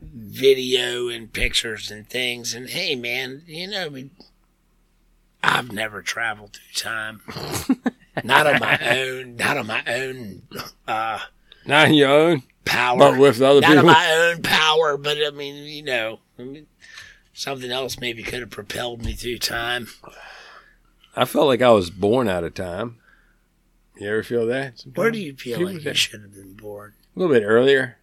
video 0.01 1.09
and 1.09 1.32
pictures 1.32 1.90
and 1.90 2.09
things. 2.09 2.55
And 2.55 2.69
hey, 2.70 2.94
man, 2.94 3.43
you 3.47 3.69
know, 3.69 3.86
I 3.86 3.89
mean, 3.89 4.11
I've 5.43 5.73
never 5.73 6.02
traveled 6.02 6.56
through 6.56 6.90
time. 6.90 7.20
not 8.24 8.47
on 8.47 8.61
my 8.61 8.78
own, 8.98 9.36
not 9.36 9.56
on 9.56 9.66
my 9.66 9.82
own 9.86 10.43
uh, 10.89 11.19
Not 11.66 11.89
on 11.89 11.94
your 11.94 12.11
own, 12.11 12.43
power. 12.65 12.98
but 12.98 13.19
with 13.19 13.40
other 13.43 13.61
people. 13.61 13.74
not 13.77 13.85
on 13.85 13.93
my 13.93 14.12
own 14.12 14.43
power, 14.43 14.97
but 14.97 15.19
I 15.24 15.31
mean, 15.31 15.65
you 15.65 15.82
know, 15.82 16.20
I 16.39 16.43
mean, 16.43 16.66
something 17.32 17.70
else 17.70 18.01
maybe 18.01 18.23
could 18.23 18.40
have 18.40 18.51
propelled 18.51 19.05
me 19.05 19.12
through 19.12 19.39
time. 19.39 19.89
I 21.15 21.24
felt 21.24 21.47
like 21.47 21.62
I 21.62 21.70
was 21.70 21.90
born 21.90 22.27
out 22.28 22.43
of 22.44 22.55
time. 22.55 22.98
You 23.97 24.09
ever 24.09 24.23
feel 24.23 24.47
that? 24.47 24.79
sometimes? 24.81 24.97
Where 24.99 25.11
do 25.11 25.19
you 25.19 25.35
feel 25.37 25.59
People 25.59 25.75
like 25.75 25.85
you 25.85 25.95
should 25.95 26.23
have 26.23 26.35
been 26.35 26.55
born? 26.55 26.95
A 27.15 27.19
little 27.19 27.35
bit 27.35 27.45
earlier. 27.45 27.99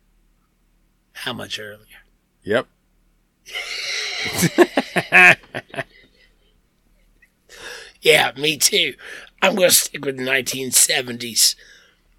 How 1.14 1.34
much 1.34 1.60
earlier? 1.60 1.86
Yep. 2.44 2.68
Yeah, 8.02 8.32
me 8.36 8.58
too. 8.58 8.96
I'm 9.42 9.56
going 9.56 9.70
to 9.70 9.76
stick 9.76 10.04
with 10.04 10.18
the 10.18 10.24
1970s. 10.24 11.56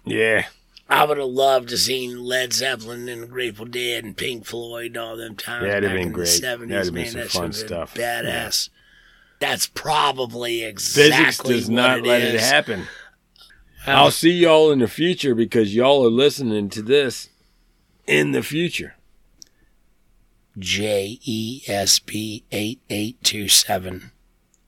Yeah. 0.05 0.45
I 0.89 1.03
would 1.05 1.17
have 1.17 1.27
loved 1.27 1.69
to 1.69 1.77
seen 1.77 2.23
Led 2.23 2.53
Zeppelin 2.53 3.09
and 3.09 3.23
the 3.23 3.27
Grateful 3.27 3.65
Dead 3.65 4.03
and 4.03 4.15
Pink 4.15 4.45
Floyd 4.45 4.87
and 4.87 4.97
all 4.97 5.17
them 5.17 5.35
times. 5.35 5.65
That'd 5.65 5.83
have 5.83 5.91
back 5.91 5.97
been 5.99 6.07
in 6.07 6.13
great. 6.13 6.27
The 6.29 6.41
That'd 6.41 6.69
70s, 6.69 6.73
have 6.73 6.85
been 6.85 6.93
man, 6.93 7.11
some 7.11 7.21
that 7.21 7.29
fun 7.31 7.53
stuff. 7.53 7.93
been 7.95 8.03
Badass. 8.03 8.69
That's 9.39 9.67
probably 9.67 10.63
exactly 10.63 11.11
Physics 11.25 11.37
does 11.39 11.69
not 11.69 11.99
what 11.99 12.07
let 12.07 12.21
it 12.21 12.39
happen. 12.39 12.83
Well, 13.85 13.97
I'll 14.05 14.11
see 14.11 14.31
y'all 14.31 14.71
in 14.71 14.79
the 14.79 14.87
future 14.87 15.35
because 15.35 15.75
y'all 15.75 16.05
are 16.05 16.09
listening 16.09 16.69
to 16.69 16.81
this 16.81 17.29
in 18.07 18.31
the 18.31 18.41
future. 18.43 18.95
J 20.57 21.19
E 21.23 21.63
S 21.67 21.99
P 21.99 22.43
eight 22.51 22.79
eight 22.89 23.21
two 23.23 23.47
seven. 23.47 24.11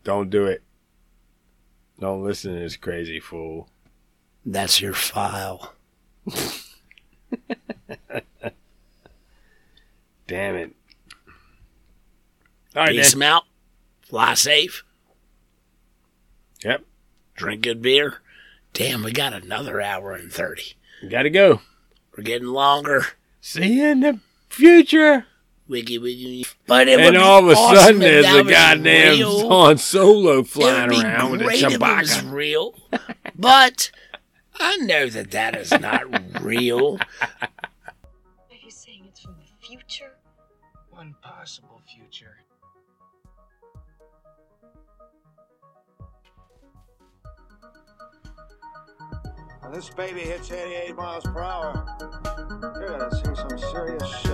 Don't 0.04 0.30
do 0.30 0.46
it. 0.46 0.64
Don't 2.00 2.24
listen 2.24 2.54
to 2.54 2.60
this 2.60 2.76
crazy 2.76 3.20
fool. 3.20 3.70
That's 4.46 4.82
your 4.82 4.94
file. 4.94 5.74
Damn 10.28 10.56
it. 10.56 10.76
All 12.76 12.84
right, 12.84 12.92
Peace 12.92 13.16
man. 13.16 13.20
them 13.30 13.36
out. 13.36 13.44
Fly 14.02 14.34
safe. 14.34 14.84
Yep. 16.64 16.84
Drink 17.36 17.62
good 17.62 17.82
beer. 17.82 18.20
Damn, 18.76 19.04
we 19.04 19.14
got 19.14 19.32
another 19.32 19.80
hour 19.80 20.12
and 20.12 20.30
thirty. 20.30 20.74
Gotta 21.10 21.30
go. 21.30 21.62
We're 22.16 22.26
getting 22.26 22.50
longer. 22.50 23.06
See 23.40 23.80
you 23.80 23.86
in 23.86 24.02
the 24.02 24.20
future. 24.50 25.28
Wiggy 25.66 25.98
wiggy. 25.98 26.46
But 26.68 26.90
it 26.90 27.00
And 27.00 27.16
all 27.16 27.40
of 27.40 27.48
a 27.48 27.54
awesome 27.54 27.78
sudden, 27.78 28.00
there's 28.02 28.26
a 28.26 28.44
goddamn. 28.44 29.18
Han 29.22 29.78
Solo 29.78 30.44
flying 30.44 30.90
be 30.90 31.02
around 31.02 31.32
with 31.32 31.42
a 31.44 31.46
if 31.46 31.82
it 31.82 32.24
real. 32.26 32.78
But 33.34 33.92
I 34.60 34.76
know 34.76 35.08
that 35.08 35.32
that 35.32 35.56
is 35.56 35.72
not 35.72 36.44
real. 36.44 37.00
this 49.76 49.90
baby 49.90 50.22
hits 50.22 50.50
88 50.50 50.96
miles 50.96 51.26
per 51.26 51.42
hour, 51.42 51.86
you're 52.80 52.98
gonna 52.98 53.12
see 53.14 53.36
some 53.36 53.60
serious. 53.60 54.25